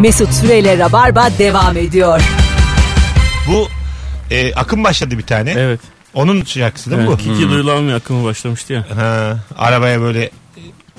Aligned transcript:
Mesut 0.00 0.32
Süreyle 0.34 0.78
Rabarba 0.78 1.28
devam 1.38 1.76
ediyor. 1.76 2.20
Bu 3.48 3.68
e, 4.30 4.54
akım 4.54 4.84
başladı 4.84 5.18
bir 5.18 5.22
tane. 5.22 5.50
Evet. 5.50 5.80
Onun 6.14 6.44
şarkısı 6.44 6.90
değil 6.90 7.02
mi 7.02 7.08
bu? 7.08 7.14
İki 7.14 7.48
duyulan 7.50 7.88
bir 7.88 7.92
akımı 7.92 8.24
başlamıştı 8.24 8.72
ya. 8.72 8.86
Ha, 8.96 9.38
arabaya 9.58 10.00
böyle 10.00 10.30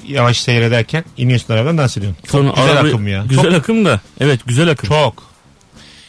yavaş 0.08 0.40
seyrederken 0.40 1.04
iniyorsun 1.18 1.54
arabadan 1.54 1.78
dans 1.78 1.98
ediyorsun. 1.98 2.22
Çok 2.24 2.32
Sonra 2.32 2.50
güzel 2.56 2.72
araba- 2.72 2.88
akım 2.88 3.08
ya. 3.08 3.26
Güzel 3.30 3.44
Çok, 3.44 3.54
akım 3.54 3.86
da. 3.86 4.02
Evet 4.20 4.40
güzel 4.46 4.70
akım. 4.70 4.90
çok. 4.90 5.24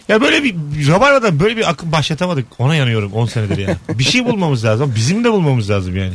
Ya 0.08 0.20
böyle 0.20 0.44
bir 0.44 0.54
Rabarba'da 0.88 1.40
böyle 1.40 1.56
bir 1.56 1.70
akım 1.70 1.92
başlatamadık. 1.92 2.46
Ona 2.58 2.74
yanıyorum 2.74 3.12
10 3.12 3.26
senedir 3.26 3.58
ya. 3.58 3.76
bir 3.88 4.04
şey 4.04 4.24
bulmamız 4.24 4.64
lazım. 4.64 4.92
Bizim 4.96 5.24
de 5.24 5.32
bulmamız 5.32 5.70
lazım 5.70 5.96
yani. 5.96 6.14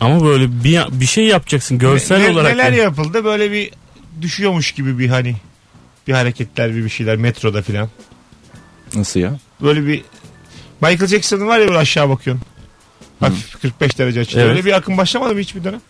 Ama 0.00 0.24
böyle 0.24 0.64
bir, 0.64 0.80
bir 1.00 1.06
şey 1.06 1.24
yapacaksın 1.24 1.78
görsel 1.78 2.18
Ne- 2.20 2.30
olarak. 2.30 2.56
Neler 2.56 2.72
da. 2.72 2.76
yapıldı 2.76 3.24
böyle 3.24 3.52
bir 3.52 3.70
düşüyormuş 4.22 4.72
gibi 4.72 4.98
bir 4.98 5.08
hani 5.08 5.36
bir 6.08 6.12
hareketler 6.12 6.74
bir 6.74 6.84
bir 6.84 6.88
şeyler 6.90 7.16
metroda 7.16 7.62
filan. 7.62 7.88
Nasıl 8.94 9.20
ya? 9.20 9.38
Böyle 9.60 9.86
bir 9.86 10.02
Michael 10.80 11.06
Jackson'ın 11.06 11.46
var 11.46 11.58
ya 11.58 11.68
böyle 11.68 11.78
aşağı 11.78 12.08
bakıyorsun. 12.08 12.44
Hafif 13.20 13.60
45 13.62 13.98
derece 13.98 14.20
açıda. 14.20 14.40
Evet. 14.40 14.50
Öyle 14.50 14.64
bir 14.64 14.72
akım 14.72 14.96
başlamadı 14.98 15.34
mı 15.34 15.40
hiçbir 15.40 15.64
dönem? 15.64 15.80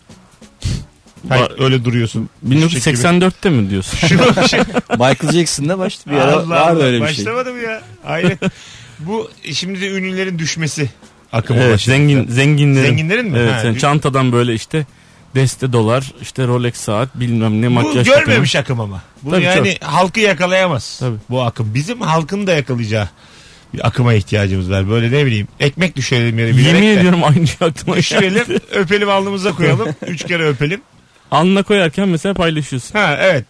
Hayır, 1.29 1.43
Var. 1.43 1.63
öyle 1.63 1.85
duruyorsun. 1.85 2.29
1984'te 2.49 3.49
mi 3.49 3.69
diyorsun? 3.69 3.97
Şu, 4.07 4.07
şu, 4.49 4.57
Michael 4.89 5.31
Jackson'da 5.31 5.79
başladı 5.79 6.15
bir 6.15 6.19
ara 6.21 6.31
Allah 6.31 6.49
vardı 6.49 6.73
Allah, 6.79 6.83
öyle 6.83 7.01
bir 7.01 7.07
şey. 7.07 7.25
Başlamadı 7.25 7.53
mı 7.53 7.59
ya? 7.59 7.81
Aynen. 8.05 8.37
Bu 8.99 9.31
şimdi 9.53 9.81
de 9.81 9.89
ünlülerin 9.91 10.39
düşmesi 10.39 10.89
akımı 11.31 11.59
evet, 11.59 11.73
başladı. 11.73 11.95
zengin 11.95 12.27
zenginlerin. 12.27 12.85
Zenginlerin 12.85 13.31
mi? 13.31 13.37
Evet, 13.37 13.53
Ha, 13.53 13.57
yani 13.57 13.75
bir- 13.75 13.79
çantadan 13.79 14.31
böyle 14.31 14.53
işte 14.53 14.85
deste 15.35 15.73
dolar, 15.73 16.11
işte 16.21 16.47
Rolex 16.47 16.75
saat, 16.75 17.15
bilmem 17.15 17.61
ne 17.61 17.67
Bu 17.67 17.71
makyaj 17.71 18.07
görmemiş 18.07 18.55
akım 18.55 18.79
ama. 18.79 19.01
Bu 19.23 19.31
Tabii, 19.31 19.43
yani 19.43 19.77
halkı 19.81 20.19
yakalayamaz. 20.19 20.97
Tabii. 20.99 21.17
Bu 21.29 21.41
akım. 21.41 21.73
Bizim 21.73 22.01
halkın 22.01 22.47
da 22.47 22.51
yakalayacağı 22.51 23.09
bir 23.73 23.87
akıma 23.87 24.13
ihtiyacımız 24.13 24.71
var. 24.71 24.89
Böyle 24.89 25.11
ne 25.11 25.25
bileyim 25.25 25.47
ekmek 25.59 25.95
düşürelim 25.95 26.39
yere 26.39 26.51
takımı. 26.51 26.65
bilerek 26.65 26.83
Yemin 26.83 26.95
de. 26.95 26.99
ediyorum 26.99 27.23
aynı 27.23 27.47
şey 27.47 27.67
aklıma 27.67 27.97
Düşürelim 27.97 28.47
geldi. 28.47 28.59
öpelim 28.71 29.09
alnımıza 29.09 29.51
koyalım. 29.51 29.95
Üç 30.07 30.25
kere 30.25 30.47
öpelim. 30.47 30.81
Alnına 31.31 31.63
koyarken 31.63 32.09
mesela 32.09 32.33
paylaşıyorsun. 32.33 32.99
Ha 32.99 33.17
evet. 33.21 33.45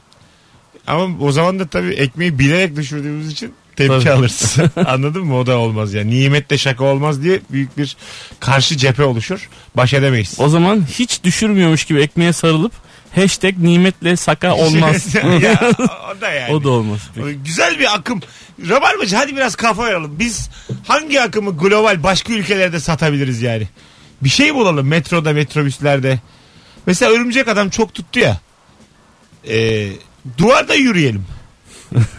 Ama 0.88 1.26
o 1.26 1.32
zaman 1.32 1.60
da 1.60 1.68
tabii 1.68 1.94
ekmeği 1.94 2.40
bilerek 2.40 2.76
düşürdüğümüz 2.76 3.32
için 3.32 3.54
tepki 3.88 4.04
Tabii. 4.04 4.12
alırız. 4.14 4.56
Anladın 4.86 5.24
mı? 5.26 5.38
O 5.38 5.46
da 5.46 5.58
olmaz 5.58 5.94
yani. 5.94 6.12
Nimetle 6.20 6.58
şaka 6.58 6.84
olmaz 6.84 7.24
diye 7.24 7.40
büyük 7.52 7.78
bir 7.78 7.98
karşı 8.40 8.78
cephe 8.78 9.04
oluşur. 9.04 9.50
Baş 9.76 9.94
edemeyiz. 9.94 10.36
O 10.38 10.50
zaman 10.50 10.86
hiç 11.00 11.24
düşürmüyormuş 11.24 11.86
gibi 11.86 12.02
ekmeğe 12.02 12.34
sarılıp 12.34 12.72
hashtag 13.16 13.58
nimetle 13.58 14.16
saka 14.16 14.56
olmaz. 14.56 15.16
ya, 15.42 15.74
o 16.18 16.22
da 16.22 16.30
yani. 16.32 16.54
o 16.54 16.64
da 16.64 16.70
olmaz. 16.70 17.00
Güzel 17.46 17.80
bir 17.80 17.96
akım. 17.96 18.22
Rabarbacı 18.70 19.16
hadi 19.16 19.36
biraz 19.36 19.56
kafa 19.56 19.90
yoralım. 19.90 20.20
Biz 20.20 20.50
hangi 20.88 21.22
akımı 21.22 21.58
global 21.58 22.04
başka 22.04 22.34
ülkelerde 22.34 22.80
satabiliriz 22.80 23.42
yani? 23.42 23.68
Bir 24.22 24.30
şey 24.30 24.56
bulalım 24.56 24.88
metroda 24.88 25.34
metrobüslerde. 25.34 26.20
Mesela 26.86 27.12
örümcek 27.12 27.48
adam 27.48 27.70
çok 27.70 27.94
tuttu 27.94 28.20
ya. 28.20 28.38
Ee, 29.50 29.88
duvarda 30.38 30.76
yürüyelim. 30.76 31.26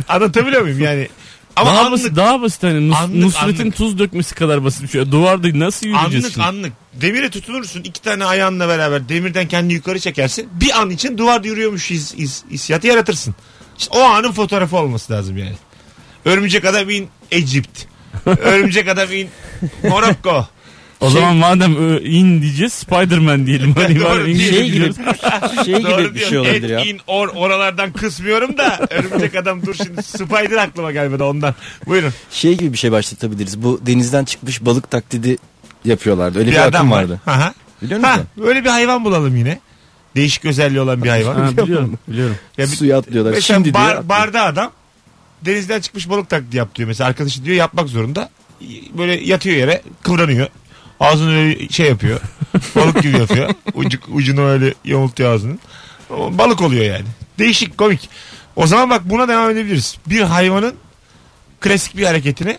Anlatabiliyor 0.09 0.63
muyum 0.63 0.81
yani? 0.81 1.09
Ama 1.57 1.71
daha 1.71 1.79
anlık, 1.81 1.93
basit, 1.93 2.17
daha 2.17 2.43
basit 2.43 2.63
hani 2.63 2.91
Nus- 2.91 2.97
Anlık, 2.97 3.17
Nusret'in 3.17 3.63
anlık. 3.63 3.77
tuz 3.77 3.99
dökmesi 3.99 4.35
kadar 4.35 4.65
basit 4.65 4.83
bir 4.83 4.89
şey. 4.89 5.13
Duvarda 5.13 5.49
nasıl 5.59 5.87
yürüyeceğiz 5.87 6.25
anlık 6.25 6.33
şimdi? 6.35 6.47
anlık. 6.47 6.73
Demire 7.01 7.31
tutunursun 7.31 7.81
iki 7.83 8.03
tane 8.03 8.25
ayağınla 8.25 8.69
beraber 8.69 9.09
demirden 9.09 9.49
kendini 9.49 9.73
yukarı 9.73 10.01
çekersin. 10.01 10.49
Bir 10.61 10.81
an 10.81 10.91
için 10.91 11.19
duvarda 11.19 11.49
yürüyormuş 11.49 11.91
his, 11.91 12.15
his- 12.15 12.45
hissiyatı 12.51 12.87
yaratırsın. 12.87 13.35
İşte 13.79 13.99
o 13.99 14.01
anın 14.03 14.33
fotoğrafı 14.33 14.77
olması 14.77 15.13
lazım 15.13 15.37
yani. 15.39 15.55
Örümcek 16.25 16.65
adam 16.65 16.91
in 16.91 17.09
Egypt. 17.31 17.83
Örümcek 18.27 18.89
adam 18.89 19.13
in 19.13 19.29
Morocco. 19.83 20.47
O 21.01 21.11
zaman 21.11 21.37
madem 21.37 21.77
ö, 21.77 22.01
in 22.01 22.43
diyeceğiz 22.43 22.73
Spider-Man 22.73 23.47
diyelim. 23.47 23.75
Hani 23.75 23.93
İngilizce 24.31 24.51
Şey 24.53 24.71
gibi, 24.71 24.95
şey 25.65 25.75
gibi 25.75 25.85
Doğru 25.91 26.15
bir 26.15 26.21
şey 26.21 26.39
olabilir 26.39 26.69
ya. 26.71 26.81
İn 26.85 27.01
or 27.07 27.29
oralardan 27.29 27.93
kısmıyorum 27.93 28.59
da 28.59 28.87
örümcek 28.91 29.35
adam 29.35 29.67
dur 29.67 29.75
şimdi 29.75 30.03
Spider 30.03 30.57
aklıma 30.57 30.93
gelmedi 30.93 31.23
ondan. 31.23 31.55
Buyurun. 31.87 32.13
Şey 32.31 32.57
gibi 32.57 32.73
bir 32.73 32.79
şey 32.79 32.93
başlatabiliriz. 32.93 33.63
Bu 33.63 33.81
denizden 33.87 34.25
çıkmış 34.25 34.65
balık 34.65 34.91
taklidi 34.91 35.39
yapıyorlardı. 35.85 36.39
Öyle 36.39 36.49
bir, 36.51 36.57
Bir 36.57 36.61
adam 36.63 36.75
akım 36.75 36.91
var. 36.91 37.03
vardı. 37.03 37.21
Aha. 37.27 37.55
Biliyor 37.83 38.01
Ha, 38.01 38.11
musun? 38.13 38.27
böyle 38.37 38.65
bir 38.65 38.69
hayvan 38.71 39.05
bulalım 39.05 39.37
yine. 39.37 39.61
Değişik 40.17 40.45
özelliği 40.45 40.81
olan 40.81 41.05
bir 41.05 41.09
hayvan. 41.09 41.35
Ha, 41.35 41.51
biliyorum 41.53 41.99
biliyorum. 42.09 42.37
Ya 42.59 42.65
bir- 42.67 42.71
Suya 42.77 42.99
atlıyorlar. 42.99 43.33
Mesela 43.33 43.57
Şimdi 43.57 43.75
bar, 43.75 43.91
diyor. 43.93 44.09
barda 44.09 44.43
adam 44.45 44.71
denizden 45.43 45.81
çıkmış 45.81 46.09
balık 46.09 46.29
taklidi 46.31 46.57
yap 46.57 46.75
diyor. 46.75 46.89
Mesela 46.89 47.09
arkadaşı 47.09 47.45
diyor 47.45 47.57
yapmak 47.57 47.89
zorunda. 47.89 48.31
Böyle 48.99 49.13
yatıyor 49.21 49.57
yere 49.57 49.83
kıvranıyor. 50.03 50.47
Ağzını 51.01 51.37
öyle 51.39 51.69
şey 51.69 51.87
yapıyor. 51.89 52.21
balık 52.77 53.03
gibi 53.03 53.19
yapıyor. 53.19 53.55
Ucu, 53.75 53.99
ucunu 54.13 54.45
öyle 54.45 54.75
yamultuyor 54.85 55.35
ağzını. 55.35 55.59
O 56.11 56.39
balık 56.39 56.61
oluyor 56.63 56.85
yani. 56.85 57.05
Değişik 57.39 57.79
komik. 57.79 58.09
O 58.57 58.67
zaman 58.67 58.91
bak 58.91 59.03
buna 59.05 59.29
devam 59.29 59.51
edebiliriz. 59.51 59.99
Bir 60.07 60.21
hayvanın 60.21 60.75
klasik 61.61 61.97
bir 61.97 62.05
hareketini 62.05 62.59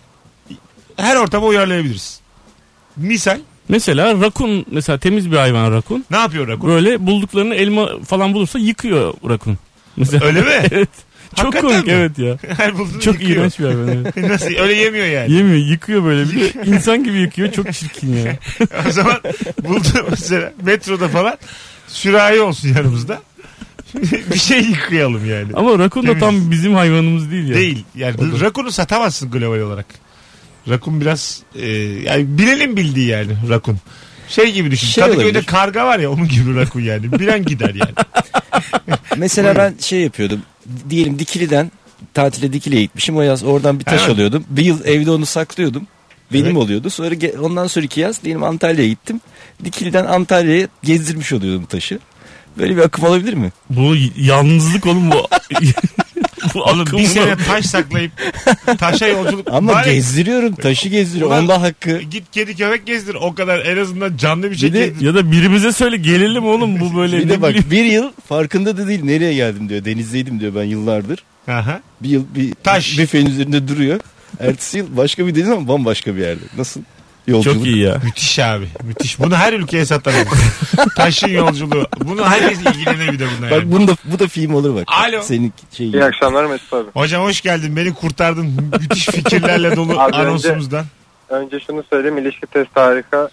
her 0.98 1.16
ortama 1.16 1.48
uyarlayabiliriz. 1.48 2.20
Misal 2.98 3.40
Mesela 3.70 4.22
rakun 4.22 4.66
mesela 4.72 4.98
temiz 4.98 5.32
bir 5.32 5.38
hayvan 5.38 5.72
rakun. 5.72 6.06
ne 6.12 6.18
yapıyor 6.18 6.48
rakun? 6.48 6.70
Böyle 6.70 7.08
bulduklarını 7.08 7.56
elma 7.56 7.90
falan 8.08 8.34
bulursa 8.34 8.60
yıkıyor 8.60 9.14
rakun. 9.30 9.58
Mesela 9.98 10.26
Öyle 10.26 10.42
mi? 10.42 10.48
evet. 10.72 10.90
Çok 11.36 11.46
Hakikaten 11.46 11.70
komik 11.70 11.88
mi? 11.88 11.94
evet 11.94 12.20
ya. 12.20 12.38
Her 12.58 12.78
bulduğunu 12.78 13.02
Çok 13.02 13.14
yıkıyor. 13.22 13.38
iğrenç 13.40 13.60
bir 13.60 13.66
hayvan. 13.66 13.88
evet. 13.88 14.18
Nasıl? 14.30 14.46
Öyle 14.46 14.74
yemiyor 14.74 15.06
yani. 15.06 15.34
Yemiyor 15.34 15.58
yıkıyor 15.58 16.04
böyle 16.04 16.32
bir 16.32 16.40
de 16.42 16.52
insan 16.66 17.04
gibi 17.04 17.18
yıkıyor 17.18 17.52
çok 17.52 17.74
çirkin 17.74 18.16
ya. 18.18 18.38
o 18.88 18.92
zaman 18.92 19.18
buldu 19.64 19.88
mesela 20.10 20.54
metroda 20.66 21.08
falan 21.08 21.38
sürahi 21.88 22.40
olsun 22.42 22.68
yanımızda. 22.70 23.22
bir 24.34 24.40
şey 24.40 24.62
yıkayalım 24.62 25.30
yani. 25.30 25.48
Ama 25.54 25.80
rakun 25.80 26.04
da 26.04 26.08
Temiz. 26.08 26.20
tam 26.20 26.52
bizim 26.52 26.74
hayvanımız 26.74 27.32
değil 27.32 27.48
ya. 27.48 27.56
Değil. 27.56 27.86
Yani 27.96 28.42
rakunu 28.42 28.72
satamazsın 28.72 29.32
global 29.32 29.60
olarak. 29.60 29.86
Rakun 30.70 31.02
biraz 31.02 31.40
e, 31.56 31.68
yani 32.06 32.26
bilelim 32.38 32.78
bildiği 32.78 33.08
yani 33.08 33.32
rakun. 33.50 33.78
Şey 34.30 34.52
gibi 34.54 34.72
düşün. 34.72 34.88
Şey 34.88 35.04
Kadıköy'de 35.04 35.28
olabilir. 35.28 35.46
karga 35.46 35.86
var 35.86 36.00
ya 36.00 36.12
onun 36.12 36.28
gibi 36.28 36.56
rakun 36.56 36.82
yani. 36.82 37.12
Bilen 37.12 37.46
gider 37.46 37.74
yani. 37.76 37.92
Mesela 39.18 39.56
ben 39.56 39.74
şey 39.80 40.00
yapıyordum. 40.02 40.42
Diyelim 40.90 41.20
Dikili'den 41.20 41.72
tatile 42.14 42.54
Dikili'ye 42.54 42.82
gitmişim. 42.82 43.18
O 43.18 43.22
yaz 43.22 43.44
oradan 43.44 43.80
bir 43.80 43.84
taş 43.86 44.00
Evet. 44.02 44.10
alıyordum. 44.10 44.44
Bir 44.50 44.66
yıl 44.66 44.86
evde 44.86 45.12
onu 45.12 45.26
saklıyordum. 45.26 45.88
Benim 46.34 46.46
Evet. 46.46 46.58
oluyordu. 46.58 46.90
Sonra 46.90 47.16
ondan 47.42 47.68
sonraki 47.68 48.00
yaz 48.00 48.24
diyelim 48.24 48.44
Antalya'ya 48.44 48.90
gittim. 48.90 49.22
Dikili'den 49.66 50.06
Antalya'ya 50.06 50.68
gezdirmiş 50.84 51.34
oluyordum 51.34 51.66
taşı. 51.66 52.00
Böyle 52.58 52.78
bir 52.78 52.82
akım 52.82 53.06
olabilir 53.06 53.34
mi? 53.34 53.52
Bu 53.70 53.96
yalnızlık 54.18 54.86
oğlum 54.86 55.12
bu. 55.12 55.16
bu 56.54 56.62
Oğlum 56.64 56.82
akım 56.82 57.00
bir 57.00 57.04
bu. 57.04 57.08
sene 57.08 57.36
taş 57.38 57.66
saklayıp 57.66 58.12
taşa 58.80 59.08
yolculuk. 59.08 59.48
Ama 59.52 59.74
Bari 59.74 59.94
gezdiriyorum. 59.94 60.56
Taşı 60.56 60.90
gezdiriyorum. 60.90 61.34
Ulan- 61.38 61.44
Onda 61.44 61.62
hakkı. 61.62 62.02
Git 62.02 62.24
kedi 62.32 62.56
köpek 62.56 62.86
gezdir. 62.86 63.16
O 63.22 63.36
kadar 63.36 63.66
en 63.66 63.78
azından 63.78 64.18
canlı 64.18 64.52
bir 64.52 64.56
şey 64.56 64.70
Bir 64.70 64.74
de- 64.74 64.88
gezdir. 64.88 65.06
Ya 65.06 65.16
da 65.16 65.32
birimize 65.32 65.72
söyle 65.72 65.98
gelelim 65.98 66.46
oğlum 66.46 66.80
bu 66.80 66.98
böyle 66.98 67.18
Bir 67.20 67.26
ne 67.26 67.30
de 67.30 67.42
bak 67.42 67.50
bileyim. 67.50 67.72
bir 67.72 67.84
yıl 67.86 68.12
farkında 68.28 68.78
da 68.78 68.88
değil. 68.88 69.04
Nereye 69.04 69.34
geldim 69.34 69.70
diyor. 69.70 69.86
Denizdeydim 69.86 70.40
diyor 70.40 70.56
ben 70.56 70.64
yıllardır. 70.64 71.24
Aha. 71.48 71.82
Bir 72.02 72.10
yıl 72.10 72.24
bir 72.36 72.54
Taş. 72.64 72.98
büfenin 72.98 73.26
üzerinde 73.30 73.68
duruyor. 73.68 74.00
Ertesi 74.40 74.78
yıl 74.78 74.98
başka 74.98 75.28
bir 75.28 75.36
deniz 75.36 75.50
ama 75.50 75.68
bambaşka 75.68 76.16
bir 76.16 76.22
yerde. 76.22 76.44
Nasıl? 76.58 76.82
Yolculuk. 77.32 77.58
Çok 77.58 77.66
iyi 77.66 77.78
ya. 77.80 77.98
Müthiş 78.04 78.40
abi. 78.40 78.68
Müthiş. 78.84 79.20
Bunu 79.20 79.36
her 79.36 79.54
ülkeye 79.54 79.86
satalım. 79.86 80.28
Taşın 80.98 81.28
yolculuğu. 81.28 81.88
Bunu 82.00 82.30
herkes 82.30 82.60
ilgilenir 82.62 83.14
bir 83.14 83.20
de 83.20 83.26
buna 83.40 83.52
Bak 83.52 83.58
yani. 83.60 83.72
bunu 83.72 83.88
da, 83.88 83.92
bu 84.06 84.20
da 84.20 84.28
film 84.28 84.54
olur 84.56 84.76
bak. 84.76 84.84
Alo. 84.88 85.22
Senin 85.22 85.54
şey 85.72 85.88
İyi 85.90 86.04
akşamlar 86.04 86.46
Mesut 86.46 86.74
abi. 86.74 86.90
Hocam 86.94 87.24
hoş 87.24 87.42
geldin. 87.42 87.76
Beni 87.76 87.94
kurtardın. 87.94 88.72
Müthiş 88.82 89.06
fikirlerle 89.06 89.76
dolu 89.76 90.02
Az 90.02 90.08
önce- 90.08 90.18
anonsumuzdan. 90.18 90.86
Önce 91.30 91.60
şunu 91.60 91.84
söyleyeyim 91.90 92.18
ilişki 92.18 92.48
testi 92.48 92.80
harika. 92.80 93.30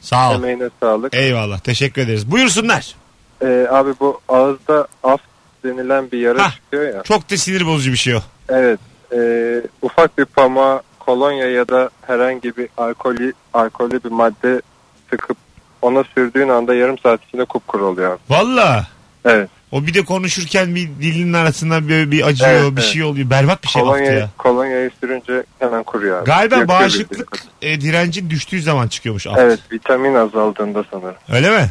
Sağ 0.00 0.30
ol. 0.30 0.34
Emeğine 0.34 0.68
sağlık. 0.80 1.14
Eyvallah. 1.14 1.58
Teşekkür 1.58 2.02
ederiz. 2.02 2.30
Buyursunlar. 2.30 2.94
Ee, 3.42 3.66
abi 3.70 3.90
bu 4.00 4.20
ağızda 4.28 4.86
af 5.02 5.20
denilen 5.64 6.10
bir 6.12 6.18
yara 6.18 6.42
Hah. 6.44 6.52
çıkıyor 6.54 6.94
ya. 6.94 7.02
Çok 7.02 7.30
da 7.30 7.36
sinir 7.36 7.66
bozucu 7.66 7.92
bir 7.92 7.96
şey 7.96 8.14
o. 8.14 8.20
Evet. 8.48 8.80
Ee, 9.16 9.62
ufak 9.82 10.18
bir 10.18 10.24
pamuğa 10.24 10.82
kolonya 11.06 11.50
ya 11.50 11.68
da 11.68 11.90
herhangi 12.06 12.56
bir 12.56 12.68
alkolü, 12.76 13.32
alkollü 13.54 14.04
bir 14.04 14.10
madde 14.10 14.62
sıkıp 15.10 15.36
ona 15.82 16.04
sürdüğün 16.04 16.48
anda 16.48 16.74
yarım 16.74 16.98
saat 16.98 17.24
içinde 17.24 17.44
kupkuru 17.44 17.86
oluyor. 17.86 18.18
Valla. 18.30 18.86
Evet. 19.24 19.48
O 19.72 19.86
bir 19.86 19.94
de 19.94 20.04
konuşurken 20.04 20.74
bir 20.74 20.88
dilinin 21.00 21.32
arasından 21.32 21.88
böyle 21.88 22.10
bir 22.10 22.26
acıyor 22.26 22.50
Evet, 22.50 22.70
bir 22.76 22.80
evet. 22.82 22.84
şey 22.92 23.02
oluyor. 23.02 23.30
Berbat 23.30 23.62
bir 23.62 23.68
şey 23.68 23.82
Kolonya, 23.82 24.12
ya. 24.12 24.28
kolonyayı 24.38 24.90
sürünce 25.00 25.42
hemen 25.58 25.82
kuruyor 25.82 26.18
abi. 26.18 26.26
Galiba 26.26 26.54
Yakıyor 26.56 26.80
bağışıklık 26.80 27.44
e, 27.62 27.80
direncin 27.80 28.30
düştüğü 28.30 28.62
zaman 28.62 28.88
çıkıyormuş 28.88 29.26
af. 29.26 29.38
Evet 29.38 29.60
vitamin 29.72 30.14
azaldığında 30.14 30.84
sanırım. 30.90 31.14
Öyle 31.32 31.50
mi? 31.50 31.70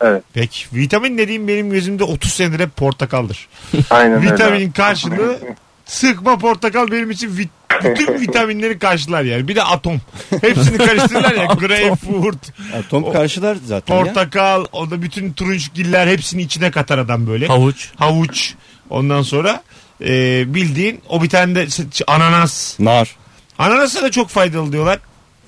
Evet. 0.00 0.22
Peki. 0.34 0.66
Vitamin 0.72 1.18
dediğim 1.18 1.48
benim 1.48 1.70
gözümde 1.70 2.04
30 2.04 2.32
senedir 2.32 2.60
hep 2.60 2.76
portakaldır. 2.76 3.48
Aynen 3.90 4.16
öyle. 4.22 4.32
Vitaminin 4.32 4.70
karşılığı 4.72 5.38
Sıkma 5.84 6.38
portakal 6.38 6.90
benim 6.90 7.10
için 7.10 7.36
vit- 7.36 7.59
bütün 7.84 8.20
vitaminleri 8.20 8.78
karşılar 8.78 9.22
yani. 9.22 9.48
Bir 9.48 9.56
de 9.56 9.62
atom. 9.62 10.00
Hepsini 10.40 10.78
karıştırırlar 10.78 11.34
ya. 11.34 11.44
Greyfurt, 11.60 12.52
Atom 12.78 13.12
karşılar 13.12 13.56
zaten 13.66 13.96
ya. 13.96 14.04
portakal, 14.04 14.64
o 14.72 14.90
da 14.90 15.02
bütün 15.02 15.32
turunçgiller 15.32 16.06
hepsini 16.06 16.42
içine 16.42 16.70
katar 16.70 16.98
adam 16.98 17.26
böyle. 17.26 17.46
Havuç. 17.46 17.88
Havuç. 17.96 18.54
Ondan 18.90 19.22
sonra 19.22 19.62
e, 20.00 20.44
bildiğin 20.54 21.00
o 21.08 21.22
bir 21.22 21.28
tane 21.28 21.54
de 21.54 21.66
ananas. 22.06 22.80
Nar. 22.80 23.16
Ananasa 23.58 24.02
da 24.02 24.10
çok 24.10 24.28
faydalı 24.28 24.72
diyorlar. 24.72 24.98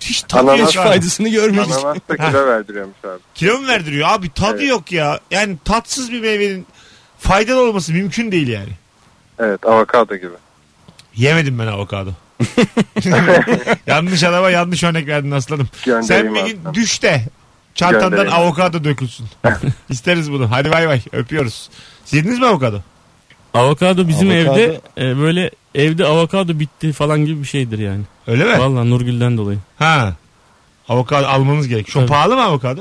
Hiç 0.00 0.22
tadı 0.22 0.40
Ananas 0.40 0.58
yok 0.60 0.68
Hiç 0.68 0.76
abi. 0.76 0.88
faydasını 0.88 1.28
görmedik. 1.28 1.72
Ananas 1.72 1.96
da 2.08 2.16
kilo 2.16 2.46
verdiriyormuş 2.46 2.96
abi. 3.04 3.18
Kilo 3.34 3.58
mu 3.58 3.68
verdiriyor? 3.68 4.08
Abi 4.08 4.30
tadı 4.30 4.56
Evet. 4.58 4.68
yok 4.68 4.92
ya. 4.92 5.20
Yani 5.30 5.56
tatsız 5.64 6.12
bir 6.12 6.20
meyvenin 6.20 6.66
faydalı 7.18 7.68
olması 7.68 7.92
mümkün 7.92 8.32
değil 8.32 8.48
yani. 8.48 8.68
Evet 9.38 9.66
avokado 9.66 10.16
gibi. 10.16 10.32
Yemedim 11.16 11.58
ben 11.58 11.66
avokado. 11.66 12.10
yanlış 13.86 14.22
adama 14.22 14.50
yanlış 14.50 14.84
örnek 14.84 15.06
verdin 15.06 15.30
aslanım. 15.30 15.68
Sen 15.84 16.00
Göndereyim 16.00 16.34
bir 16.34 16.40
abi. 16.40 16.48
gün 16.50 16.74
düş 16.74 17.02
de 17.02 17.22
çantandan 17.74 18.10
Göndereyim. 18.10 18.34
avokado 18.34 18.84
dökülsün. 18.84 19.26
İsteriz 19.90 20.32
bunu. 20.32 20.50
Hadi 20.50 20.70
bay 20.70 20.88
bay 20.88 21.00
öpüyoruz. 21.12 21.70
Siz 22.04 22.14
Yediniz 22.18 22.38
mi 22.38 22.46
avokado? 22.46 22.80
Avokado 23.54 24.08
bizim 24.08 24.28
Avokado- 24.30 24.58
evde 24.60 24.80
e, 24.98 25.18
böyle 25.18 25.50
evde 25.74 26.06
avokado 26.06 26.58
bitti 26.58 26.92
falan 26.92 27.24
gibi 27.26 27.40
bir 27.42 27.46
şeydir 27.46 27.78
yani. 27.78 28.02
Öyle 28.26 28.44
mi? 28.44 28.58
Vallahi 28.58 28.90
Nurgül'den 28.90 29.36
dolayı. 29.36 29.58
Ha. 29.78 30.12
Avokado 30.88 31.26
almanız 31.26 31.68
gerek. 31.68 31.86
Çok 31.86 31.94
Tabii. 32.02 32.08
pahalı 32.08 32.34
mı 32.34 32.42
avokado? 32.42 32.80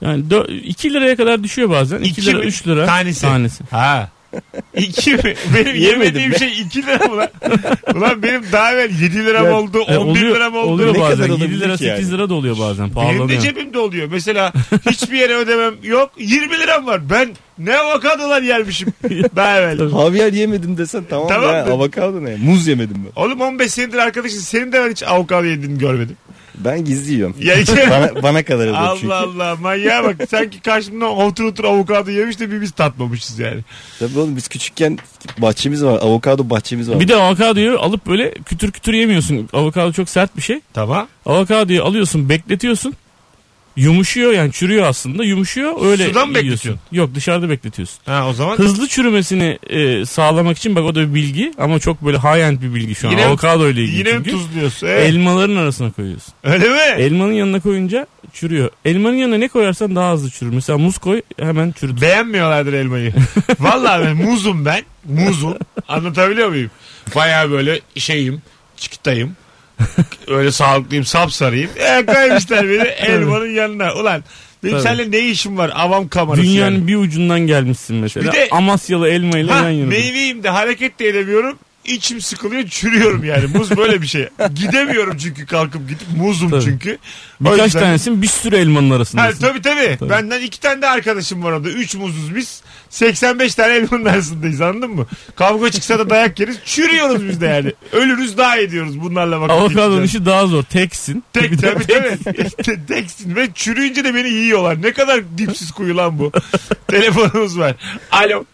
Yani 0.00 0.24
2 0.64 0.92
liraya 0.92 1.16
kadar 1.16 1.42
düşüyor 1.44 1.70
bazen. 1.70 1.98
2 1.98 2.08
İki 2.10 2.26
lira 2.26 2.38
mi? 2.38 2.44
3 2.44 2.66
lira. 2.66 2.86
Tanesi. 2.86 3.20
Tanesi. 3.20 3.64
Ha. 3.70 4.08
İki 4.76 5.12
mi? 5.14 5.34
Benim 5.56 5.74
yemediğim 5.76 6.32
be. 6.32 6.38
şey 6.38 6.60
2 6.60 6.82
lira 6.86 7.06
mı 7.06 7.16
lan? 7.16 7.28
Ulan 7.94 8.22
benim 8.22 8.42
daha 8.52 8.72
evvel 8.72 9.00
7 9.00 9.24
liram 9.24 9.44
Ya, 9.44 9.54
oldu, 9.56 9.80
11 9.80 9.92
E, 9.94 9.98
oluyor, 9.98 10.36
liram 10.36 10.54
oldu. 10.56 10.66
oluyor 10.72 10.94
Ne 10.94 11.00
bazen. 11.00 11.16
kadar 11.16 11.24
7 11.28 11.32
olabilir 11.32 11.60
lira 11.60 11.72
ki 11.76 11.84
8 11.84 12.08
yani? 12.08 12.18
lira 12.18 12.28
da 12.28 12.34
oluyor 12.34 12.58
bazen. 12.58 12.78
Benim 12.84 12.90
de 12.90 12.94
Pahalanıyor. 12.94 13.40
cebimde 13.40 13.78
oluyor. 13.78 14.08
Mesela 14.12 14.52
hiçbir 14.90 15.18
yere 15.18 15.34
ödemem 15.36 15.74
yok. 15.82 16.10
20 16.18 16.58
liram 16.58 16.86
var. 16.86 17.10
Ben 17.10 17.28
ne 17.58 17.76
avokadolar 17.78 18.42
yermişim 18.42 18.88
daha 19.36 19.60
evvel. 19.60 19.90
Havyar 19.90 20.32
yemedim 20.32 20.78
desen 20.78 21.04
tamam, 21.10 21.28
Tamam 21.28 21.54
ya. 21.56 21.64
mı? 21.66 21.72
Avokado 21.72 22.24
ne? 22.24 22.36
Muz 22.36 22.66
yemedim 22.66 22.96
ben. 23.04 23.22
Oğlum 23.22 23.40
15 23.40 23.72
senedir 23.72 23.98
arkadaşın 23.98 24.38
senin 24.38 24.72
de 24.72 24.80
ben 24.84 24.90
hiç 24.90 25.02
avokado 25.02 25.44
yediğini 25.44 25.78
görmedim. 25.78 26.16
Ben 26.64 26.84
gizli 26.84 27.12
yiyorum. 27.12 27.36
Ya 27.40 27.54
bana, 27.90 28.22
bana 28.22 28.42
kadar 28.42 28.66
oluyor 28.66 28.96
çünkü. 29.00 29.14
Allah 29.14 29.26
Allah 29.26 29.56
manyağa 29.56 30.04
bak 30.04 30.16
sanki 30.30 30.60
karşımda 30.60 31.10
otur 31.10 31.44
otur 31.44 31.64
avokado 31.64 32.10
yemiş 32.10 32.40
de 32.40 32.50
bir 32.50 32.60
biz 32.60 32.70
tatmamışız 32.70 33.38
yani. 33.38 33.60
Tabii 33.98 34.18
oğlum 34.18 34.36
biz 34.36 34.48
küçükken 34.48 34.98
bahçemiz 35.38 35.84
var. 35.84 35.98
Avokado 36.02 36.50
bahçemiz 36.50 36.90
var. 36.90 37.00
Bir 37.00 37.08
de 37.08 37.16
avokadoyu 37.16 37.78
alıp 37.80 38.06
böyle 38.06 38.30
kütür 38.30 38.72
kütür 38.72 38.92
yemiyorsun. 38.92 39.48
Avokado 39.52 39.92
çok 39.92 40.08
sert 40.08 40.36
bir 40.36 40.42
şey. 40.42 40.60
Tamam. 40.72 41.08
Avokadoyu 41.26 41.84
alıyorsun 41.84 42.28
bekletiyorsun. 42.28 42.94
Yumuşuyor 43.76 44.32
yani 44.32 44.52
çürüyor 44.52 44.86
aslında 44.86 45.24
yumuşuyor 45.24 45.86
öyle 45.86 46.06
Suda 46.06 46.26
mı 46.26 46.34
bekletiyorsun? 46.34 46.80
Yok 46.92 47.14
dışarıda 47.14 47.48
bekletiyorsun. 47.50 47.98
Ha 48.06 48.28
o 48.28 48.32
zaman 48.32 48.56
Hızlı 48.58 48.88
çürümesini 48.88 49.58
e, 49.70 50.06
sağlamak 50.06 50.58
için 50.58 50.76
bak 50.76 50.84
o 50.84 50.94
da 50.94 51.00
bir 51.00 51.14
bilgi 51.14 51.52
ama 51.58 51.78
çok 51.78 52.04
böyle 52.04 52.18
high 52.18 52.40
end 52.48 52.62
bir 52.62 52.74
bilgi 52.74 52.94
şu 52.94 53.08
an. 53.08 53.12
Yine 53.12 53.22
mi- 53.22 53.28
Avokado 53.28 53.68
ile 53.68 53.82
ilgili 53.82 53.98
yine 53.98 54.12
mi 54.12 54.24
çünkü. 54.24 54.30
tuzluyorsun? 54.30 54.86
Evet. 54.86 55.08
Elmaların 55.08 55.56
arasına 55.56 55.90
koyuyorsun. 55.92 56.34
Öyle 56.44 56.68
mi? 56.68 57.02
Elmanın 57.02 57.32
yanına 57.32 57.60
koyunca 57.60 58.06
çürüyor. 58.32 58.70
Elmanın 58.84 59.16
yanına 59.16 59.36
ne 59.38 59.48
koyarsan 59.48 59.96
daha 59.96 60.12
hızlı 60.12 60.30
çürür. 60.30 60.50
Mesela 60.52 60.78
muz 60.78 60.98
koy 60.98 61.22
hemen 61.38 61.72
çürütür. 61.72 62.00
Beğenmiyorlardır 62.00 62.72
elmayı. 62.72 63.12
Vallahi 63.60 64.04
ben 64.04 64.16
muzum 64.16 64.64
ben. 64.64 64.82
Muzum. 65.08 65.54
Anlatabiliyor 65.88 66.48
muyum? 66.48 66.70
Baya 67.14 67.50
böyle 67.50 67.80
şeyim. 67.96 68.42
Çıkıtayım. 68.76 69.36
Öyle 70.28 70.52
sağlıklıyım 70.52 71.04
sapsarıyım. 71.04 71.70
E, 71.76 72.06
koymuşlar 72.06 72.68
beni 72.68 72.82
elmanın 72.88 73.54
yanına. 73.54 73.94
Ulan 73.94 74.24
benim 74.64 74.74
Tabii. 74.74 74.82
seninle 74.82 75.10
ne 75.10 75.18
işim 75.20 75.58
var? 75.58 75.72
Avam 75.74 76.08
kamerası 76.08 76.42
Dünyanın 76.42 76.74
yani. 76.74 76.86
bir 76.86 76.96
ucundan 76.96 77.40
gelmişsin 77.40 77.96
mesela. 77.96 78.26
Bir 78.32 78.36
de- 78.36 78.48
Amasyalı 78.50 79.08
elmayla 79.08 79.56
Ha, 79.60 79.62
yan 79.64 79.70
yana. 79.70 79.88
meyveyim 79.88 80.42
de 80.42 80.48
hareket 80.48 80.98
de 80.98 81.08
edemiyorum. 81.08 81.58
İçim 81.90 82.20
sıkılıyor 82.20 82.68
çürüyorum 82.68 83.24
yani. 83.24 83.46
Muz 83.46 83.76
böyle 83.76 84.02
bir 84.02 84.06
şey. 84.06 84.28
Gidemiyorum 84.54 85.16
çünkü 85.18 85.46
kalkıp 85.46 85.88
gidip 85.88 86.06
muzum 86.16 86.50
Tabii. 86.50 86.64
çünkü. 86.64 86.98
O 87.40 87.44
Birkaç 87.52 87.66
yüzden- 87.66 87.80
tanesin 87.80 88.22
bir 88.22 88.26
sürü 88.26 88.56
elmanın 88.56 88.90
Ha, 88.90 88.96
arasındasın. 88.96 89.40
tabii, 89.40 89.62
tabii 89.62 89.96
Tabii. 90.00 90.10
Benden 90.10 90.40
iki 90.42 90.60
tane 90.60 90.82
de 90.82 90.88
arkadaşım 90.88 91.42
var 91.44 91.52
orada. 91.52 91.68
Üç 91.68 91.94
muzuz 91.94 92.34
biz. 92.36 92.62
85 92.90 93.54
tane 93.54 93.74
elmanın 93.74 94.04
arasındayız 94.04 94.60
anladın 94.60 94.90
mı? 94.90 95.06
Kavga 95.36 95.70
çıksa 95.70 95.98
da 95.98 96.10
dayak 96.10 96.40
yeriz. 96.40 96.58
Çürüyoruz 96.64 97.28
biz 97.28 97.40
de 97.40 97.46
yani. 97.46 97.72
Ölürüz 97.92 98.38
daha 98.38 98.56
ediyoruz 98.58 99.00
bunlarla 99.00 99.40
vakit 99.40 99.50
Avokadonun 99.52 99.74
geçireceğiz. 100.02 100.10
işi 100.14 100.26
daha 100.26 100.46
zor. 100.46 100.62
Teksin. 100.62 101.24
Tek 101.32 101.62
tabii 101.62 101.86
tabii. 101.86 102.86
Teksin 102.88 103.36
ve 103.36 103.48
çürüyünce 103.54 104.04
de 104.04 104.14
beni 104.14 104.28
yiyorlar. 104.28 104.82
Ne 104.82 104.92
kadar 104.92 105.38
dipsiz 105.38 105.70
kuyu 105.72 105.96
lan 105.96 106.18
bu. 106.18 106.32
Telefonumuz 106.88 107.58
var. 107.58 107.74
Alo. 108.12 108.44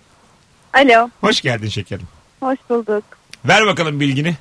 Alo, 0.75 1.09
Hoş 1.21 1.41
geldin 1.41 1.69
şekerim. 1.69 2.06
hoş 2.41 2.59
bulduk. 2.71 3.05
Ver 3.48 3.66
bakalım 3.66 4.00
bilgini. 4.00 4.34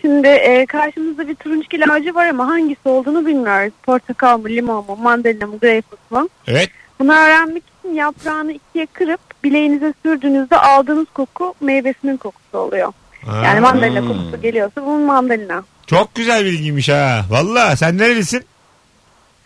Şimdi 0.00 0.28
e, 0.28 0.66
karşımızda 0.66 1.28
bir 1.28 1.34
turunçgil 1.34 1.92
ağacı 1.92 2.14
var 2.14 2.26
ama 2.26 2.46
hangisi 2.48 2.88
olduğunu 2.88 3.26
bilmiyoruz. 3.26 3.72
Portakal 3.82 4.38
mı, 4.38 4.48
limon 4.48 4.86
mu, 4.86 4.96
mandalina 5.02 5.46
mı, 5.46 5.58
greyfurt 5.58 6.10
mu? 6.10 6.28
Evet. 6.46 6.70
Bunu 6.98 7.12
öğrenmek 7.12 7.62
için 7.78 7.94
yaprağını 7.94 8.52
ikiye 8.52 8.86
kırıp 8.86 9.20
bileğinize 9.44 9.94
sürdüğünüzde 10.02 10.56
aldığınız 10.56 11.06
koku 11.14 11.54
meyvesinin 11.60 12.16
kokusu 12.16 12.58
oluyor. 12.58 12.92
Yani 13.26 13.58
Aa, 13.58 13.60
mandalina 13.60 14.00
kokusu 14.00 14.42
geliyorsa 14.42 14.82
bunun 14.86 15.00
mandalina. 15.02 15.64
çok 15.86 16.14
güzel 16.14 16.44
bilgiymiş 16.44 16.88
ha. 16.88 17.24
Valla 17.30 17.76
sen 17.76 17.98
nerelisin? 17.98 18.44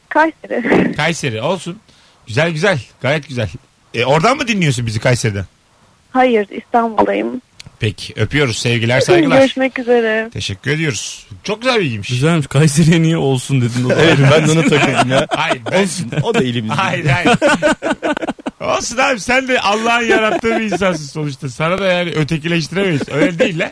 Kayseri. 0.08 0.92
Kayseri 0.96 1.42
olsun. 1.42 1.78
Güzel 2.26 2.50
güzel. 2.50 2.78
Gayet 3.00 3.28
güzel. 3.28 3.48
E, 3.94 4.04
oradan 4.04 4.36
mı 4.36 4.48
dinliyorsun 4.48 4.86
bizi 4.86 5.00
Kayseri'den? 5.00 5.44
Hayır, 6.12 6.48
İstanbul'dayım. 6.50 7.40
Peki 7.80 8.14
öpüyoruz 8.16 8.58
sevgiler 8.58 9.00
saygılar. 9.00 9.38
Görüşmek 9.40 9.78
üzere. 9.78 10.30
Teşekkür 10.32 10.70
ediyoruz. 10.70 11.26
Çok 11.44 11.62
güzel 11.62 11.80
bilgiymiş. 11.80 12.08
Güzelmiş. 12.08 12.46
Kayseri'ye 12.46 13.02
niye 13.02 13.16
olsun 13.16 13.60
dedin 13.60 13.84
o 13.84 13.88
da. 13.90 14.02
Evet 14.02 14.18
ben 14.32 14.48
de 14.48 14.52
ona 14.52 14.62
takıldım 14.62 15.10
ya. 15.10 15.26
Hayır 15.30 15.60
ben... 15.72 15.82
Olsun. 15.82 16.10
O 16.22 16.34
da 16.34 16.38
elimizde. 16.44 16.74
hayır 16.74 17.06
hayır. 17.06 17.30
Olsun 18.60 18.96
abi 18.98 19.20
sen 19.20 19.48
de 19.48 19.60
Allah'ın 19.60 20.04
yarattığı 20.04 20.50
bir 20.58 20.60
insansın 20.64 21.04
sonuçta. 21.06 21.48
Sana 21.48 21.78
da 21.78 21.86
yani 21.86 22.10
ötekileştiremeyiz. 22.10 23.02
Öyle 23.12 23.38
değil 23.38 23.58
lan. 23.58 23.70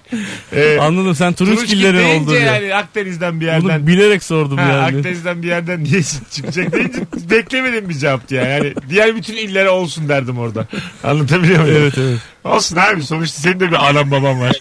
Ee, 0.57 0.79
Anladım 0.81 1.15
sen 1.15 1.33
Turunçgil 1.33 1.57
turunçgillerin 1.57 1.99
deyince 1.99 2.21
oldu 2.23 2.31
diye. 2.31 2.41
yani 2.41 2.75
Akdeniz'den 2.75 3.41
bir 3.41 3.47
yerden. 3.47 3.63
Bunu 3.81 3.87
bilerek 3.87 4.23
sordum 4.23 4.59
Ha, 4.59 4.69
yani. 4.73 4.97
Akdeniz'den 4.99 5.43
bir 5.43 5.49
yerden 5.49 5.85
niye 5.85 6.03
çıkacak 6.31 6.73
deyince 6.73 6.99
beklemedim 7.31 7.89
bir 7.89 7.95
cevaptı 7.95 8.35
yani. 8.35 8.49
yani. 8.49 8.75
Diğer 8.91 9.17
bütün 9.17 9.37
illere 9.37 9.71
olsun 9.71 10.09
derdim 10.09 10.39
orada. 10.39 10.67
Anlatabiliyor 11.05 11.61
muyum? 11.61 11.77
Evet 11.81 11.95
evet. 11.99 12.19
Olsun 12.55 12.77
abi 12.77 13.03
sonuçta 13.03 13.41
senin 13.41 13.61
de 13.61 13.71
bir 13.71 13.89
anam 13.89 14.11
baban 14.11 14.41
var. 14.41 14.61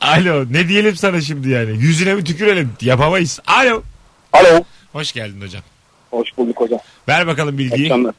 Alo 0.00 0.44
ne 0.50 0.68
diyelim 0.68 0.96
sana 0.96 1.20
şimdi 1.20 1.48
yani? 1.50 1.70
Yüzüne 1.70 2.14
mi 2.14 2.24
tükürelim? 2.24 2.72
Yapamayız. 2.80 3.40
Alo. 3.46 3.82
Alo. 4.32 4.64
Hoş 4.92 5.12
geldin 5.12 5.40
hocam. 5.40 5.62
Hoş 6.10 6.28
bulduk 6.36 6.60
hocam. 6.60 6.80
Ver 7.08 7.26
bakalım 7.26 7.58
bilgiyi. 7.58 7.84
Akşamlar. 7.86 8.14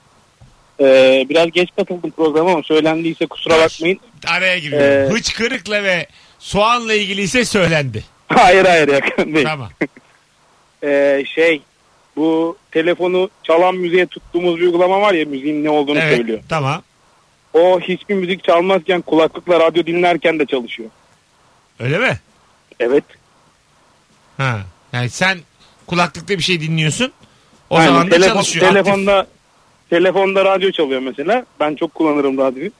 Ee, 0.79 1.25
biraz 1.29 1.51
geç 1.51 1.69
katıldım 1.77 2.11
programa 2.11 2.51
ama 2.51 2.63
söylendiyse 2.63 3.25
kusura 3.27 3.57
bakmayın. 3.59 3.99
Araya 4.27 4.57
giriyorum. 4.57 5.11
Ee, 5.13 5.17
Hıçkırıkla 5.17 5.83
ve 5.83 6.07
soğanla 6.39 6.93
ilgili 6.93 7.21
ise 7.21 7.45
söylendi. 7.45 8.03
Hayır 8.27 8.65
hayır 8.65 8.87
yakın 8.87 9.35
değil. 9.35 9.45
Tamam. 9.45 9.69
Ee, 10.83 11.23
şey 11.35 11.61
bu 12.15 12.57
telefonu 12.71 13.29
çalan 13.43 13.75
müziğe 13.75 14.05
tuttuğumuz 14.05 14.57
bir 14.57 14.61
uygulama 14.61 15.01
var 15.01 15.13
ya 15.13 15.25
müziğin 15.25 15.63
ne 15.63 15.69
olduğunu 15.69 15.99
Evet. 15.99 16.15
söylüyor. 16.17 16.39
Tamam. 16.49 16.81
O 17.53 17.79
hiçbir 17.79 18.15
müzik 18.15 18.43
çalmazken 18.43 19.01
kulaklıkla 19.01 19.59
radyo 19.59 19.85
dinlerken 19.85 20.39
de 20.39 20.45
çalışıyor. 20.45 20.89
Öyle 21.79 21.97
mi? 21.97 22.19
Evet. 22.79 23.03
Ha. 24.37 24.59
Yani 24.93 25.09
sen 25.09 25.37
kulaklıkta 25.87 26.37
bir 26.37 26.43
şey 26.43 26.61
dinliyorsun. 26.61 27.11
O 27.69 27.75
Aynen. 27.75 27.87
zaman 27.87 28.11
da 28.11 28.15
Telefon- 28.15 28.33
çalışıyor. 28.33 28.65
aktif. 28.65 28.83
Telefonda 28.85 29.27
telefonda 29.89 30.45
radyo 30.45 30.71
çalıyor 30.71 31.01
mesela. 31.01 31.45
Ben 31.59 31.75
çok 31.75 31.93
kullanırım 31.95 32.37
radyoyu. 32.37 32.71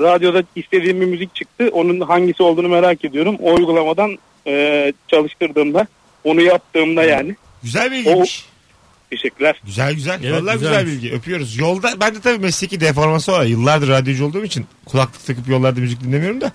Radyoda 0.00 0.42
istediğim 0.56 1.00
bir 1.00 1.06
müzik 1.06 1.34
çıktı. 1.34 1.70
Onun 1.72 2.00
hangisi 2.00 2.42
olduğunu 2.42 2.68
merak 2.68 3.04
ediyorum. 3.04 3.36
O 3.42 3.54
uygulamadan 3.54 4.18
e, 4.46 4.92
çalıştırdığımda 5.08 5.86
onu 6.24 6.40
yaptığımda 6.40 7.04
yani. 7.04 7.36
Güzel 7.62 7.90
bilgiymiş. 7.92 8.46
Teşekkürler. 9.16 9.60
Güzel 9.66 9.94
güzel. 9.94 10.20
Evet, 10.24 10.42
Vallahi 10.42 10.58
güzel 10.58 10.86
bilgi. 10.86 11.12
Öpüyoruz. 11.12 11.56
Yolda 11.56 12.00
ben 12.00 12.14
de 12.14 12.20
tabii 12.20 12.38
mesleki 12.38 12.80
deformasyon 12.80 13.34
var. 13.34 13.44
Yıllardır 13.44 13.88
radyocu 13.88 14.26
olduğum 14.26 14.44
için 14.44 14.66
kulaklık 14.84 15.26
takıp 15.26 15.48
yollarda 15.48 15.80
müzik 15.80 16.00
dinlemiyorum 16.04 16.40
da. 16.40 16.52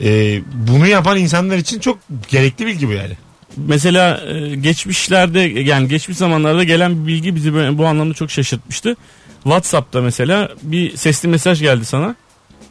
e, 0.00 0.40
bunu 0.68 0.86
yapan 0.86 1.18
insanlar 1.18 1.56
için 1.56 1.80
çok 1.80 1.98
gerekli 2.28 2.66
bilgi 2.66 2.88
bu 2.88 2.92
yani. 2.92 3.16
Mesela 3.56 4.20
e, 4.26 4.54
geçmişlerde 4.56 5.40
yani 5.40 5.88
geçmiş 5.88 6.18
zamanlarda 6.18 6.64
gelen 6.64 7.02
bir 7.02 7.06
bilgi 7.12 7.36
bizi 7.36 7.78
bu 7.78 7.86
anlamda 7.86 8.14
çok 8.14 8.30
şaşırtmıştı. 8.30 8.96
WhatsApp'ta 9.42 10.00
mesela 10.00 10.50
bir 10.62 10.96
sesli 10.96 11.28
mesaj 11.28 11.60
geldi 11.60 11.84
sana 11.84 12.14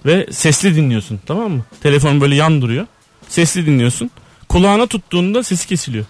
ve 0.06 0.28
sesli 0.32 0.76
dinliyorsun 0.76 1.20
tamam 1.26 1.52
mı? 1.52 1.66
Telefon 1.84 2.22
böyle 2.22 2.36
yan 2.36 2.62
duruyor. 2.62 2.88
Sesli 3.30 3.66
dinliyorsun. 3.66 4.12
Kulağına 4.50 4.88
tuttuğunda 4.88 5.44
sesi 5.44 5.68
kesiliyor. 5.68 6.06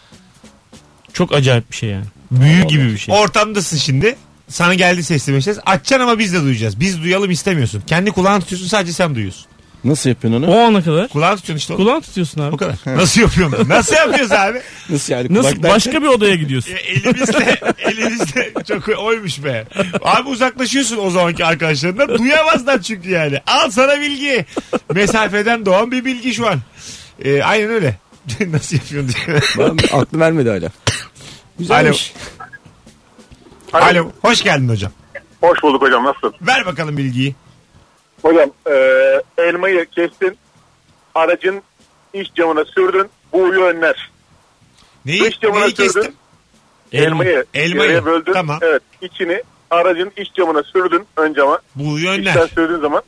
Çok 1.13 1.33
acayip 1.33 1.72
bir 1.72 1.75
şey 1.75 1.89
yani. 1.89 2.05
Büyü 2.41 2.63
gibi 2.67 2.91
bir 2.93 2.97
şey. 2.97 3.15
Ortamdasın 3.15 3.77
şimdi. 3.77 4.15
Sana 4.47 4.73
geldi 4.73 5.03
sesli 5.03 5.31
mesaj. 5.33 5.57
Açacaksın 5.65 5.99
ama 6.07 6.19
biz 6.19 6.33
de 6.33 6.41
duyacağız. 6.41 6.79
Biz 6.79 7.03
duyalım 7.03 7.31
istemiyorsun. 7.31 7.83
Kendi 7.87 8.11
kulağını 8.11 8.41
tutuyorsun 8.41 8.67
sadece 8.67 8.93
sen 8.93 9.15
duyuyorsun. 9.15 9.45
Nasıl 9.83 10.09
yapıyorsun 10.09 10.43
onu? 10.43 10.51
O 10.55 10.59
ana 10.59 10.83
kadar 10.83 11.07
Kulağını 11.07 11.35
tutuyorsun 11.37 11.57
işte. 11.59 11.73
oğlum. 11.73 11.85
kulağını 11.85 12.01
tutuyorsun 12.01 12.41
abi. 12.41 12.55
O 12.55 12.57
kadar. 12.57 12.75
Nasıl 12.85 13.21
yapıyorsun? 13.21 13.65
Nasıl 13.69 13.95
yapıyoruz 13.95 14.31
abi? 14.31 14.61
Nasıl 14.89 15.13
yani? 15.13 15.27
Nasıl 15.33 15.63
başka 15.63 16.01
bir 16.01 16.07
odaya 16.07 16.35
gidiyorsun? 16.35 16.71
Ya 16.71 16.77
elimizle, 16.77 17.59
elimizle 17.77 18.53
çok 18.67 18.89
oymuş 18.99 19.43
be. 19.43 19.65
Abi 20.01 20.29
uzaklaşıyorsun 20.29 20.97
o 20.97 21.09
zamanki 21.09 21.45
arkadaşlarından. 21.45 22.17
Duyamazlar 22.17 22.81
çünkü 22.81 23.09
yani. 23.09 23.39
Al 23.47 23.69
sana 23.69 24.01
bilgi. 24.01 24.45
Mesafeden 24.93 25.65
doğan 25.65 25.91
bir 25.91 26.05
bilgi 26.05 26.33
şu 26.33 26.47
an. 26.47 26.59
Ee, 27.25 27.41
aynen 27.41 27.69
öyle. 27.69 27.95
Nasıl 28.47 28.75
yapıyorsun 28.75 29.13
diye. 29.27 29.39
Ben 29.57 29.97
aklım 29.97 30.21
vermedi 30.21 30.49
hala. 30.49 30.69
Güzelmiş. 31.60 32.13
Alo. 33.74 34.12
Hoş 34.22 34.41
geldin 34.43 34.69
hocam. 34.69 34.91
Hoş 35.41 35.63
bulduk 35.63 35.81
hocam 35.81 36.03
nasılsın? 36.03 36.36
Ver 36.41 36.65
bakalım 36.65 36.98
bilgiyi. 36.98 37.36
Hocam 38.22 38.50
e, 38.72 38.74
elmayı 39.38 39.86
kestin 39.86 40.38
aracın 41.15 41.62
iç 42.13 42.27
camına 42.36 42.65
sürdün 42.65 43.10
bu 43.33 43.38
uyu 43.43 43.62
önler. 43.62 44.12
Neyi, 45.05 45.22
Dış 45.22 45.39
camına 45.39 45.60
neyi 45.60 45.72
sürdün. 45.75 45.83
kestim? 45.93 46.13
Elmayı, 46.91 47.45
Elmayı. 47.53 47.81
yarıya 47.91 48.05
böldün. 48.05 48.33
Tamam. 48.33 48.60
Evet 48.62 48.81
içini 49.01 49.43
aracın 49.72 50.12
iç 50.17 50.33
camına 50.33 50.63
sürdün 50.63 51.05
ön 51.17 51.33
cama. 51.33 51.60
Bu 51.75 52.00
İçten 52.00 52.13
yönler. 52.13 52.48
sürdüğün 52.48 52.79
zaman 52.81 53.01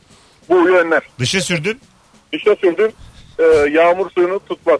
bu 0.50 0.56
uyu 0.56 0.75
önler. 0.75 1.02
Dışa 1.20 1.42
sürdün. 1.42 1.80
Dışa 2.34 2.56
sürdün 2.56 2.94
e, 3.40 3.44
yağmur 3.72 4.10
suyunu 4.12 4.40
tutmaz. 4.50 4.80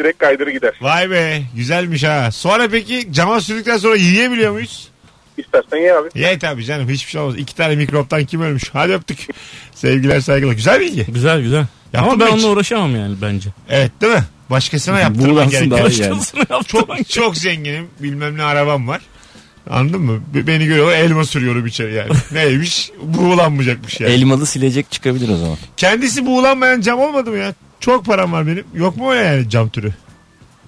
Direkt 0.00 0.18
kaydırı 0.18 0.50
gider. 0.50 0.74
Vay 0.80 1.10
be 1.10 1.42
güzelmiş 1.56 2.04
ha. 2.04 2.30
Sonra 2.32 2.68
peki 2.68 3.08
cama 3.12 3.40
sürdükten 3.40 3.76
sonra 3.76 3.96
yiyebiliyor 3.96 4.52
muyuz? 4.52 4.88
İstersen 5.38 5.76
ye 5.76 5.94
abi. 5.94 6.08
Ye 6.14 6.38
tabii 6.38 6.64
canım 6.64 6.88
hiçbir 6.88 7.10
şey 7.10 7.20
olmaz. 7.20 7.34
İki 7.38 7.54
tane 7.54 7.76
mikroptan 7.76 8.24
kim 8.24 8.42
ölmüş? 8.42 8.64
Hadi 8.72 8.92
öptük. 8.92 9.26
Sevgiler 9.74 10.20
saygılar. 10.20 10.52
Güzel 10.52 10.80
bilgi. 10.80 11.06
Güzel 11.08 11.40
güzel. 11.42 11.66
Yaptın 11.92 12.10
Ama 12.10 12.20
ben 12.20 12.26
hiç? 12.26 12.32
onunla 12.32 12.46
uğraşamam 12.48 12.96
yani 12.96 13.14
bence. 13.22 13.50
Evet 13.68 13.90
değil 14.00 14.12
mi? 14.12 14.24
Başkasına 14.50 15.00
yaptırman 15.00 15.50
gerekiyor. 15.50 15.70
daha 15.78 15.80
yani. 15.80 15.88
Başkasına 15.90 16.40
yaptım. 16.50 16.80
Çok 16.80 17.08
çok 17.08 17.36
zenginim. 17.36 17.86
Bilmem 18.00 18.38
ne 18.38 18.42
arabam 18.42 18.88
var. 18.88 19.00
Anladın 19.70 20.00
mı? 20.00 20.20
Be- 20.34 20.46
Beni 20.46 20.66
görüyorlar 20.66 20.94
elma 20.96 21.24
sürüyorum 21.24 21.66
içeri 21.66 21.94
yani. 21.94 22.10
Neymiş? 22.32 22.90
Buğulanmayacakmış 23.02 24.00
yani. 24.00 24.12
Elmalı 24.12 24.46
silecek 24.46 24.90
çıkabilir 24.90 25.28
o 25.28 25.36
zaman. 25.36 25.56
Kendisi 25.76 26.26
buğulanmayan 26.26 26.80
cam 26.80 26.98
olmadı 27.00 27.30
mı 27.30 27.36
ya? 27.38 27.54
Çok 27.80 28.04
param 28.04 28.32
var 28.32 28.46
benim. 28.46 28.64
Yok 28.74 28.96
mu 28.96 29.12
öyle 29.12 29.24
yani 29.24 29.50
cam 29.50 29.68
türü? 29.68 29.92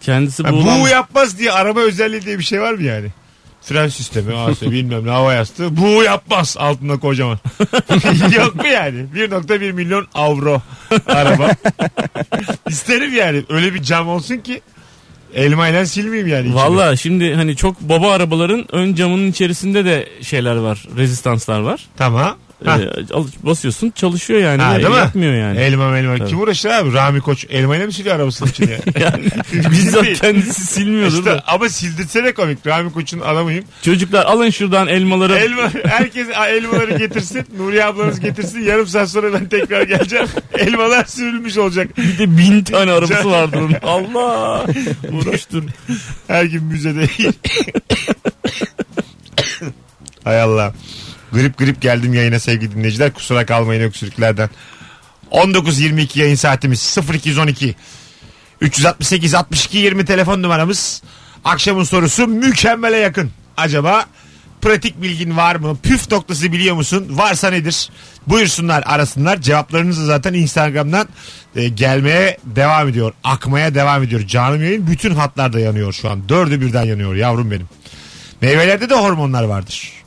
Kendisi 0.00 0.44
buğulan... 0.44 0.80
buğu 0.80 0.88
yapmaz 0.88 1.38
diye 1.38 1.52
araba 1.52 1.80
özelliği 1.80 2.22
diye 2.22 2.38
bir 2.38 2.44
şey 2.44 2.60
var 2.60 2.72
mı 2.72 2.82
yani? 2.82 3.08
Fren 3.62 3.88
sistemi, 3.88 4.34
AS, 4.34 4.62
bilmem 4.70 5.06
ne 5.06 5.10
hava 5.10 5.34
yastığı. 5.34 5.76
Buğu 5.76 6.02
yapmaz 6.02 6.56
altında 6.58 6.96
kocaman. 6.98 7.38
Yok 8.36 8.54
mu 8.54 8.66
yani? 8.66 9.06
1.1 9.14 9.72
milyon 9.72 10.06
avro 10.14 10.62
araba. 11.06 11.50
İsterim 12.68 13.14
yani. 13.16 13.42
Öyle 13.48 13.74
bir 13.74 13.82
cam 13.82 14.08
olsun 14.08 14.36
ki 14.36 14.60
elmayla 15.34 15.86
silmeyeyim 15.86 16.28
yani. 16.28 16.46
içini. 16.46 16.54
Valla 16.54 16.96
şimdi 16.96 17.34
hani 17.34 17.56
çok 17.56 17.80
baba 17.80 18.12
arabaların 18.12 18.66
ön 18.72 18.94
camının 18.94 19.30
içerisinde 19.30 19.84
de 19.84 20.08
şeyler 20.22 20.56
var. 20.56 20.86
Rezistanslar 20.96 21.60
var. 21.60 21.86
Tamam. 21.96 22.36
Al- 23.12 23.26
basıyorsun 23.42 23.90
çalışıyor 23.90 24.40
yani. 24.40 24.62
Ha, 24.62 24.76
değil 24.78 24.88
mi? 24.88 24.96
Yapmıyor 24.96 25.34
yani. 25.34 25.58
Elma 25.58 25.98
elma. 25.98 26.24
Kim 26.24 26.40
uğraşır 26.40 26.68
abi? 26.68 26.92
Rami 26.92 27.20
Koç 27.20 27.46
elmayla 27.50 27.86
mı 27.86 27.92
siliyor 27.92 28.16
arabasının 28.16 28.48
içini 28.50 28.70
yani? 29.00 29.24
bizzat 29.70 30.12
kendisi 30.12 30.64
silmiyordur 30.66 31.18
İşte 31.18 31.30
da. 31.30 31.44
ama 31.46 31.68
sildirsene 31.68 32.32
komik. 32.32 32.66
Rami 32.66 32.92
Koç'un 32.92 33.20
adamıyım. 33.20 33.64
Çocuklar 33.82 34.24
alın 34.26 34.50
şuradan 34.50 34.88
elmaları. 34.88 35.34
Elma, 35.36 35.70
herkes 35.84 36.28
elmaları 36.48 36.98
getirsin. 36.98 37.46
Nuriye 37.58 37.84
ablanız 37.84 38.20
getirsin. 38.20 38.60
Yarım 38.60 38.86
saat 38.86 39.10
sonra 39.10 39.32
ben 39.32 39.48
tekrar 39.48 39.82
geleceğim. 39.82 40.26
Elmalar 40.58 41.04
sürülmüş 41.04 41.58
olacak. 41.58 41.96
Bir 41.98 42.18
de 42.18 42.38
bin 42.38 42.64
tane 42.64 42.92
arabası 42.92 43.30
vardır 43.30 43.58
onun. 43.60 43.74
Allah 43.82 44.66
uğraştır. 45.12 45.64
Her 46.28 46.44
gün 46.44 46.64
müzede. 46.64 47.06
Hay 50.24 50.40
Allah. 50.42 50.74
Grip 51.32 51.58
grip 51.58 51.80
geldim 51.80 52.14
yayına 52.14 52.40
sevgili 52.40 52.74
dinleyiciler. 52.74 53.12
Kusura 53.12 53.46
kalmayın 53.46 53.82
öksürüklerden. 53.82 54.50
19.22 55.30 56.18
yayın 56.18 56.34
saatimiz 56.34 56.98
0212 57.14 57.74
368 58.60 59.34
62 59.34 59.78
20 59.78 60.04
telefon 60.04 60.42
numaramız. 60.42 61.02
Akşamın 61.44 61.84
sorusu 61.84 62.26
mükemmele 62.26 62.96
yakın. 62.96 63.30
Acaba 63.56 64.06
pratik 64.62 65.02
bilgin 65.02 65.36
var 65.36 65.56
mı? 65.56 65.76
Püf 65.82 66.10
noktası 66.10 66.52
biliyor 66.52 66.74
musun? 66.76 67.06
Varsa 67.10 67.50
nedir? 67.50 67.90
Buyursunlar 68.26 68.82
arasınlar. 68.86 69.40
Cevaplarınızı 69.40 70.06
zaten 70.06 70.34
Instagram'dan 70.34 71.08
e, 71.56 71.68
gelmeye 71.68 72.38
devam 72.44 72.88
ediyor. 72.88 73.12
Akmaya 73.24 73.74
devam 73.74 74.02
ediyor. 74.02 74.26
Canım 74.26 74.62
yayın 74.62 74.86
bütün 74.86 75.14
hatlarda 75.14 75.60
yanıyor 75.60 75.92
şu 75.92 76.10
an. 76.10 76.28
Dördü 76.28 76.60
birden 76.60 76.84
yanıyor 76.84 77.14
yavrum 77.14 77.50
benim. 77.50 77.68
Meyvelerde 78.40 78.90
de 78.90 78.94
hormonlar 78.94 79.44
vardır. 79.44 80.01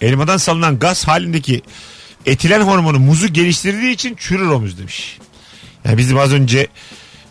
Elmadan 0.00 0.36
salınan 0.36 0.78
gaz 0.78 1.08
halindeki 1.08 1.62
etilen 2.26 2.60
hormonu 2.60 2.98
muzu 2.98 3.28
geliştirdiği 3.28 3.92
için 3.94 4.14
çürür 4.18 4.46
o 4.48 4.60
muz 4.60 4.78
demiş. 4.78 5.18
Yani 5.84 5.98
bizim 5.98 6.18
az 6.18 6.32
önce 6.32 6.66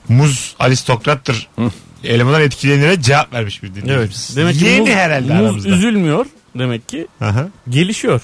muz 0.10 0.56
aristokrattır 0.60 1.48
elmadan 2.04 2.42
etkilenene 2.42 3.02
cevap 3.02 3.34
vermiş 3.34 3.64
bir 3.64 3.68
Evet. 3.68 3.84
dinleyicimiz. 3.84 4.34
Demek 4.36 4.60
ki 4.60 4.66
Yeni 4.66 4.80
muz, 4.80 4.90
herhalde 4.90 5.34
muz 5.34 5.42
aramızda. 5.46 5.70
üzülmüyor 5.70 6.26
demek 6.60 6.90
ki 6.90 7.08
Aha. 7.22 7.48
gelişiyor. 7.70 8.22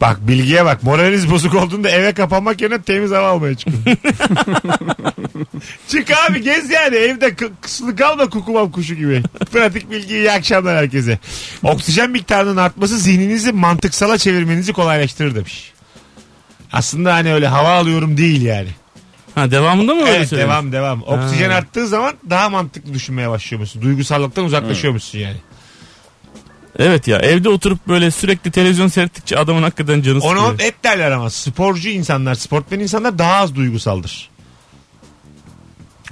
Bak 0.00 0.28
bilgiye 0.28 0.64
bak. 0.64 0.82
Moraliniz 0.82 1.30
bozuk 1.30 1.54
olduğunda 1.54 1.90
eve 1.90 2.12
kapanmak 2.12 2.60
yerine 2.60 2.82
temiz 2.82 3.10
hava 3.10 3.28
almaya 3.28 3.54
çıkın. 3.54 3.74
Çık 5.88 6.10
abi 6.10 6.42
gez 6.42 6.70
yani 6.70 6.96
evde 6.96 7.34
k- 7.34 7.46
kısılı 7.60 7.96
kalma 7.96 8.28
kukumav 8.30 8.70
kuşu 8.70 8.94
gibi. 8.94 9.22
Pratik 9.52 9.90
bilgi 9.90 10.14
iyi 10.16 10.32
akşamlar 10.32 10.76
herkese. 10.76 11.18
Oksijen 11.62 12.10
miktarının 12.10 12.56
artması 12.56 12.98
zihninizi 12.98 13.52
mantıksala 13.52 14.18
çevirmenizi 14.18 14.72
kolaylaştırır 14.72 15.34
demiş. 15.34 15.72
Aslında 16.72 17.14
hani 17.14 17.34
öyle 17.34 17.48
hava 17.48 17.68
alıyorum 17.72 18.16
değil 18.16 18.42
yani. 18.42 18.68
Ha 19.34 19.50
devamında 19.50 19.94
mı 19.94 20.00
öyle 20.02 20.10
Evet 20.16 20.28
söylüyorsun? 20.28 20.52
devam 20.52 20.72
devam. 20.72 21.02
Oksijen 21.02 21.50
arttığı 21.50 21.86
zaman 21.88 22.14
daha 22.30 22.50
mantıklı 22.50 22.94
düşünmeye 22.94 23.30
başlıyormuşsun. 23.30 23.82
Duygusallıktan 23.82 24.44
uzaklaşıyormuşsun 24.44 25.18
yani. 25.18 25.36
Evet 26.78 27.08
ya 27.08 27.18
evde 27.18 27.48
oturup 27.48 27.88
böyle 27.88 28.10
sürekli 28.10 28.50
televizyon 28.50 28.88
seyrettikçe 28.88 29.38
adamın 29.38 29.62
hakikaten 29.62 30.02
canı 30.02 30.20
sıkıyor. 30.20 30.36
Onu 30.46 30.54
hep 30.58 30.84
derler 30.84 31.10
ama 31.10 31.30
sporcu 31.30 31.88
insanlar, 31.88 32.34
sportmen 32.34 32.80
insanlar 32.80 33.18
daha 33.18 33.34
az 33.34 33.54
duygusaldır. 33.54 34.30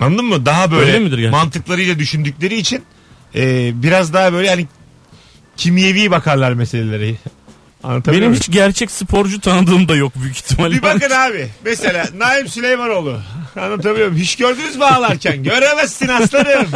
Anladın 0.01 0.25
mı? 0.25 0.47
Daha 0.47 0.71
böyle 0.71 0.87
Öyle 0.87 0.99
midir 0.99 1.19
gerçekten? 1.19 1.31
mantıklarıyla 1.41 1.99
düşündükleri 1.99 2.55
için 2.57 2.83
e, 3.35 3.71
biraz 3.83 4.13
daha 4.13 4.33
böyle 4.33 4.49
hani 4.49 4.67
kimyevi 5.57 6.11
bakarlar 6.11 6.53
meselelere. 6.53 7.15
Anlatabiliyor 7.85 8.21
Benim 8.23 8.31
muyum? 8.31 8.35
hiç 8.43 8.51
gerçek 8.53 8.91
sporcu 8.91 9.41
tanıdığım 9.41 9.89
da 9.89 9.97
yok 9.97 10.13
büyük 10.17 10.37
ihtimalle. 10.37 10.75
Bir 10.75 10.83
bakın 10.83 11.11
abi. 11.31 11.49
Mesela 11.65 12.09
Naim 12.17 12.49
Süleymanoğlu. 12.49 13.21
Anlatabiliyor 13.57 14.09
muyum? 14.09 14.23
Hiç 14.23 14.37
gördünüz 14.37 14.77
mü 14.77 14.85
ağlarken? 14.85 15.43
Göremezsin 15.43 16.09
aslanım. 16.09 16.67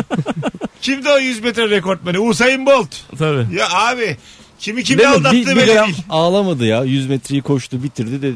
Kimdi 0.83 1.09
o 1.09 1.19
100 1.19 1.43
metre 1.43 1.71
rekortmeni? 1.71 2.19
Usain 2.19 2.67
Bolt. 2.67 2.89
Tabii. 3.19 3.47
Ya 3.57 3.69
abi 3.71 4.17
kimi 4.59 4.85
kimle 4.85 4.99
Değil 4.99 5.11
mi? 5.11 5.17
aldattığı 5.17 5.37
Bir, 5.37 5.47
bir 5.47 5.57
belli 5.57 5.67
değil. 5.67 5.97
ağlamadı 6.11 6.65
ya. 6.67 6.85
100 6.85 7.07
metreyi 7.09 7.43
koştu 7.43 7.83
bitirdi 7.83 8.23
de 8.23 8.33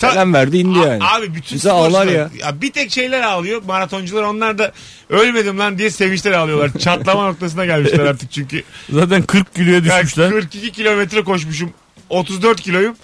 Ta- 0.00 0.10
selam 0.10 0.34
verdi 0.34 0.58
indi 0.58 0.78
A- 0.80 0.86
yani. 0.86 1.04
Abi 1.04 1.34
bütün 1.34 1.56
Bize 1.56 1.70
ağlar 1.70 2.06
sporcular- 2.06 2.28
ya. 2.40 2.60
Bir 2.62 2.72
tek 2.72 2.90
şeyler 2.90 3.22
ağlıyor. 3.22 3.62
Maratoncular 3.66 4.22
onlar 4.22 4.58
da 4.58 4.72
ölmedim 5.10 5.58
lan 5.58 5.78
diye 5.78 5.90
sevinçler 5.90 6.32
ağlıyorlar. 6.32 6.70
Çatlama 6.78 7.26
noktasına 7.28 7.64
gelmişler 7.64 7.98
artık 8.06 8.32
çünkü. 8.32 8.62
Zaten 8.90 9.22
40 9.22 9.54
kiloya 9.54 9.74
Yani 9.74 9.84
düşmüşler. 9.84 10.30
42 10.30 10.72
kilometre 10.72 11.24
koşmuşum. 11.24 11.70
34 12.08 12.60
kiloyum. 12.60 12.96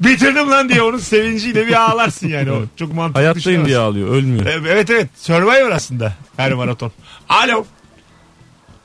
Bitirdim 0.00 0.50
lan 0.50 0.68
diye 0.68 0.82
onun 0.82 0.98
sevinciyle 0.98 1.66
bir 1.66 1.90
ağlarsın 1.90 2.28
yani. 2.28 2.52
O 2.52 2.62
çok 2.76 2.94
mantıklı 2.94 3.20
Hayattayım 3.20 3.34
düşünemezsin. 3.36 3.66
diye 3.68 3.78
ağlıyor 3.78 4.08
ölmüyor. 4.08 4.46
E, 4.46 4.50
Evet 4.70 4.90
evet. 4.90 5.08
Survivor 5.16 5.70
aslında 5.70 6.12
her 6.36 6.52
maraton. 6.52 6.92
Alo. 7.28 7.64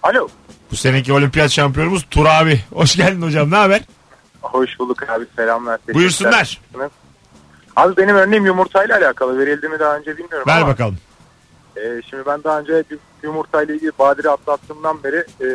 Alo. 0.03 0.27
Bu 0.71 0.75
seneki 0.75 1.13
olimpiyat 1.13 1.51
şampiyonumuz 1.51 2.03
Tur 2.11 2.25
abi. 2.25 2.61
Hoş 2.73 2.95
geldin 2.95 3.21
hocam. 3.21 3.51
Ne 3.51 3.55
haber? 3.55 3.81
Hoş 4.41 4.79
bulduk 4.79 5.09
abi 5.09 5.25
selamlar. 5.35 5.79
Buyursunlar. 5.93 6.61
Abi 7.75 7.97
benim 7.97 8.15
örneğim 8.15 8.45
yumurtayla 8.45 8.97
alakalı. 8.97 9.39
Verildi 9.39 9.69
mi 9.69 9.79
daha 9.79 9.97
önce 9.97 10.17
bilmiyorum 10.17 10.43
Ver 10.47 10.57
ama. 10.61 10.67
bakalım. 10.67 10.97
e, 11.77 11.81
şimdi 12.09 12.25
ben 12.25 12.43
daha 12.43 12.59
önce 12.59 12.83
bir 12.91 12.97
yumurtayla 13.23 13.75
ilgili 13.75 13.91
badire 13.99 14.29
atlattığımdan 14.29 15.03
beri 15.03 15.17
e, 15.41 15.45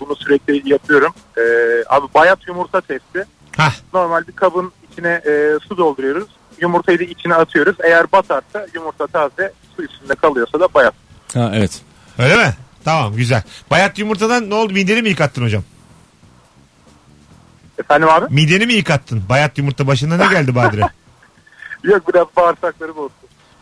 bunu 0.00 0.16
sürekli 0.16 0.72
yapıyorum. 0.72 1.12
E, 1.36 1.42
abi 1.88 2.06
bayat 2.14 2.48
yumurta 2.48 2.80
testi. 2.80 3.24
Hah. 3.56 3.72
Normal 3.94 4.26
bir 4.28 4.32
kabın 4.32 4.72
içine 4.92 5.08
e, 5.26 5.58
su 5.68 5.76
dolduruyoruz. 5.76 6.28
yumurtayı 6.60 6.98
da 6.98 7.02
içine 7.04 7.34
atıyoruz. 7.34 7.76
Eğer 7.84 8.12
batarsa 8.12 8.66
yumurta 8.74 9.06
taze 9.06 9.52
su 9.76 9.82
üstünde 9.82 10.14
kalıyorsa 10.14 10.60
da 10.60 10.74
bayat. 10.74 10.94
Ha 11.34 11.50
evet. 11.54 11.80
Öyle 12.18 12.36
mi? 12.36 12.54
Tamam 12.84 13.16
güzel. 13.16 13.42
Bayat 13.70 13.98
yumurtadan 13.98 14.50
ne 14.50 14.54
oldu? 14.54 14.72
Mideni 14.72 15.02
mi 15.02 15.08
yıkattın 15.08 15.42
hocam? 15.42 15.62
Efendim 17.78 18.08
abi? 18.08 18.34
Mideni 18.34 18.66
mi 18.66 18.72
yıkattın? 18.72 19.22
Bayat 19.28 19.58
yumurta 19.58 19.86
başına 19.86 20.16
ne 20.16 20.26
geldi 20.26 20.54
Badire? 20.54 20.80
Yok 21.84 22.14
biraz 22.14 22.26
bağırsakları 22.36 22.96
bozdu. 22.96 23.12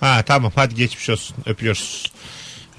ha 0.01 0.23
tamam 0.27 0.53
hadi 0.55 0.75
geçmiş 0.75 1.11
olsun. 1.11 1.37
Öpüyoruz. 1.47 2.13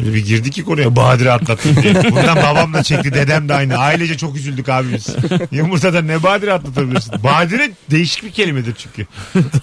Bir 0.05 0.25
girdi 0.25 0.49
ki 0.51 0.63
konuya 0.63 0.95
Badire 0.95 1.31
atlattın 1.31 1.75
diye. 1.83 1.93
Bundan 2.11 2.35
babam 2.35 2.73
da 2.73 2.83
çekti 2.83 3.13
dedem 3.13 3.49
de 3.49 3.53
aynı. 3.53 3.77
Ailece 3.77 4.17
çok 4.17 4.35
üzüldük 4.35 4.69
abi 4.69 4.87
biz. 4.93 5.07
Yumurtada 5.51 6.01
ne 6.01 6.23
Badire 6.23 6.53
atlatabilirsin? 6.53 7.13
Badire 7.23 7.71
değişik 7.91 8.23
bir 8.23 8.31
kelimedir 8.31 8.75
çünkü. 8.77 9.07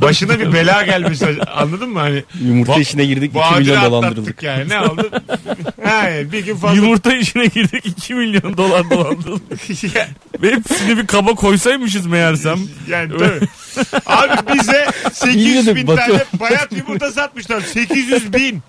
Başına 0.01 0.39
bir 0.41 0.53
bela 0.53 0.83
gelmiş 0.83 1.19
anladın 1.55 1.91
mı? 1.91 1.99
Hani 1.99 2.25
Yumurta 2.45 2.73
Ba- 2.73 2.81
işine 2.81 3.05
girdik 3.05 3.31
2 3.31 3.35
Badire 3.35 3.59
milyon 3.59 3.75
atlattık 3.77 3.91
dolandırıldık. 3.93 4.43
yani 4.43 4.69
ne 4.69 4.81
oldu? 4.81 5.11
ha, 5.85 6.09
bir 6.33 6.45
gün 6.45 6.57
fazla. 6.57 6.77
Yumurta 6.77 7.13
işine 7.17 7.47
girdik 7.47 7.87
2 7.87 8.15
milyon 8.15 8.57
dolar 8.57 8.91
dolandırıldık. 8.91 9.61
Hepsini 10.43 10.97
bir 10.99 11.07
kaba 11.07 11.35
koysaymışız 11.35 12.07
meğersem. 12.07 12.59
Yani 12.89 13.11
tabii. 13.19 13.47
Abi 14.07 14.59
bize 14.59 14.87
800 15.13 15.47
Yiyorduk 15.47 15.77
bin 15.77 15.87
tane 15.87 16.25
bayat 16.41 16.73
yumurta 16.73 17.13
satmışlar. 17.13 17.61
800 17.61 18.33
bin. 18.33 18.63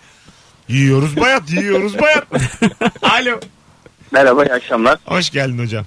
Yiyoruz 0.70 1.18
bayat, 1.18 1.52
yiyoruz 1.52 2.00
bayat. 2.02 2.26
Alo. 3.02 3.40
Merhaba, 4.12 4.46
iyi 4.46 4.54
akşamlar. 4.54 4.98
Hoş 5.06 5.30
geldin 5.30 5.60
hocam. 5.60 5.86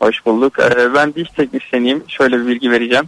Hoş 0.00 0.26
bulduk. 0.26 0.58
Ee, 0.58 0.94
ben 0.94 1.14
diş 1.14 1.28
teknisyeniyim. 1.30 2.04
Şöyle 2.08 2.40
bir 2.40 2.46
bilgi 2.46 2.70
vereceğim. 2.70 3.04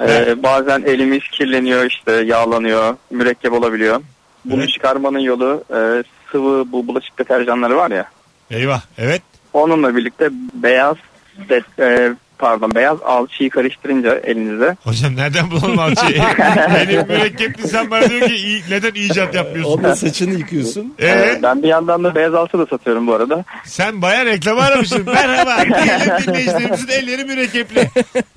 Ee, 0.00 0.04
Evet. 0.04 0.42
Bazen 0.42 0.82
elimiz 0.82 1.22
kirleniyor, 1.32 1.84
işte 1.84 2.12
yağlanıyor, 2.12 2.96
mürekkep 3.10 3.52
olabiliyor. 3.52 4.00
Bunu 4.44 4.60
Evet. 4.60 4.70
çıkarmanın 4.70 5.18
yolu 5.18 5.64
e, 5.70 6.04
sıvı 6.32 6.72
bu 6.72 6.86
bulaşık 6.86 7.18
deterjanları 7.18 7.76
var 7.76 7.90
ya. 7.90 8.08
Eyvah. 8.50 8.80
Evet. 8.98 9.22
Onunla 9.52 9.96
birlikte 9.96 10.28
beyaz 10.54 10.96
de, 11.48 11.62
e, 11.78 12.12
pardon 12.38 12.74
beyaz 12.74 13.02
alçıyı 13.02 13.50
karıştırınca 13.50 14.14
elinizde 14.24 14.76
Hocam 14.84 15.16
nereden 15.16 15.50
bulalım 15.50 15.78
alçıyı? 15.78 16.18
Benim 16.74 17.06
mürekkepli 17.08 17.68
sen 17.68 17.90
bana 17.90 18.10
diyor 18.10 18.28
ki 18.28 18.34
"İyi- 18.34 18.62
neden 18.70 18.94
icat 18.94 19.34
yapmıyorsun? 19.34 19.72
Onunla 19.72 19.96
saçını 19.96 20.34
yıkıyorsun. 20.38 20.94
Ee, 21.02 21.38
ben 21.42 21.62
bir 21.62 21.68
yandan 21.68 22.04
da 22.04 22.14
beyaz 22.14 22.34
alçı 22.34 22.58
da 22.58 22.66
satıyorum 22.66 23.06
bu 23.06 23.14
arada. 23.14 23.44
sen 23.64 24.02
baya 24.02 24.26
reklam 24.26 24.58
aramışsın. 24.58 25.04
Merhaba. 25.06 25.56
Diyelim 25.64 26.12
dinleyicilerimizin 26.26 26.88
elleri 26.88 27.24
mürekkepli. 27.24 27.90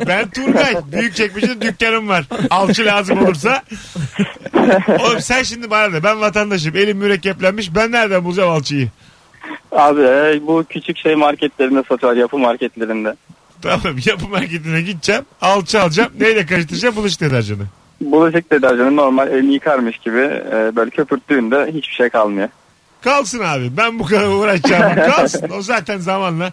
Ben 0.08 0.30
Turgay. 0.30 0.76
Büyükçekmece'de 0.92 1.62
dükkanım 1.62 2.10
var. 2.10 2.26
Alçı 2.50 2.86
lazım 2.86 3.24
olursa. 3.24 3.64
Oğlum 5.00 5.20
sen 5.22 5.44
şimdi 5.44 5.70
bana 5.70 5.94
de 5.94 6.04
ben 6.04 6.22
vatandaşım. 6.22 6.76
Elim 6.78 6.98
mürekkeplenmiş. 6.98 7.76
Ben 7.76 7.92
nereden 7.92 8.24
bulacağım 8.26 8.50
alçıyı? 8.52 8.88
Abi 9.72 10.02
bu 10.48 10.64
küçük 10.70 10.98
şey 10.98 11.16
marketlerinde 11.16 11.84
satıyor 11.90 12.16
yapı 12.16 12.38
marketlerinde. 12.38 13.16
Tamam 13.62 13.96
yapı 14.06 14.28
marketine 14.28 14.82
gideceğim. 14.82 15.26
Alçı 15.42 15.82
alacağım. 15.82 16.12
Neyle 16.20 16.46
karıştıracağım? 16.46 16.96
Bulaşık 16.96 17.22
deterjanı. 17.22 17.64
Bulaşık 18.02 18.52
deterjanı 18.52 18.96
normal 18.96 19.28
elini 19.28 19.54
yıkarmış 19.54 19.98
gibi 19.98 20.20
e, 20.52 20.72
böyle 20.76 20.90
köpürttüğünde 20.90 21.66
hiçbir 21.74 21.94
şey 21.96 22.10
kalmıyor. 22.10 22.50
Kalsın 23.02 23.40
abi. 23.40 23.78
Ben 23.78 24.00
bu 24.00 24.06
kadar 24.06 24.28
uğraşacağım. 24.28 24.96
Kalsın. 25.12 25.50
O 25.58 25.62
zaten 25.62 25.98
zamanla 25.98 26.52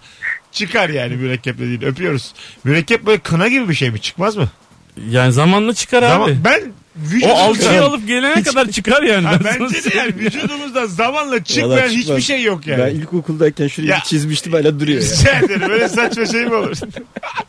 çıkar 0.52 0.88
yani 0.88 1.16
mürekkeple 1.16 1.64
değil. 1.64 1.82
Öpüyoruz. 1.82 2.34
Mürekkep 2.64 3.06
böyle 3.06 3.18
kına 3.18 3.48
gibi 3.48 3.68
bir 3.68 3.74
şey 3.74 3.90
mi? 3.90 4.00
Çıkmaz 4.00 4.36
mı? 4.36 4.48
Yani 5.08 5.32
zamanla 5.32 5.74
çıkar 5.74 6.02
abi. 6.02 6.34
Zaman, 6.34 6.62
ben 6.96 7.28
O 7.28 7.32
alçıyı 7.32 7.82
alıp 7.82 8.06
gelene 8.06 8.42
kadar 8.42 8.66
çıkar 8.70 9.02
yani. 9.02 9.26
Ha, 9.26 9.38
bence 9.44 9.58
de 9.60 9.64
yani 9.76 9.82
söyleyeyim. 9.82 10.16
vücudumuzdan 10.18 10.86
zamanla 10.86 11.44
çıkmayan 11.44 11.70
Vallahi 11.70 11.88
hiçbir 11.88 12.00
çıkmaz. 12.02 12.22
şey 12.24 12.42
yok 12.42 12.66
yani. 12.66 12.82
Ben 12.82 12.94
ilkokuldayken 12.94 13.68
şurayı 13.68 13.90
Ya. 13.92 14.00
çizmiştim 14.04 14.52
hala 14.52 14.80
duruyor 14.80 15.02
ya. 15.02 15.08
Rica 15.10 15.38
ederim. 15.38 15.70
Öyle 15.70 15.88
saçma 15.88 16.26
şey 16.26 16.44
mi 16.44 16.54
olur? 16.54 16.76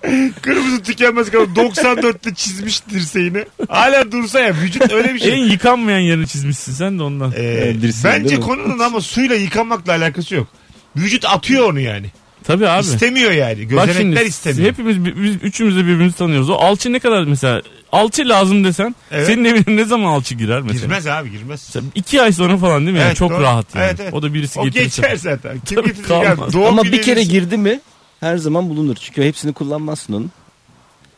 Kırmızı 0.42 0.84
tükenmez 0.84 1.32
kadar 1.32 1.44
94'te 1.44 2.34
çizmiş 2.34 2.88
dirseğini. 2.90 3.46
Hala 3.70 4.12
dursa 4.12 4.40
ya 4.40 4.54
vücut 4.64 4.92
öyle 4.94 5.08
bir 5.14 5.22
En 5.22 5.26
şey. 5.26 5.38
yıkanmayan 5.40 6.00
yerini 6.00 6.28
çizmişsin 6.28 6.74
sen 6.74 7.00
de 7.00 7.04
ondan. 7.04 7.34
Ee, 7.38 7.76
dirseğin 7.82 8.24
bence 8.24 8.40
konunun 8.40 8.80
ama 8.80 9.02
suyla 9.02 9.36
yıkanmakla 9.36 9.92
alakası 9.94 10.36
yok. 10.36 10.48
Vücut 10.96 11.26
atıyor 11.26 11.70
onu 11.72 11.80
yani. 11.80 12.08
Tabii 12.48 12.68
abi. 12.68 12.82
İstemiyor 12.82 13.32
yani. 13.32 13.76
Bak 13.76 13.86
Gözenekler 13.88 13.94
şimdi 14.20 14.22
istemiyor. 14.30 14.70
hepimiz 14.72 15.06
biz 15.06 15.36
üçümüz 15.44 15.76
de 15.76 15.80
birbirimizi 15.80 16.18
tanıyoruz. 16.18 16.50
O 16.50 16.54
alçı 16.54 16.94
ne 16.94 17.00
kadar 17.00 17.24
mesela 17.24 17.62
alçı 17.92 18.30
lazım 18.30 18.64
desen 18.64 18.96
Evet. 19.12 19.28
senin 19.28 19.46
evine 19.46 19.76
ne 19.76 19.86
zaman 19.86 20.12
alçı 20.12 20.36
girer 20.36 20.62
mesela? 20.62 20.80
Girmez 20.82 21.08
abi 21.08 21.32
girmez. 21.32 21.64
Mesela 21.68 21.86
iki 21.96 22.22
ay 22.22 22.32
sonra 22.32 22.58
falan 22.58 22.82
değil 22.82 22.92
mi? 22.94 23.00
Yani 23.00 23.08
Evet, 23.08 23.18
çok 23.18 23.32
doğru. 23.32 23.42
rahat 23.42 23.76
yani. 23.76 23.86
Evet, 23.86 24.00
evet. 24.00 24.14
O 24.14 24.22
da 24.22 24.34
birisi 24.34 24.60
O 24.60 24.66
getirirse. 24.66 25.02
geçer 25.02 25.16
zaten. 25.16 25.60
Kim 25.66 25.76
Tabii 25.76 25.88
getirecek 25.88 26.08
kalmaz. 26.26 26.54
Doğum 26.54 26.66
Ama 26.68 26.84
bir 26.84 26.92
günü 26.92 27.02
kere 27.02 27.24
girdi 27.24 27.58
mi 27.58 27.80
her 28.20 28.38
zaman 28.38 28.70
bulunur. 28.70 28.96
Çünkü 28.96 29.24
hepsini 29.24 29.54
kullanmazsın 29.54 30.14
onun. 30.14 30.32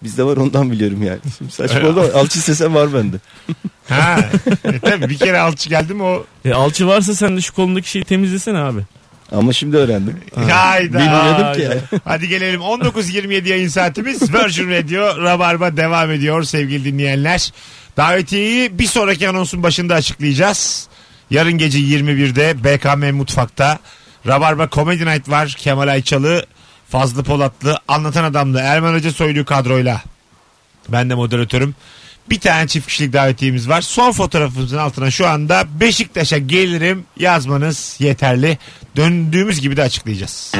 Bizde 0.04 0.24
var 0.24 0.38
ondan 0.38 0.72
biliyorum 0.72 1.04
yani. 1.04 1.20
Saçma 1.52 1.90
oldu 1.90 2.00
ama 2.14 2.20
alçı 2.22 2.40
istesen 2.40 2.76
var 2.76 2.94
bende. 2.94 3.16
Ha. 3.90 4.20
E, 4.64 4.80
tabii 4.80 5.10
bir 5.10 5.18
kere 5.18 5.40
alçı 5.40 5.70
geldi 5.70 5.94
mi 5.94 6.04
o. 6.04 6.26
E, 6.46 6.54
alçı 6.54 6.88
varsa 6.88 7.16
sen 7.16 7.38
de 7.38 7.42
şu 7.42 7.54
kolundaki 7.56 7.90
şeyi 7.90 8.06
temizlesene 8.06 8.58
abi. 8.58 8.82
Ama 9.32 9.54
şimdi 9.54 9.78
öğrendim. 9.78 10.18
Hayda. 10.36 11.00
Bilmiyordum 11.00 11.54
ki. 11.54 12.00
Hadi 12.06 12.28
gelelim 12.28 12.62
19.27 12.62 13.48
yayın 13.48 13.68
saatimiz 13.68 14.34
Virgin 14.34 14.70
Radio 14.72 15.24
Rabarba 15.24 15.78
devam 15.78 16.12
ediyor 16.12 16.44
sevgili 16.44 16.86
dinleyenler. 16.86 17.54
Davetiyeyi 17.98 18.80
bir 18.80 18.88
sonraki 18.88 19.30
anonsun 19.30 19.64
başında 19.64 19.96
açıklayacağız. 19.96 20.88
Yarın 21.30 21.54
gece 21.58 21.80
21'de 21.80 22.64
BKM 22.64 23.16
Mutfak'ta 23.16 23.80
Rabarba 24.28 24.70
Comedy 24.72 25.06
Night 25.06 25.30
var. 25.30 25.56
Kemal 25.58 25.88
Ayçalı, 25.88 26.46
Fazlı 26.90 27.24
Polatlı, 27.24 27.80
Anlatan 27.88 28.24
Adamlı, 28.24 28.60
Erman 28.60 28.94
Hoca 28.94 29.12
Soylu 29.12 29.46
kadroyla. 29.46 30.02
Ben 30.90 31.10
de 31.10 31.16
moderatörüm. 31.16 31.76
Bir 32.30 32.40
tane 32.40 32.68
çift 32.68 32.88
kişilik 32.88 33.14
davetiyemiz 33.14 33.70
var. 33.70 33.82
Son 33.82 34.12
fotoğrafımızın 34.12 34.78
altına 34.78 35.12
şu 35.12 35.28
anda 35.28 35.68
Beşiktaş'a 35.80 36.38
gelirim 36.38 37.04
yazmanız 37.20 37.96
yeterli. 38.00 38.58
Döndüğümüz 38.96 39.62
gibi 39.62 39.78
de 39.78 39.82
açıklayacağız. 39.84 40.52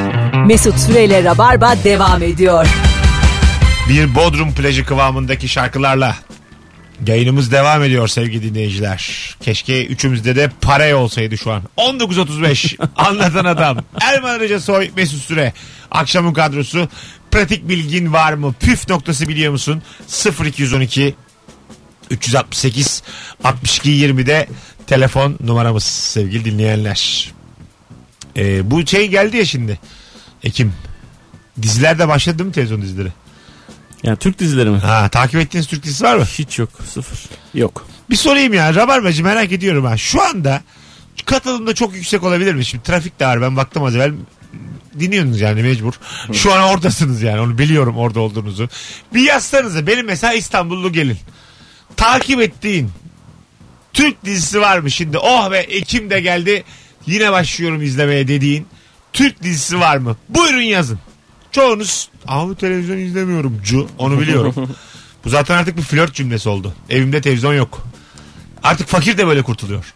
Mesut 0.46 0.78
Süreyle 0.78 1.24
Rabarba 1.24 1.74
devam 1.84 2.22
ediyor. 2.22 2.66
Bir 3.88 4.14
Bodrum 4.14 4.54
plajı 4.54 4.84
kıvamındaki 4.84 5.48
şarkılarla 5.48 6.16
yayınımız 7.06 7.52
devam 7.52 7.82
ediyor 7.82 8.08
sevgili 8.08 8.42
dinleyiciler. 8.42 9.34
Keşke 9.40 9.86
üçümüzde 9.86 10.36
de 10.36 10.50
para 10.60 10.96
olsaydı 10.96 11.38
şu 11.38 11.52
an. 11.52 11.62
19.35 11.76 12.88
anlatan 12.96 13.44
adam. 13.44 13.78
Erman 14.00 14.30
Arıca 14.30 14.60
Soy 14.60 14.90
Mesut 14.96 15.22
Süre. 15.22 15.52
Akşamın 15.90 16.32
kadrosu. 16.32 16.88
Pratik 17.30 17.68
bilgin 17.68 18.12
var 18.12 18.32
mı? 18.32 18.54
Püf 18.60 18.88
noktası 18.88 19.28
biliyor 19.28 19.52
musun? 19.52 19.82
0212 20.44 21.14
368 22.10 23.02
62 23.44 23.90
20'de 23.90 24.48
telefon 24.86 25.36
numaramız 25.40 25.84
sevgili 25.84 26.44
dinleyenler. 26.44 27.32
Ee, 28.36 28.70
bu 28.70 28.86
şey 28.86 29.08
geldi 29.08 29.36
ya 29.36 29.44
şimdi. 29.44 29.78
Ekim. 30.42 30.72
Diziler 31.62 31.98
de 31.98 32.08
başladı 32.08 32.38
değil 32.38 32.46
mi 32.46 32.52
televizyon 32.52 32.82
dizileri? 32.82 33.12
Yani 34.02 34.16
Türk 34.16 34.38
dizileri 34.38 34.70
mi? 34.70 34.78
Ha, 34.78 35.08
takip 35.08 35.40
ettiğiniz 35.40 35.66
Türk 35.66 35.82
dizisi 35.82 36.04
var 36.04 36.16
mı? 36.16 36.24
Hiç 36.24 36.58
yok. 36.58 36.68
Sıfır. 36.88 37.18
Yok. 37.54 37.86
Bir 38.10 38.16
sorayım 38.16 38.54
ya 38.54 38.74
Rabarbacı 38.74 39.24
merak 39.24 39.52
ediyorum 39.52 39.84
ha. 39.84 39.96
Şu 39.96 40.22
anda 40.22 40.62
katılım 41.26 41.66
da 41.66 41.74
çok 41.74 41.94
yüksek 41.94 42.22
olabilir 42.22 42.54
mi? 42.54 42.64
Şimdi 42.64 42.84
trafik 42.84 43.20
de 43.20 43.26
var 43.26 43.42
ben 43.42 43.56
baktım 43.56 43.82
az 43.82 43.96
evvel. 43.96 44.12
Dinliyorsunuz 45.00 45.40
yani 45.40 45.62
mecbur. 45.62 45.94
Şu 46.32 46.54
an 46.54 46.62
oradasınız 46.62 47.22
yani 47.22 47.40
onu 47.40 47.58
biliyorum 47.58 47.96
orada 47.96 48.20
olduğunuzu. 48.20 48.68
Bir 49.14 49.20
yazsanıza 49.20 49.86
benim 49.86 50.06
mesela 50.06 50.32
İstanbullu 50.32 50.92
gelin. 50.92 51.18
Takip 52.00 52.40
ettiğin 52.40 52.90
Türk 53.92 54.24
dizisi 54.24 54.60
var 54.60 54.78
mı 54.78 54.90
şimdi? 54.90 55.18
Oh 55.18 55.50
be 55.50 55.58
Ekim 55.58 56.10
de 56.10 56.20
geldi 56.20 56.64
yine 57.06 57.32
başlıyorum 57.32 57.82
izlemeye 57.82 58.28
dediğin 58.28 58.66
Türk 59.12 59.42
dizisi 59.42 59.80
var 59.80 59.96
mı? 59.96 60.16
Buyurun 60.28 60.60
yazın. 60.60 60.98
Çoğunuz 61.52 62.08
abi 62.26 62.54
televizyon 62.54 62.98
izlemiyorum 62.98 63.60
cu 63.64 63.88
onu 63.98 64.20
biliyorum. 64.20 64.54
Bu 65.24 65.28
zaten 65.28 65.56
artık 65.56 65.76
bir 65.76 65.82
flört 65.82 66.14
cümlesi 66.14 66.48
oldu. 66.48 66.74
Evimde 66.90 67.20
televizyon 67.20 67.54
yok. 67.54 67.86
Artık 68.62 68.88
fakir 68.88 69.18
de 69.18 69.26
böyle 69.26 69.42
kurtuluyor. 69.42 69.94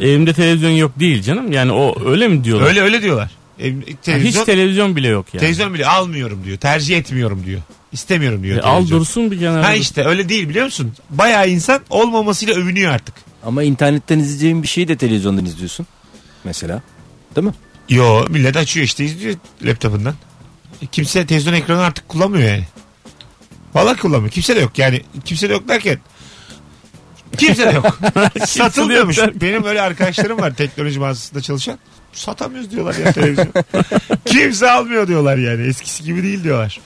Evimde 0.00 0.32
televizyon 0.32 0.70
yok 0.70 0.92
değil 1.00 1.22
canım. 1.22 1.52
Yani 1.52 1.72
o 1.72 2.10
öyle 2.10 2.28
mi 2.28 2.44
diyorlar? 2.44 2.66
Öyle 2.66 2.80
öyle 2.80 3.02
diyorlar. 3.02 3.30
Ha, 3.58 3.64
televizyon, 4.02 4.40
Hiç 4.40 4.46
televizyon 4.46 4.96
bile 4.96 5.08
yok 5.08 5.26
yani. 5.34 5.40
televizyon 5.40 5.74
bile 5.74 5.86
almıyorum 5.86 6.44
diyor. 6.44 6.58
Tercih 6.58 6.98
etmiyorum 6.98 7.42
diyor. 7.46 7.60
İstemiyorum 7.92 8.42
diyor. 8.42 8.58
E, 8.58 8.62
al 8.62 8.74
televizyon. 8.74 9.00
dursun 9.00 9.30
bir 9.30 9.38
kenara. 9.38 9.68
Ha 9.68 9.74
işte 9.74 10.04
öyle 10.04 10.28
değil 10.28 10.48
biliyor 10.48 10.64
musun? 10.64 10.92
Bayağı 11.10 11.48
insan 11.48 11.80
olmamasıyla 11.90 12.54
övünüyor 12.54 12.92
artık. 12.92 13.14
Ama 13.44 13.62
internetten 13.62 14.18
izleyeceğin 14.18 14.62
bir 14.62 14.68
şeyi 14.68 14.88
de 14.88 14.96
televizyondan 14.96 15.44
izliyorsun. 15.44 15.86
Mesela. 16.44 16.82
Değil 17.36 17.46
mi? 17.46 17.54
Yo 17.88 18.24
millet 18.28 18.56
açıyor 18.56 18.86
işte 18.86 19.04
izliyor 19.04 19.34
laptopundan. 19.62 20.14
E, 20.82 20.86
Kimse 20.86 21.26
televizyon 21.26 21.54
ekranı 21.54 21.80
artık 21.80 22.08
kullanmıyor 22.08 22.48
yani. 22.50 22.64
Valla 23.74 23.96
kullanmıyor. 23.96 24.32
Kimse 24.32 24.56
de 24.56 24.60
yok 24.60 24.78
yani. 24.78 25.02
Kimse 25.24 25.48
de 25.48 25.52
yok 25.52 25.68
derken 25.68 25.98
Kimse 27.38 27.66
de 27.66 27.70
yok. 27.70 27.84
Yok. 29.18 29.40
Benim 29.40 29.64
öyle 29.64 29.80
arkadaşlarım 29.80 30.40
var 30.40 30.54
teknoloji 30.54 30.98
mağazasında 30.98 31.40
çalışan. 31.42 31.78
Satamıyoruz 32.18 32.70
diyorlar 32.70 32.94
ya 32.94 33.12
televizyon. 33.12 33.48
Kimse 34.24 34.70
almıyor 34.70 35.08
diyorlar 35.08 35.36
yani. 35.36 35.66
Eskisi 35.66 36.04
gibi 36.04 36.22
değil 36.22 36.44
diyorlar. 36.44 36.80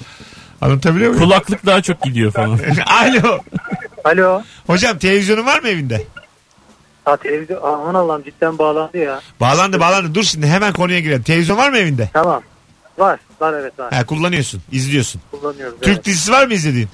Anlatabiliyor 0.61 1.11
muyum? 1.11 1.25
Kulaklık 1.25 1.66
daha 1.66 1.83
çok 1.83 2.03
gidiyor 2.03 2.33
falan. 2.33 2.59
Alo. 2.87 3.38
Alo. 4.05 4.42
Hocam 4.66 4.99
televizyonun 4.99 5.47
var 5.47 5.61
mı 5.61 5.68
evinde? 5.68 6.03
Ha 7.05 7.16
televizyon 7.16 7.61
aman 7.62 7.95
Allah'ım 7.95 8.23
cidden 8.25 8.59
bağlandı 8.59 8.99
ya. 8.99 9.21
Bağlandı 9.40 9.81
bağlandı. 9.81 10.14
Dur 10.14 10.23
şimdi 10.23 10.47
hemen 10.47 10.73
konuya 10.73 11.01
girelim. 11.01 11.23
Televizyon 11.23 11.57
var 11.57 11.71
mı 11.71 11.79
evinde? 11.79 12.11
Tamam. 12.12 12.42
Var. 12.99 13.21
Var 13.40 13.55
evet 13.55 13.79
var. 13.79 13.92
Ha, 13.92 14.07
kullanıyorsun. 14.07 14.62
izliyorsun. 14.73 15.21
Kullanıyoruz. 15.31 15.81
Türk 15.81 15.95
evet. 15.95 16.05
dizisi 16.05 16.33
var 16.33 16.47
mı 16.47 16.55
izlediğin? 16.55 16.88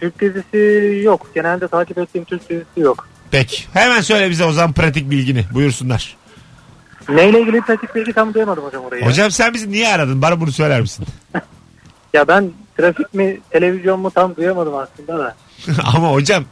Türk 0.00 0.20
dizisi 0.20 1.00
yok. 1.04 1.26
Genelde 1.34 1.68
takip 1.68 1.98
ettiğim 1.98 2.24
Türk 2.24 2.50
dizisi 2.50 2.80
yok. 2.80 3.08
Peki. 3.30 3.64
Hemen 3.72 4.00
söyle 4.00 4.30
bize 4.30 4.44
o 4.44 4.52
zaman 4.52 4.72
pratik 4.72 5.10
bilgini. 5.10 5.44
Buyursunlar. 5.54 6.16
Neyle 7.08 7.40
ilgili 7.40 7.60
pratik 7.60 7.94
bilgi 7.94 8.12
tam 8.12 8.34
duyamadım 8.34 8.64
hocam 8.64 8.84
orayı. 8.84 9.04
Hocam 9.06 9.30
sen 9.30 9.54
bizi 9.54 9.72
niye 9.72 9.88
aradın? 9.88 10.22
Bana 10.22 10.40
bunu 10.40 10.52
söyler 10.52 10.80
misin? 10.80 11.06
Ya 12.12 12.28
ben 12.28 12.50
trafik 12.76 13.14
mi 13.14 13.40
televizyon 13.50 14.00
mu 14.00 14.10
tam 14.10 14.36
duyamadım 14.36 14.74
aslında 14.74 15.18
da. 15.18 15.36
Ama 15.94 16.12
hocam 16.12 16.44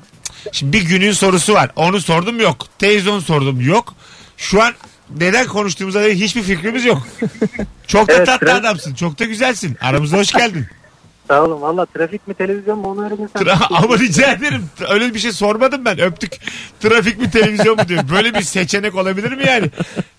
şimdi 0.53 0.73
bir 0.73 0.83
günün 0.83 1.12
sorusu 1.12 1.55
var. 1.55 1.71
Onu 1.77 2.01
sordum 2.01 2.40
yok. 2.40 2.57
Televizyon 2.79 3.21
sordum 3.21 3.61
yok. 3.61 3.95
Şu 4.37 4.62
an 4.62 4.73
neden 5.19 5.47
konuştuğumuza 5.47 6.01
dair 6.01 6.14
hiçbir 6.14 6.43
fikrimiz 6.43 6.85
yok. 6.85 6.99
Çok 7.87 8.09
da 8.09 8.12
Evet, 8.12 8.27
tatlı 8.27 8.47
trafik- 8.47 8.61
adamsın. 8.61 8.95
Çok 8.95 9.19
da 9.19 9.25
güzelsin. 9.25 9.77
Aramıza 9.81 10.17
hoş 10.19 10.33
geldin. 10.33 10.67
Sağ 11.29 11.45
olun 11.45 11.61
valla 11.61 11.87
trafik 11.87 12.29
mi 12.29 12.35
televizyon 12.35 12.79
mu 12.79 12.91
onu 12.91 13.01
öğrenirsen. 13.07 13.43
Tra- 13.43 13.67
Ama 13.85 13.99
rica 13.99 14.33
ederim. 14.33 14.67
Öyle 14.89 15.15
bir 15.15 15.19
şey 15.19 15.33
sormadım 15.33 15.85
ben. 15.85 16.01
Öptük. 16.01 16.33
Trafik 16.81 17.19
mi 17.19 17.31
televizyon 17.31 17.77
mu 17.77 17.89
diyor. 17.89 18.03
Böyle 18.11 18.35
bir 18.35 18.43
seçenek 18.43 18.95
olabilir 18.95 19.33
mi 19.33 19.47
yani? 19.47 19.71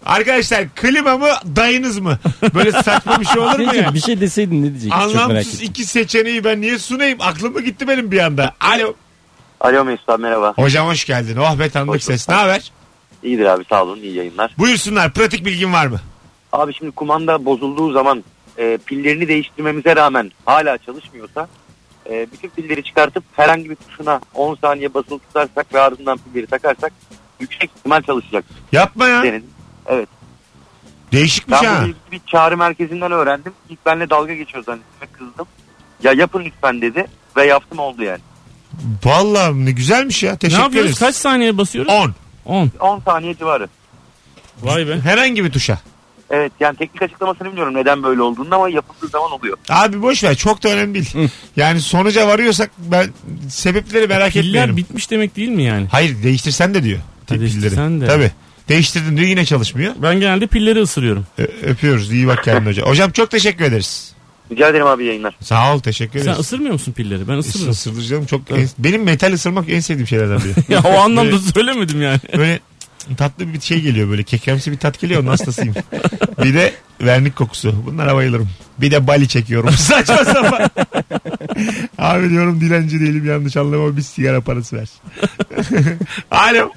Arkadaşlar 0.06 0.70
klima 0.76 1.18
mı 1.18 1.28
dayınız 1.56 2.00
mı? 2.00 2.20
Böyle 2.56 2.72
saçma 2.72 3.20
bir 3.20 3.26
şey 3.26 3.42
olur 3.42 3.60
mu 3.60 3.76
yani? 3.76 3.94
bir 3.94 4.00
şey 4.02 4.22
deseydin 4.22 4.64
ne 4.64 4.70
diyecektin 4.70 5.00
çok 5.00 5.14
merak 5.16 5.22
Anlamsız 5.30 5.54
ettim. 5.56 5.68
iki 5.70 5.86
seçeneği 5.86 6.44
ben 6.44 6.62
niye 6.62 6.80
sunayım? 6.80 7.18
Aklım 7.22 7.54
mı 7.54 7.62
gitti 7.62 7.88
benim 7.88 8.12
bir 8.12 8.20
anda? 8.20 8.54
Alo. 8.60 8.94
Alo 9.60 9.86
Mesut 9.86 10.10
abi 10.10 10.22
merhaba. 10.22 10.54
Hocam 10.56 10.88
hoş 10.88 11.06
geldin. 11.06 11.38
Oh 11.38 11.60
be 11.60 11.70
tanıdık 11.70 11.96
Hoş 11.96 12.04
ses. 12.04 12.30
Ne 12.30 12.36
haber? 12.36 12.72
İyidir 13.24 13.46
abi 13.46 13.64
sağ 13.70 13.84
olun 13.84 13.98
iyi 14.00 14.14
yayınlar. 14.16 14.56
Buyursunlar. 14.58 15.12
Pratik 15.14 15.46
bilgin 15.46 15.74
var 15.74 15.88
mı? 15.88 16.00
Abi 16.52 16.74
şimdi 16.74 16.92
kumanda 16.92 17.46
bozulduğu 17.46 17.92
zaman 17.92 18.24
e, 18.58 18.78
pillerini 18.86 19.28
değiştirmemize 19.28 19.96
rağmen 19.96 20.32
hala 20.46 20.78
çalışmıyorsa 20.78 21.48
e, 22.10 22.28
bütün 22.32 22.50
pilleri 22.50 22.84
çıkartıp 22.84 23.24
herhangi 23.36 23.70
bir 23.70 23.76
tuşuna 23.76 24.22
10 24.34 24.56
saniye 24.56 24.94
basılı 24.94 25.20
tutarsak 25.20 25.74
ve 25.74 25.80
ardından 25.82 26.18
pilleri 26.18 26.48
takarsak 26.48 26.94
yüksek 27.40 27.72
ihtimal 27.78 28.02
çalışacak. 28.02 28.46
Yapma 28.72 29.08
ya. 29.08 29.24
Denedim. 29.24 29.50
Evet. 29.86 30.10
Değişikmiş 31.12 31.60
Ben 31.62 31.68
ha. 31.68 31.86
ilk 31.86 32.12
bir 32.12 32.22
çağrı 32.28 32.58
merkezinden 32.58 33.12
öğrendim. 33.12 33.54
İlk 33.70 33.86
benimle 33.86 34.10
dalga 34.10 34.34
geçiyor 34.34 34.64
zannettim 34.64 35.02
ve 35.02 35.06
kızdım. 35.18 35.46
Ya 36.04 36.14
yapın 36.14 36.44
lütfen 36.46 36.82
dedi 36.82 37.06
ve 37.38 37.46
yaptım 37.46 37.80
oldu 37.80 38.04
yani. 38.04 38.20
Vallahi 39.06 39.66
ne 39.66 39.72
güzelmiş 39.72 40.24
ya. 40.24 40.32
ne 40.32 40.38
Teşekkür 40.38 40.64
yapıyoruz? 40.64 40.90
ederiz. 40.90 41.00
Kaç 41.00 41.16
saniye 41.16 41.58
basıyoruz? 41.58 41.92
10. 41.94 42.14
10. 42.46 42.72
10 42.80 43.00
saniye 43.00 43.36
civarı. 43.38 43.68
Vay 44.62 44.88
be. 44.88 45.00
Herhangi 45.00 45.44
bir 45.46 45.52
tuşa. 45.52 45.80
Evet 46.38 46.52
yani 46.60 46.78
teknik 46.78 47.02
açıklamasını 47.02 47.48
bilmiyorum 47.48 47.74
neden 47.74 48.04
böyle 48.04 48.22
olduğunu 48.22 48.56
ama 48.56 48.70
yapıldığı 48.70 49.08
zaman 49.08 49.32
oluyor. 49.32 49.58
Abi 49.70 50.02
boş 50.02 50.24
ver. 50.24 50.36
Çok 50.36 50.64
da 50.64 50.70
önemli 50.70 50.94
değil. 50.94 51.30
yani 51.56 51.82
sonuca 51.82 52.28
varıyorsak 52.28 52.72
ben 52.78 53.10
sebepleri 53.50 54.08
merak 54.08 54.32
Piller 54.34 54.46
etmiyorum. 54.48 54.78
bitmiş 54.78 55.12
demek 55.12 55.36
değil 55.36 55.50
mi 55.50 55.64
yani? 55.64 55.88
Hayır 55.92 56.24
değiştirsen 56.24 56.74
de 56.74 56.84
diyor. 56.84 57.00
Değiştirsen 57.30 58.02
de. 58.02 58.08
Tabii. 58.08 58.32
Değiştirdin 58.70 59.18
diyor 59.18 59.28
yine 59.30 59.46
çalışmıyor. 59.46 59.94
Ben 60.02 60.20
genelde 60.20 60.48
pilleri 60.48 60.82
ısırıyorum. 60.82 61.26
Ö- 61.38 61.44
öpüyoruz. 61.64 62.12
İyi 62.12 62.28
bak 62.28 62.44
kendine 62.44 62.70
hocam. 62.70 62.88
Hocam 62.90 63.12
çok 63.12 63.32
teşekkür 63.32 63.66
ederiz. 63.66 64.16
Rica 64.52 64.70
ederim 64.70 64.88
abi 64.88 65.06
yayınlar. 65.06 65.36
Sağ 65.42 65.76
ol 65.76 65.80
teşekkür 65.80 66.20
Sen 66.20 66.26
ederiz. 66.26 66.40
ısırmıyor 66.40 66.74
musun 66.74 66.92
pilleri? 66.92 67.28
Ben 67.28 67.38
Isır, 67.38 67.50
ısırırım. 67.50 67.72
ısırdıracağım 67.72 68.26
çok 68.26 68.42
en- 68.52 68.70
benim 68.80 69.04
metal 69.04 69.34
ısırmak 69.34 69.70
en 69.70 69.80
sevdiğim 69.80 70.08
şeylerden 70.08 70.40
biri. 70.40 70.54
ya 70.74 70.82
o 70.84 70.98
anlamda 71.00 71.32
Böyle- 71.32 71.44
söylemedim 71.54 72.02
yani. 72.02 72.20
Böyle 72.38 72.60
tatlı 73.18 73.54
bir 73.54 73.62
şey 73.62 73.82
geliyor 73.82 74.10
böyle 74.10 74.24
kekremsi 74.24 74.72
bir 74.72 74.78
tat 74.78 75.00
geliyor 75.00 75.22
onun 75.22 75.30
hastasıyım. 75.30 75.76
bir 76.44 76.54
de 76.54 76.74
vernik 77.02 77.36
kokusu. 77.36 77.86
Bunlara 77.86 78.16
bayılırım. 78.16 78.50
Bir 78.78 78.92
de 78.92 79.08
bali 79.08 79.28
çekiyorum. 79.28 79.70
Saçma 79.78 80.16
sapan. 80.26 80.70
Abi 81.98 82.30
diyorum 82.30 82.62
dilenci 82.62 83.00
değilim 83.00 83.26
yanlış 83.26 83.58
anlama 83.58 83.98
bir 83.98 84.02
sigara 84.02 84.42
parası 84.42 84.76
ver. 84.78 84.90
Alo. 86.32 86.72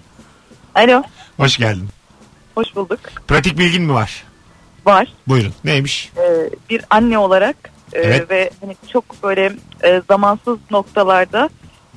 Alo, 0.75 1.03
Hoş 1.37 1.57
geldin. 1.57 1.89
hoş 2.55 2.75
bulduk. 2.77 3.01
Pratik 3.29 3.59
bilgin 3.59 3.83
mi 3.83 3.95
var? 3.95 4.25
Var. 4.87 5.13
Buyurun. 5.29 5.53
Neymiş? 5.65 6.11
Ee, 6.17 6.51
bir 6.71 6.85
anne 6.91 7.19
olarak 7.19 7.57
e, 7.93 7.99
Evet. 8.01 8.31
ve 8.31 8.51
hani 8.61 8.77
çok 8.93 9.23
böyle 9.23 9.53
e, 9.85 10.03
zamansız 10.09 10.59
noktalarda 10.71 11.49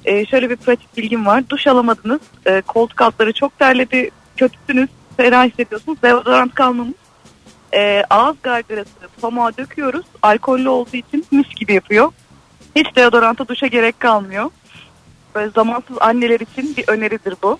e, 0.06 0.26
şöyle 0.26 0.50
bir 0.50 0.56
pratik 0.56 0.98
bilgim 0.98 1.26
var. 1.26 1.44
Duş 1.50 1.68
alamadınız, 1.68 2.22
e, 2.46 2.62
koltuk 2.62 3.02
altları 3.02 3.34
çok 3.34 3.60
terledi, 3.60 4.10
kötüsünüz, 4.38 4.90
ferah 5.18 5.46
hissediyorsunuz, 5.46 5.98
deodorant 6.04 6.54
kalmamış. 6.56 6.94
E, 7.74 8.04
ağız 8.10 8.36
gargarası 8.44 8.90
pamuğa 9.22 9.58
döküyoruz. 9.58 10.06
Alkollü 10.22 10.70
olduğu 10.70 10.98
için 10.98 11.26
mis 11.32 11.50
gibi 11.56 11.74
yapıyor. 11.74 12.12
Hiç 12.76 12.88
deodoranta 12.96 13.48
duşa 13.48 13.68
gerek 13.68 14.00
kalmıyor. 14.00 14.50
Böyle 15.36 15.52
zamansız 15.52 15.98
anneler 16.00 16.40
için 16.40 16.78
bir 16.78 16.84
öneridir 16.88 17.34
bu. 17.44 17.58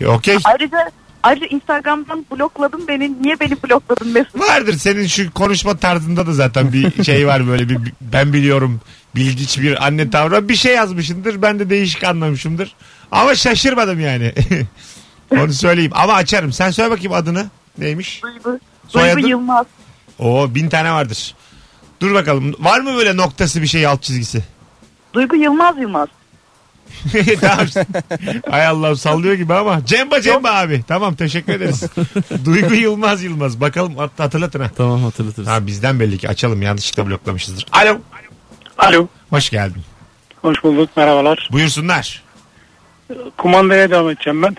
E, 0.00 0.06
Okey. 0.06 0.36
Ayrıca 0.44 0.78
ayrıca 1.22 1.46
Instagram'dan 1.46 2.26
blokladın 2.32 2.88
beni. 2.88 3.22
Niye 3.22 3.40
beni 3.40 3.56
blokladın 3.62 4.08
Mesut? 4.08 4.40
Vardır 4.40 4.72
senin 4.72 5.06
şu 5.06 5.30
konuşma 5.32 5.76
tarzında 5.76 6.26
da 6.26 6.32
zaten 6.32 6.72
bir 6.72 7.04
şey 7.04 7.26
var 7.26 7.46
böyle 7.48 7.68
bir- 7.68 7.78
ben 8.00 8.32
biliyorum 8.32 8.80
bilgiç 9.16 9.58
bir 9.60 9.86
anne 9.86 10.10
tavrı 10.10 10.48
bir 10.48 10.56
şey 10.56 10.74
yazmışındır 10.74 11.42
ben 11.42 11.58
de 11.58 11.70
değişik 11.70 12.04
anlamışımdır 12.04 12.74
ama 13.10 13.34
şaşırmadım 13.34 14.00
yani 14.00 14.32
onu 15.30 15.52
söyleyeyim 15.52 15.92
ama 15.94 16.12
açarım 16.12 16.52
sen 16.52 16.70
söyle 16.70 16.90
bakayım 16.90 17.12
adını 17.12 17.46
neymiş 17.78 18.22
Duygu, 18.22 18.60
Soyadın? 18.88 19.16
Duygu 19.16 19.28
Yılmaz. 19.28 19.66
o 20.18 20.54
bin 20.54 20.68
tane 20.68 20.92
vardır 20.92 21.34
dur 22.02 22.14
bakalım 22.14 22.54
var 22.58 22.80
mı 22.80 22.94
böyle 22.96 23.16
noktası 23.16 23.62
bir 23.62 23.66
şey 23.66 23.86
alt 23.86 24.02
çizgisi 24.02 24.44
Duygu 25.14 25.36
Yılmaz 25.36 25.78
Yılmaz. 25.78 26.08
tamam. 27.40 27.66
Hay 28.50 28.66
Allah'ım 28.66 28.96
sallıyor 28.96 29.34
gibi 29.34 29.54
ama. 29.54 29.86
Cemba 29.86 30.20
Cemba 30.20 30.50
abi. 30.50 30.84
Tamam 30.88 31.14
teşekkür 31.14 31.52
ederiz. 31.52 31.82
Duygu 32.44 32.74
Yılmaz 32.74 33.22
Yılmaz. 33.22 33.60
Bakalım 33.60 33.96
hat- 33.96 34.18
hatırlatın 34.20 34.60
ha. 34.60 34.70
Tamam 34.76 35.02
hatırlatırız. 35.02 35.48
Ha 35.48 35.66
bizden 35.66 36.00
belli 36.00 36.18
ki 36.18 36.28
açalım 36.28 36.62
yanlışlıkla 36.62 37.06
bloklamışızdır. 37.10 37.66
Alo. 37.72 37.98
Alo. 38.78 39.06
Hoş 39.30 39.50
geldin. 39.50 39.82
Hoş 40.42 40.64
bulduk. 40.64 40.90
Merhabalar. 40.96 41.48
Buyursunlar. 41.52 42.22
Kumandaya 43.36 43.90
devam 43.90 44.10
edeceğim 44.10 44.42
ben. 44.42 44.56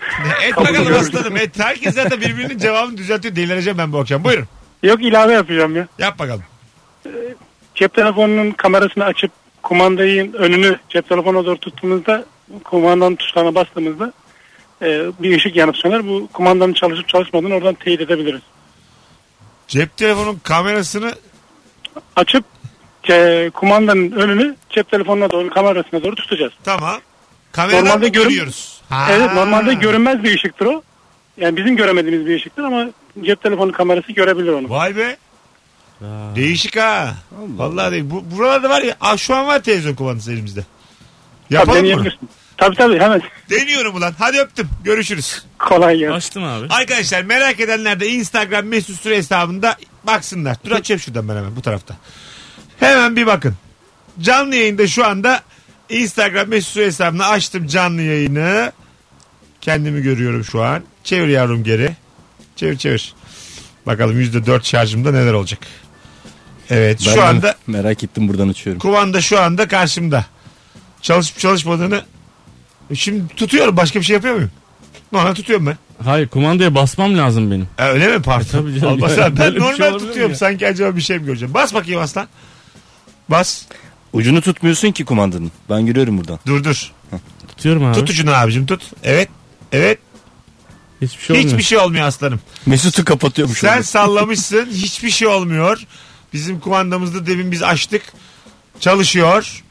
Et 0.48 0.58
bakalım 0.58 0.94
aslanım. 1.00 1.38
Et. 1.38 1.60
Herkes 1.60 1.96
zaten 1.96 2.22
birbirinin 2.22 2.58
cevabını 2.58 2.98
düzeltiyor. 2.98 3.36
Delireceğim 3.36 3.78
ben 3.78 3.94
bu 3.94 4.00
akşam. 4.00 4.24
Buyurun. 4.24 4.46
Yok 4.84 5.04
ilave 5.04 5.34
yapacağım 5.34 5.76
ya. 5.76 5.88
Yap 6.00 6.20
bakalım. 6.20 6.44
Cep 7.76 7.94
telefonunun 7.94 8.52
kamerasını 8.52 9.04
açıp 9.06 9.32
kumandayı 9.64 10.34
önünü 10.34 10.80
cep 10.90 11.10
telefona 11.10 11.46
doğru 11.46 11.58
tuttuğumuzda 11.58 12.26
kumandanın 12.64 13.16
tuşlarına 13.16 13.56
bastığımızda 13.56 14.14
e, 14.82 14.86
bir 15.20 15.38
ışık 15.38 15.56
yanıp 15.56 15.78
söner. 15.78 16.08
Bu 16.08 16.28
kumandanın 16.34 16.74
çalışıp 16.74 17.08
çalışmadığını 17.08 17.54
oradan 17.56 17.74
teyit 17.74 18.02
edebiliriz. 18.02 18.42
Cep 19.68 19.98
telefonun 19.98 20.40
kamerasını 20.44 21.14
Açıp 22.16 22.46
e, 23.10 23.50
kumandanın 23.54 24.12
önünü 24.12 24.56
cep 24.70 24.92
telefonuna 24.92 25.32
doğru 25.32 25.50
kamerasına 25.50 26.04
doğru 26.04 26.16
tutacağız. 26.16 26.54
tamam. 26.64 27.00
Kameradan 27.56 27.86
Normalde 27.86 28.08
görün- 28.08 28.30
görüyoruz? 28.30 28.82
Ha. 28.90 29.08
Evet 29.12 29.34
normalde 29.34 29.74
görünmez 29.74 30.24
bir 30.24 30.36
ışıktır 30.36 30.66
o. 30.66 30.84
Yani 31.38 31.58
bizim 31.58 31.76
göremediğimiz 31.76 32.26
bir 32.28 32.36
ışıktır 32.36 32.64
ama 32.64 32.86
cep 33.26 33.44
telefonu 33.44 33.72
kamerası 33.72 34.12
görebilir 34.12 34.50
onu. 34.50 34.70
Vay 34.70 34.96
be. 34.96 35.18
Değişik 36.36 36.78
ha. 36.78 37.16
Vallahi 37.56 37.92
değil. 37.92 38.04
Bu, 38.08 38.24
buralarda 38.38 38.70
var 38.70 38.82
ya. 38.82 38.96
Aa, 39.02 39.18
şu 39.18 39.36
an 39.36 39.48
var 39.48 39.64
televizyon 39.64 39.96
kumandası 39.96 40.32
elimizde. 40.34 40.62
Tabii 40.62 41.54
Yapalım 41.56 41.78
mı? 41.80 41.84
deneyebilirsin. 41.84 42.30
Tabii 42.58 42.76
tabii 42.76 43.00
hemen. 43.00 43.22
Deniyorum 43.50 43.96
ulan. 43.96 44.14
Hadi 44.20 44.40
öptüm. 44.40 44.70
Görüşürüz. 44.84 45.46
Kolay 45.60 45.98
gelsin. 45.98 46.14
Açtım 46.14 46.44
abi. 46.44 46.68
Arkadaşlar 46.70 47.22
merak 47.22 47.60
edenler 47.60 48.00
de 48.00 48.08
Instagram 48.10 48.66
mesut 48.66 49.02
süre 49.02 49.18
hesabında 49.18 49.76
baksınlar. 50.04 50.58
Dur 50.66 50.72
açayım 50.72 51.00
şuradan 51.02 51.30
ben 51.30 51.36
hemen 51.36 51.56
bu 51.56 51.62
tarafta. 51.62 51.96
Hemen 52.80 53.16
bir 53.16 53.26
bakın. 53.26 53.56
Canlı 54.22 54.56
yayında 54.56 54.88
şu 54.88 55.06
anda 55.06 55.42
Instagram 55.90 56.48
mesut 56.48 56.74
süre 56.74 56.86
hesabını 56.86 57.26
açtım 57.26 57.68
canlı 57.68 58.02
yayını. 58.02 58.72
Kendimi 59.62 60.02
görüyorum 60.02 60.44
şu 60.44 60.64
an. 60.64 60.84
Çevir 61.04 61.28
yavrum 61.28 61.64
geri. 61.64 61.92
Çevir 62.56 62.78
çevir. 62.78 63.14
Bakalım 63.86 64.22
%4 64.22 64.64
şarjımda 64.66 65.12
neler 65.12 65.34
olacak. 65.34 65.60
Evet 66.70 67.00
Ben 67.08 67.14
şu 67.14 67.24
anda 67.24 67.56
merak 67.68 68.04
ettim 68.04 68.28
buradan 68.28 68.50
uçuyorum. 68.50 68.80
kumanda 68.80 69.22
şu 69.22 69.40
anda 69.42 69.68
karşımda. 69.68 70.26
Çalışıp 71.02 71.40
çalışmadığını 71.40 72.04
Şimdi 72.94 73.36
tutuyorum 73.36 73.78
başka 73.78 74.00
bir 74.00 74.06
şey 74.06 74.14
yapıyor 74.14 74.36
muyum? 74.36 74.52
Normal 75.12 75.34
tutuyorum 75.36 75.66
ben. 75.66 75.78
Hayır 76.04 76.28
kumandaya 76.28 76.76
basmam 76.76 77.18
lazım 77.18 77.52
benim. 77.52 77.68
Ha, 77.78 77.90
öyle 77.90 78.18
mi 78.18 78.22
pardon? 78.22 78.48
tabii 78.52 78.80
canım. 78.80 79.02
Ben 79.02 79.52
şey 79.52 79.60
normal 79.60 79.94
mi 79.94 80.00
tutuyorum. 80.00 80.32
ya? 80.32 80.38
Sanki 80.38 80.68
acaba 80.68 80.96
bir 80.96 81.02
şey 81.02 81.20
mi 81.20 81.26
göreceğim? 81.26 81.54
Bas 81.54 81.74
bakayım 81.74 82.02
aslan. 82.02 82.28
Bas. 83.30 83.64
Ucunu 84.16 84.42
tutmuyorsun 84.42 84.92
ki 84.92 85.06
kumandanın. 85.06 85.52
Ben 85.70 85.86
görüyorum 85.86 86.18
buradan. 86.18 86.40
Dur 86.48 86.64
dur. 86.64 86.92
Tutuyorum 87.48 87.86
abi. 87.86 87.94
Tut 87.94 88.10
ucunu 88.10 88.34
abicim 88.34 88.66
tut. 88.66 88.84
Evet. 89.04 89.30
Evet. 89.72 90.00
Hiçbir 91.02 91.24
şey 91.24 91.36
olmuyor. 91.36 91.52
Hiçbir 91.52 91.64
şey 91.64 91.78
olmuyor 91.78 92.06
aslanım. 92.08 92.40
Mesut'u 92.66 93.06
kapatıyormuş. 93.06 93.60
Sen 93.60 93.72
orada. 93.72 93.84
sallamışsın. 93.84 94.66
Hiçbir 94.72 95.10
şey 95.10 95.28
olmuyor. 95.28 95.84
Bizim 96.34 96.60
kumandamızda 96.60 97.28
demin 97.28 97.52
biz 97.52 97.64
açtık. 97.64 98.02
Çalışıyor. 98.80 99.64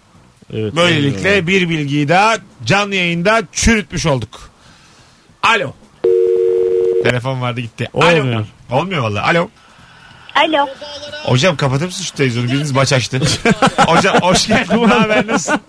Evet, 0.52 0.76
Böylelikle 0.76 1.30
evet. 1.30 1.46
bir 1.46 1.68
bilgiyi 1.68 2.09
daha 2.09 2.37
canlı 2.64 2.94
yayında 2.94 3.42
çürütmüş 3.52 4.07
olduk. 4.07 4.50
Alo. 5.42 5.72
Telefon 7.04 7.40
vardı 7.40 7.61
gitti. 7.61 7.88
Olmuyor. 7.92 8.46
Alo. 8.70 8.80
Olmuyor 8.80 9.02
vallahi. 9.02 9.24
Alo. 9.38 9.48
Alo. 10.35 10.66
Hocam 11.24 11.56
kapatır 11.56 11.87
mısın 11.87 12.04
şu 12.04 12.14
televizyonu? 12.14 12.46
Biriniz 12.46 12.72
maç 12.72 12.92
açtı. 12.92 13.20
Hocam 13.87 14.16
hoş 14.20 14.46
geldin. 14.46 14.82
Ne 14.82 14.87
haber 14.87 15.26
nasılsın? 15.26 15.60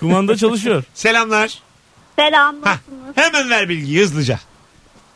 Kumanda 0.00 0.36
çalışıyor. 0.36 0.84
Selamlar. 0.94 1.58
Selam 2.18 2.56
Hah, 2.62 2.76
hemen 3.14 3.50
ver 3.50 3.68
bilgiyi 3.68 4.00
hızlıca. 4.00 4.38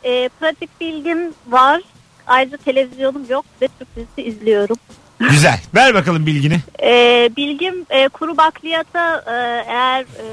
Ee, 0.03 0.29
pratik 0.39 0.81
bilgim 0.81 1.33
var. 1.47 1.81
Ayrıca 2.27 2.57
televizyonum 2.57 3.25
yok 3.29 3.45
ve 3.61 3.67
Türk 3.79 3.95
dizisi 3.95 4.21
izliyorum. 4.21 4.77
Güzel. 5.19 5.59
Ver 5.75 5.93
bakalım 5.93 6.25
bilgini. 6.25 6.59
Ee, 6.83 7.29
bilgim 7.37 7.85
e, 7.89 8.07
kuru 8.07 8.37
bakliyata 8.37 9.23
e, 9.27 9.31
eğer 9.71 10.01
e, 10.01 10.25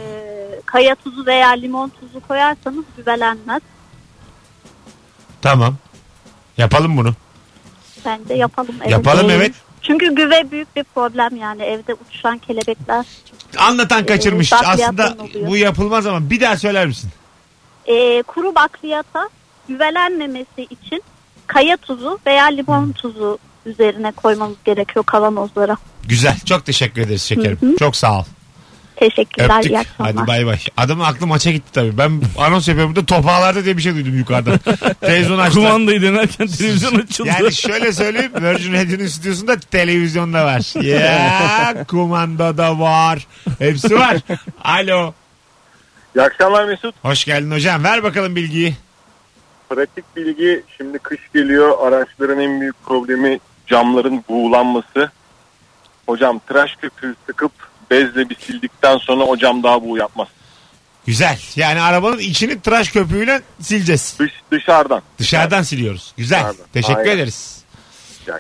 kaya 0.67 0.95
tuzu 0.95 1.27
veya 1.27 1.49
limon 1.49 1.89
tuzu 2.01 2.21
koyarsanız 2.29 2.85
güvelenmez. 2.97 3.63
Tamam. 5.43 5.77
Yapalım 6.59 6.97
bunu. 6.97 7.15
Bence 8.07 8.35
yapalım. 8.35 8.75
Evet. 8.81 8.91
Yapalım 8.91 9.31
evet. 9.31 9.55
Çünkü 9.83 10.15
güve 10.15 10.51
büyük 10.51 10.77
bir 10.77 10.85
problem 10.85 11.37
yani 11.37 11.63
evde 11.63 11.95
uçuşan 11.95 12.39
kelebekler. 12.39 13.07
Anlatan 13.59 14.07
kaçırmış. 14.07 14.53
Ee, 14.53 14.57
bakliyattan 14.57 15.05
Aslında 15.05 15.23
oluyor. 15.23 15.49
bu 15.49 15.57
yapılmaz 15.57 16.07
ama 16.07 16.31
bir 16.31 16.41
daha 16.41 16.57
söyler 16.57 16.87
misin? 16.87 17.11
Ee, 17.87 18.23
kuru 18.23 18.55
bakliyata 18.55 19.29
güvelenmemesi 19.69 20.63
için 20.71 21.03
kaya 21.47 21.77
tuzu 21.77 22.19
veya 22.27 22.45
limon 22.45 22.93
tuzu 22.93 23.39
üzerine 23.67 24.13
koymamız 24.13 24.57
gerekiyor 24.65 25.05
kavanozlara. 25.05 25.77
Güzel. 26.05 26.37
Çok 26.45 26.67
teşekkür 26.67 27.03
ederiz 27.03 27.23
şekerim. 27.23 27.59
Hı 27.61 27.67
hı. 27.67 27.77
Çok 27.77 27.97
sağ 27.97 28.19
ol. 28.19 28.25
Teşekkürler. 28.97 29.57
Öptük. 29.57 29.73
iyi 29.73 29.79
akşamlar. 29.79 30.15
Hadi 30.17 30.27
bay 30.27 30.47
bay. 30.47 30.59
Adamın 30.77 31.05
aklı 31.05 31.27
maça 31.27 31.51
gitti 31.51 31.73
tabii. 31.73 31.99
Ben 31.99 32.21
anons 32.39 32.69
yapıyorum 32.69 32.97
burada 32.97 33.07
topağalarda 33.07 33.65
diye 33.65 33.77
bir 33.77 33.83
şey 33.83 33.95
duydum 33.95 34.19
yukarıdan. 34.19 34.59
Televizyon 35.01 35.39
açtılar. 35.39 35.67
Kumandayı 35.67 36.03
denerken 36.03 36.47
televizyon 36.47 36.95
açıldı. 36.95 37.29
Yani 37.29 37.53
şöyle 37.55 37.93
söyleyeyim 37.93 38.33
Virgin 38.35 38.73
Radio'nun 38.73 39.07
stüdyosunda 39.07 39.61
televizyon 39.61 40.33
da 40.33 40.45
var. 40.45 40.83
Ya 40.85 41.85
kumanda 41.89 42.59
da 42.59 42.79
var. 42.79 43.27
Hepsi 43.59 43.95
var. 43.95 44.17
Alo. 44.65 45.13
İyi 46.17 46.23
akşamlar 46.23 46.65
Mesut. 46.65 46.95
Hoş 47.03 47.25
geldin 47.25 47.51
hocam. 47.51 47.85
Ver 47.85 48.03
bakalım 48.03 48.37
bilgiyi. 48.37 48.75
Pratik 49.71 50.17
bilgi 50.17 50.63
şimdi 50.77 50.99
kış 50.99 51.21
geliyor. 51.35 51.89
Araçların 51.89 52.41
en 52.41 52.61
büyük 52.61 52.85
problemi 52.85 53.39
camların 53.67 54.25
buğulanması. 54.29 55.11
Hocam 56.07 56.39
tıraş 56.39 56.77
köpüğü 56.77 57.15
sıkıp 57.27 57.53
bezle 57.91 58.29
bir 58.31 58.37
sildikten 58.41 58.99
sonra 58.99 59.25
o 59.25 59.37
cam 59.37 59.63
daha 59.63 59.83
buğu 59.83 59.97
yapmaz. 59.97 60.29
Güzel. 61.07 61.39
Yani 61.57 61.81
arabanın 61.81 62.19
içini 62.19 62.61
tıraş 62.61 62.89
köpüğüyle 62.91 63.43
sileceğiz. 63.61 64.17
Dış, 64.19 64.33
dışarıdan. 64.53 65.03
Dışarıdan 65.19 65.63
siliyoruz. 65.63 66.13
Güzel. 66.17 66.39
Dışarıdan. 66.41 66.67
Teşekkür 66.73 66.99
Aynen. 67.01 67.11
ederiz. 67.17 67.57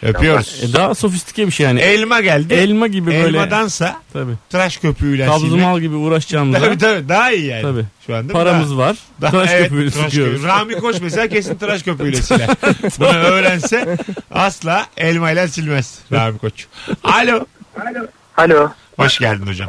Öpüyoruz. 0.02 0.60
E, 0.64 0.72
daha 0.72 0.94
sofistike 0.94 1.46
bir 1.46 1.52
şey 1.52 1.66
yani. 1.66 1.80
Elma 1.80 2.20
geldi. 2.20 2.54
Elma 2.54 2.86
gibi 2.86 3.06
böyle. 3.06 3.18
Elmadansa 3.38 3.96
Tabii. 4.12 4.32
tıraş 4.50 4.76
köpüğüyle 4.76 5.24
silmek. 5.24 5.40
Kabzımal 5.40 5.80
gibi 5.80 5.94
uğraşacağımıza. 5.94 6.60
Tabii 6.60 6.78
tabii 6.78 7.08
daha 7.08 7.30
iyi 7.32 7.46
yani. 7.46 7.62
Tabii. 7.62 7.84
Şu 8.06 8.16
anda 8.16 8.32
Paramız 8.32 8.70
daha- 8.70 8.78
var. 8.78 8.96
Daha, 9.20 9.30
tıraş 9.30 9.50
evet, 9.52 9.62
köpüğüyle 9.68 9.90
tıraş 9.90 10.12
köpüğü. 10.14 10.42
Rami 10.42 10.74
Koç 10.74 10.96
mesela 11.00 11.28
kesin 11.28 11.54
tıraş 11.56 11.82
köpüğüyle 11.82 12.16
siler. 12.22 12.48
Bunu 12.98 13.08
öğrense 13.08 13.96
asla 14.30 14.86
elmayla 14.96 15.48
silmez 15.48 15.98
Rami 16.12 16.38
Koç. 16.38 16.66
Alo. 17.04 17.46
Alo. 18.36 18.68
Hoş 18.96 19.18
geldin 19.18 19.46
hocam. 19.46 19.68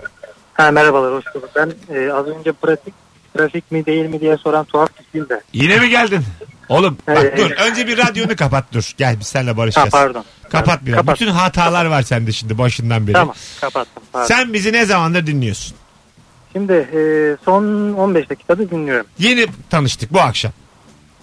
Ha, 0.53 0.71
merhabalar 0.71 1.13
hoş 1.13 1.25
bulduk. 1.35 1.49
Ben 1.55 1.71
e, 1.95 2.11
az 2.13 2.27
önce 2.27 2.51
pratik 2.51 2.93
trafik 3.37 3.71
mi 3.71 3.85
değil 3.85 4.05
mi 4.05 4.21
diye 4.21 4.37
soran 4.37 4.65
tuhaf 4.65 4.89
kişiyim 4.97 5.29
de. 5.29 5.41
Yine 5.53 5.79
mi 5.79 5.89
geldin? 5.89 6.23
Oğlum 6.69 6.97
bak 7.07 7.17
Evet. 7.21 7.37
dur 7.37 7.51
önce 7.51 7.87
bir 7.87 7.97
radyonu 7.97 8.35
kapat 8.35 8.73
dur. 8.73 8.91
Gel 8.97 9.19
biz 9.19 9.27
seninle 9.27 9.51
Ha, 9.51 9.57
barışacağız. 9.57 9.89
pardon. 9.89 10.25
Kapat. 10.49 10.79
Kapat. 10.95 11.15
Bütün 11.15 11.31
hatalar 11.31 11.85
var 11.85 12.01
sende 12.01 12.31
şimdi 12.31 12.57
başından 12.57 13.07
beri. 13.07 13.13
Tamam 13.13 13.35
kapattım. 13.61 14.03
Pardon. 14.13 14.27
Sen 14.27 14.53
bizi 14.53 14.73
ne 14.73 14.85
zamandır 14.85 15.27
dinliyorsun? 15.27 15.77
Şimdi 16.53 16.73
e, 16.73 16.99
son 17.45 17.93
15 17.93 18.29
dakikada 18.29 18.69
dinliyorum. 18.69 19.05
Yeni 19.19 19.47
tanıştık 19.69 20.13
bu 20.13 20.19
akşam. 20.21 20.51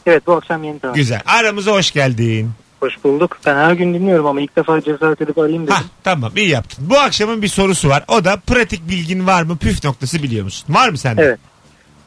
Evet 0.06 0.26
bu 0.26 0.32
akşam 0.32 0.64
yeni 0.64 0.78
tanıştık. 0.78 0.96
Güzel. 0.96 1.20
Aramıza 1.26 1.72
hoş 1.72 1.90
geldin. 1.90 2.50
Hoş 2.84 3.04
bulduk. 3.04 3.38
Ben 3.46 3.54
her 3.56 3.72
gün 3.72 3.94
dinliyorum 3.94 4.26
ama 4.26 4.40
ilk 4.40 4.56
defa 4.56 4.80
cesaret 4.80 5.20
edip 5.20 5.38
arayayım 5.38 5.62
dedim. 5.62 5.74
Hah 5.74 5.82
tamam 6.04 6.32
iyi 6.36 6.48
yaptın. 6.48 6.86
Bu 6.90 6.98
akşamın 6.98 7.42
bir 7.42 7.48
sorusu 7.48 7.88
var. 7.88 8.04
O 8.08 8.24
da 8.24 8.36
pratik 8.46 8.88
bilgin 8.88 9.26
var 9.26 9.42
mı? 9.42 9.56
Püf 9.58 9.84
noktası 9.84 10.22
biliyor 10.22 10.44
musun? 10.44 10.74
Var 10.74 10.88
mı 10.88 10.98
sende? 10.98 11.22
Evet. 11.22 11.38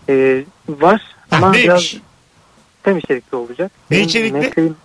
E, 0.09 0.45
var 0.69 1.01
Ha, 1.29 1.37
ama 1.37 1.51
neymiş? 1.51 1.65
biraz 1.93 2.01
sitem 2.77 2.97
içerikli 2.97 3.35
olacak. 3.35 3.71
Ne 3.91 3.97
Benim 3.97 4.07
içerikli? 4.07 4.37
mesleğim 4.37 4.75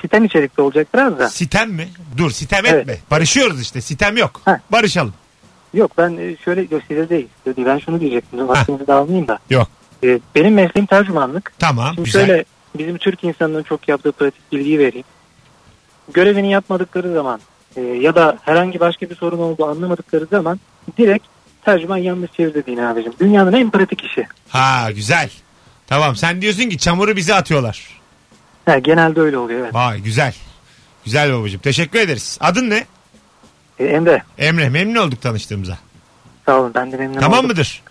Sitem 0.00 0.24
içerikli 0.24 0.60
olacak 0.62 0.88
biraz 0.94 1.18
da. 1.18 1.28
Sitem 1.28 1.70
mi? 1.70 1.88
Dur 2.16 2.30
sitem 2.30 2.66
Evet. 2.66 2.80
etme. 2.80 2.96
Barışıyoruz 3.10 3.60
işte. 3.60 3.80
Sitem 3.80 4.16
yok. 4.16 4.40
Heh. 4.44 4.52
Barışalım. 4.72 5.14
Yok 5.74 5.90
ben 5.98 6.16
e, 6.16 6.36
şöyle 6.44 6.60
yok 6.70 6.82
size 6.88 7.08
değil. 7.08 7.28
Ben 7.46 7.78
şunu 7.78 8.00
diyecektim. 8.00 8.48
Vaktinizi 8.48 8.86
de 8.86 8.92
almayayım 8.92 9.28
da. 9.28 9.38
Yok. 9.50 9.68
E, 10.04 10.20
benim 10.34 10.54
mesleğim 10.54 10.86
tercümanlık. 10.86 11.52
Tamam. 11.58 11.94
Şimdi 11.94 12.04
güzel. 12.04 12.26
şöyle 12.26 12.44
bizim 12.78 12.98
Türk 12.98 13.24
insanının 13.24 13.62
çok 13.62 13.88
yaptığı 13.88 14.12
pratik 14.12 14.52
bilgiyi 14.52 14.78
vereyim. 14.78 15.04
Görevini 16.12 16.50
yapmadıkları 16.52 17.12
zaman 17.12 17.40
e, 17.76 17.80
ya 17.80 18.14
da 18.14 18.38
herhangi 18.42 18.80
başka 18.80 19.10
bir 19.10 19.16
sorun 19.16 19.38
olduğu 19.38 19.66
anlamadıkları 19.66 20.26
zaman 20.26 20.60
direkt 20.98 21.26
tercüman 21.64 21.96
yanlış 21.96 22.32
çevirdi 22.32 22.66
din 22.66 22.76
abicim. 22.76 23.12
Dünyanın 23.20 23.52
en 23.52 23.70
pratik 23.70 24.04
işi. 24.04 24.26
Ha 24.48 24.90
güzel. 24.90 25.30
Tamam 25.86 26.16
sen 26.16 26.42
diyorsun 26.42 26.68
ki 26.68 26.78
çamuru 26.78 27.16
bize 27.16 27.34
atıyorlar. 27.34 28.00
Ha, 28.66 28.78
genelde 28.78 29.20
öyle 29.20 29.38
oluyor 29.38 29.60
evet. 29.60 29.74
Vay 29.74 30.00
güzel. 30.00 30.34
Güzel 31.04 31.32
babacığım. 31.32 31.60
Teşekkür 31.60 31.98
ederiz. 31.98 32.38
Adın 32.40 32.70
ne? 32.70 32.86
E, 33.78 33.84
Emre 33.84 34.22
Emre. 34.38 34.68
Memnun 34.68 35.06
olduk 35.06 35.22
tanıştığımıza. 35.22 35.78
sağ 36.46 36.60
olun 36.60 36.72
ben 36.74 36.92
de 36.92 36.96
memnun 36.96 37.20
tamam 37.20 37.38
oldum. 37.38 37.50
mıdır? 37.50 37.82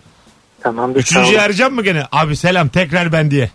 Tamamdır 0.62 1.00
Üçüncüyü 1.00 1.40
arayacağım 1.40 1.76
mı 1.76 1.84
gene? 1.84 2.06
Abi 2.12 2.36
selam 2.36 2.68
tekrar 2.68 3.12
ben 3.12 3.32
diye. 3.32 3.52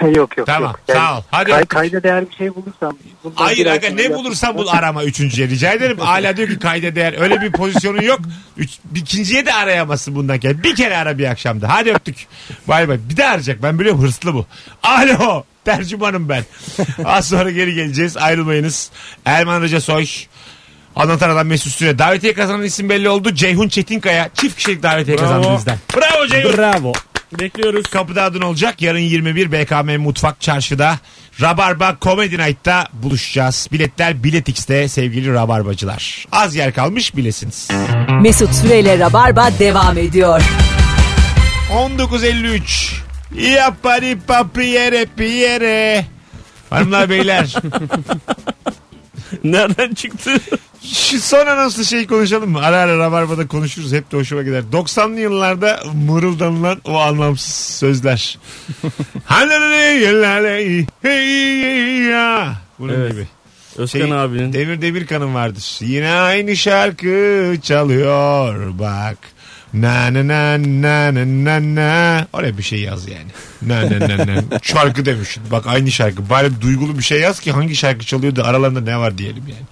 Yok 0.00 0.38
yok. 0.38 0.46
Tamam, 0.46 0.70
yok. 0.88 0.96
sağ 0.96 1.18
ol. 1.18 1.22
Hadi 1.30 1.50
kay- 1.50 1.66
kayda 1.66 2.02
değer 2.02 2.30
bir 2.30 2.34
şey 2.36 2.54
bulursam. 2.54 2.96
Hayır 3.34 3.66
aga 3.66 3.88
ne 3.90 4.14
bulursan 4.14 4.58
bul 4.58 4.68
arama 4.68 5.04
üçüncüye. 5.04 5.48
Rica 5.48 5.72
ederim. 5.72 5.98
Hala 6.00 6.36
diyor 6.36 6.48
ki 6.48 6.58
kayda 6.58 6.94
değer. 6.94 7.14
Öyle 7.20 7.40
bir 7.40 7.52
pozisyonun 7.52 8.02
yok. 8.02 8.20
Üç, 8.56 8.70
ikinciye 8.96 9.46
de 9.46 9.54
arayamazsın 9.54 10.14
bundan 10.14 10.38
kere. 10.38 10.62
Bir 10.62 10.76
kere 10.76 10.96
ara 10.96 11.18
bir 11.18 11.24
akşamda. 11.30 11.68
Hadi 11.68 11.90
öptük. 11.92 12.26
Bay 12.68 12.88
bay. 12.88 12.98
Bir 13.10 13.16
de 13.16 13.24
arayacak. 13.28 13.62
Ben 13.62 13.78
biliyorum 13.78 14.02
hırslı 14.02 14.34
bu. 14.34 14.46
Alo. 14.82 15.44
Tercümanım 15.64 16.28
ben. 16.28 16.44
Az 17.04 17.28
sonra 17.28 17.50
geri 17.50 17.74
geleceğiz. 17.74 18.16
Ayrılmayınız. 18.16 18.90
Erman 19.24 19.60
Rıca 19.62 19.80
Soy. 19.80 20.06
Anlatan 20.96 21.30
adam 21.30 21.46
Mesut 21.46 21.72
Süre. 21.72 21.98
Davetiye 21.98 22.34
kazanan 22.34 22.62
isim 22.62 22.88
belli 22.88 23.08
oldu. 23.08 23.34
Ceyhun 23.34 23.68
Çetinkaya. 23.68 24.28
Çift 24.34 24.56
kişilik 24.56 24.82
davetiye 24.82 25.18
Bravo. 25.18 25.26
kazandı 25.26 25.56
bizden. 25.58 25.78
Bravo 25.96 26.26
Ceyhun. 26.26 26.56
Bravo. 26.56 26.92
Bekliyoruz. 27.40 27.82
Kapıda 27.86 28.22
adın 28.22 28.40
olacak. 28.40 28.82
Yarın 28.82 28.98
21 28.98 29.52
BKM 29.52 29.96
Mutfak 30.02 30.40
Çarşı'da 30.40 30.98
Rabarba 31.40 31.96
Comedy 32.02 32.38
Night'ta 32.38 32.88
buluşacağız. 32.92 33.68
Biletler 33.72 34.24
Bilet 34.24 34.48
X'te 34.48 34.88
sevgili 34.88 35.32
Rabarbacılar. 35.32 36.26
Az 36.32 36.54
yer 36.54 36.74
kalmış 36.74 37.16
bilesiniz. 37.16 37.68
Mesut 38.20 38.54
Süreyle 38.54 38.98
Rabarba 38.98 39.50
devam 39.58 39.98
ediyor. 39.98 40.42
19.53 41.98 42.92
Yapari 43.54 44.18
papriere 44.26 45.06
piere 45.16 46.06
Hanımlar 46.70 47.10
beyler 47.10 47.54
Nereden 49.44 49.94
çıktı? 49.94 50.30
Şu 50.84 51.20
son 51.20 51.46
anonslu 51.46 51.84
şeyi 51.84 52.06
konuşalım 52.06 52.50
mı? 52.50 52.60
Ara 52.62 52.76
ara 52.76 52.98
Rabarba'da 52.98 53.46
konuşuruz. 53.46 53.92
Hep 53.92 54.12
de 54.12 54.16
hoşuma 54.16 54.42
gider. 54.42 54.62
90'lı 54.72 55.20
yıllarda 55.20 55.82
mırıldanılan 56.06 56.80
o 56.84 56.98
anlamsız 56.98 57.76
sözler. 57.78 58.38
Bunun 62.78 62.92
Evet. 62.94 63.12
gibi. 63.12 63.26
Özkan 63.76 64.00
Şey, 64.00 64.12
abinin. 64.12 64.52
Demir 64.52 64.82
Demirkan'ın 64.82 65.34
vardır. 65.34 65.78
Yine 65.80 66.10
aynı 66.10 66.56
şarkı 66.56 67.54
çalıyor 67.62 68.78
bak. 68.78 69.18
Na 69.74 70.14
na 70.14 70.28
na 70.28 70.58
na 70.58 71.14
na 71.14 71.24
na 71.44 71.74
na. 71.74 72.26
Oraya 72.32 72.58
bir 72.58 72.62
şey 72.62 72.80
yaz 72.80 73.08
yani. 73.08 73.30
Na 73.62 73.90
na 73.90 74.08
na 74.08 74.26
na. 74.26 74.42
Şarkı 74.62 75.04
demiş. 75.04 75.38
Bak 75.50 75.66
aynı 75.66 75.90
şarkı. 75.90 76.30
Bari 76.30 76.60
duygulu 76.60 76.98
bir 76.98 77.02
şey 77.02 77.20
yaz 77.20 77.40
ki 77.40 77.52
hangi 77.52 77.76
şarkı 77.76 78.06
çalıyor 78.06 78.36
da 78.36 78.44
aralarında 78.44 78.80
ne 78.80 78.98
var 78.98 79.18
diyelim 79.18 79.44
yani. 79.48 79.62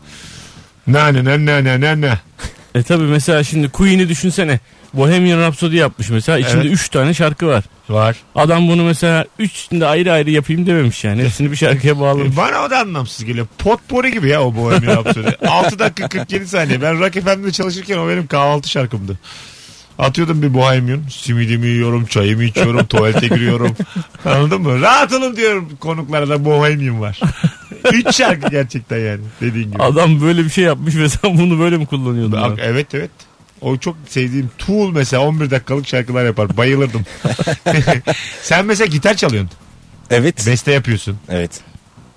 Na 0.87 1.13
na 1.13 1.25
na 1.25 1.39
na 1.47 1.65
na 1.65 1.81
na 1.81 2.01
na. 2.01 2.19
E 2.75 2.83
tabi 2.83 3.03
mesela 3.05 3.45
şimdi 3.45 3.69
Queen'i 3.69 4.09
düşünsene. 4.09 4.61
Bohemian 4.95 5.39
Rhapsody 5.41 5.77
yapmış 5.77 6.11
mesela. 6.11 6.39
İçinde 6.39 6.61
Evet. 6.61 6.73
3 6.73 6.89
tane 6.89 7.15
şarkı 7.15 7.47
var. 7.47 7.65
Var. 7.89 8.17
Adam 8.35 8.69
bunu 8.69 8.83
mesela 8.85 9.25
3'ünde 9.41 9.87
ayrı 9.87 10.13
ayrı 10.13 10.31
yapayım 10.31 10.67
dememiş 10.67 11.05
yani. 11.05 11.23
Hepsini 11.25 11.51
bir 11.51 11.57
şarkıya 11.57 12.01
bağlamış. 12.01 12.35
E, 12.35 12.37
Bana 12.37 12.65
o 12.65 12.71
da 12.71 12.79
anlamsız 12.79 13.25
geliyor. 13.25 13.47
Potpourri 13.59 14.13
gibi 14.13 14.29
ya 14.29 14.43
o 14.43 14.55
Bohemian 14.57 14.97
Rhapsody. 14.97 15.29
6 15.49 15.79
dakika 15.79 16.09
47 16.09 16.49
saniye. 16.49 16.83
Ben 16.83 17.01
Rock 17.01 17.15
FM'de 17.15 17.53
çalışırken 17.53 17.99
o 17.99 18.09
benim 18.09 18.27
kahvaltı 18.27 18.71
şarkımdı. 18.71 19.19
Atıyordum 19.99 20.43
bir 20.43 20.55
Bohemian. 20.55 21.03
Simidimi 21.11 21.67
yiyorum, 21.67 22.07
çayımı 22.07 22.45
içiyorum, 22.45 22.87
tuvalete 22.87 23.27
giriyorum. 23.29 23.77
Anladın 24.25 24.63
mı? 24.63 24.81
Rahat 24.81 25.13
olun 25.13 25.37
diyorum 25.37 25.69
konuklara 25.81 26.29
da 26.29 26.45
Bohemian 26.45 27.01
var. 27.01 27.21
Üç 27.93 28.15
şarkı 28.17 28.51
gerçekten 28.51 28.99
yani 28.99 29.21
dediğin 29.41 29.73
gibi. 29.73 29.83
Adam 29.83 30.21
böyle 30.21 30.45
bir 30.45 30.51
şey 30.51 30.65
yapmış 30.65 30.97
ve 30.97 31.09
sen 31.09 31.39
bunu 31.39 31.59
böyle 31.59 31.77
mi 31.77 31.87
kullanıyordun? 31.87 32.33
Bak, 32.33 32.59
evet 32.63 32.95
evet. 32.95 33.11
O 33.61 33.77
çok 33.77 33.97
sevdiğim 34.09 34.51
Tool 34.59 34.93
mesela 34.93 35.23
11 35.23 35.51
dakikalık 35.51 35.87
şarkılar 35.87 36.25
yapar. 36.25 36.57
Bayılırdım. 36.57 37.03
Sen 38.43 38.67
mesela 38.67 38.87
gitar 38.87 39.15
çalıyorsun. 39.15 39.51
Evet. 40.11 40.47
Beste 40.47 40.73
yapıyorsun. 40.73 41.19
Evet. 41.29 41.61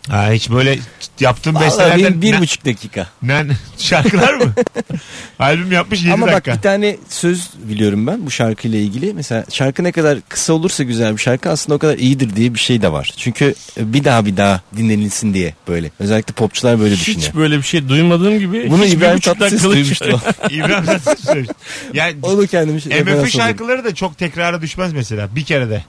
Ha, 0.09 0.31
hiç 0.31 0.49
böyle 0.49 0.79
yaptığın 1.19 1.53
Vallahi 1.55 1.65
bestelerden 1.65 1.99
benim 1.99 2.21
bir 2.21 2.39
buçuk 2.39 2.65
dakika. 2.65 3.07
ne, 3.21 3.45
şarkılar 3.77 4.33
mı? 4.33 4.53
Albüm 5.39 5.71
yapmış 5.71 6.01
7 6.01 6.13
Ama 6.13 6.27
dakika. 6.27 6.51
bak 6.51 6.57
bir 6.57 6.61
tane 6.61 6.97
söz 7.09 7.49
biliyorum 7.63 8.07
ben 8.07 8.25
bu 8.25 8.31
şarkıyla 8.31 8.79
ilgili. 8.79 9.13
Mesela 9.13 9.45
şarkı 9.51 9.83
ne 9.83 9.91
kadar 9.91 10.19
kısa 10.29 10.53
olursa 10.53 10.83
güzel 10.83 11.13
bir 11.13 11.21
şarkı 11.21 11.49
aslında 11.49 11.75
o 11.75 11.79
kadar 11.79 11.97
iyidir 11.97 12.35
diye 12.35 12.53
bir 12.53 12.59
şey 12.59 12.81
de 12.81 12.91
var. 12.91 13.13
Çünkü 13.17 13.55
bir 13.77 14.03
daha 14.03 14.25
bir 14.25 14.37
daha 14.37 14.61
dinlenilsin 14.77 15.33
diye 15.33 15.53
böyle. 15.67 15.91
Özellikle 15.99 16.33
popçular 16.33 16.79
böyle 16.79 16.95
düşünüyor. 16.95 17.21
Hiç 17.21 17.35
böyle 17.35 17.57
bir 17.57 17.63
şey 17.63 17.89
duymadığım 17.89 18.39
gibi. 18.39 18.69
Bunu 18.69 18.83
hiç 18.83 18.91
bir 18.91 18.97
İbrahim 18.97 19.17
buçuk 19.17 19.39
Tatlıses 19.39 19.63
dakikalık 19.63 19.75
duymuştu. 19.75 20.21
İbrahim 20.49 20.85
Tatlıses 20.85 21.25
söylemiş. 21.25 21.49
Yani 21.93 22.15
Onu 22.23 22.47
kendim 22.47 22.81
şey- 22.81 22.91
referans 22.91 23.05
MF 23.05 23.11
alıyorum. 23.13 23.29
şarkıları 23.29 23.83
da 23.83 23.95
çok 23.95 24.17
tekrara 24.17 24.61
düşmez 24.61 24.93
mesela. 24.93 25.35
Bir 25.35 25.43
kere 25.43 25.69
de. 25.69 25.83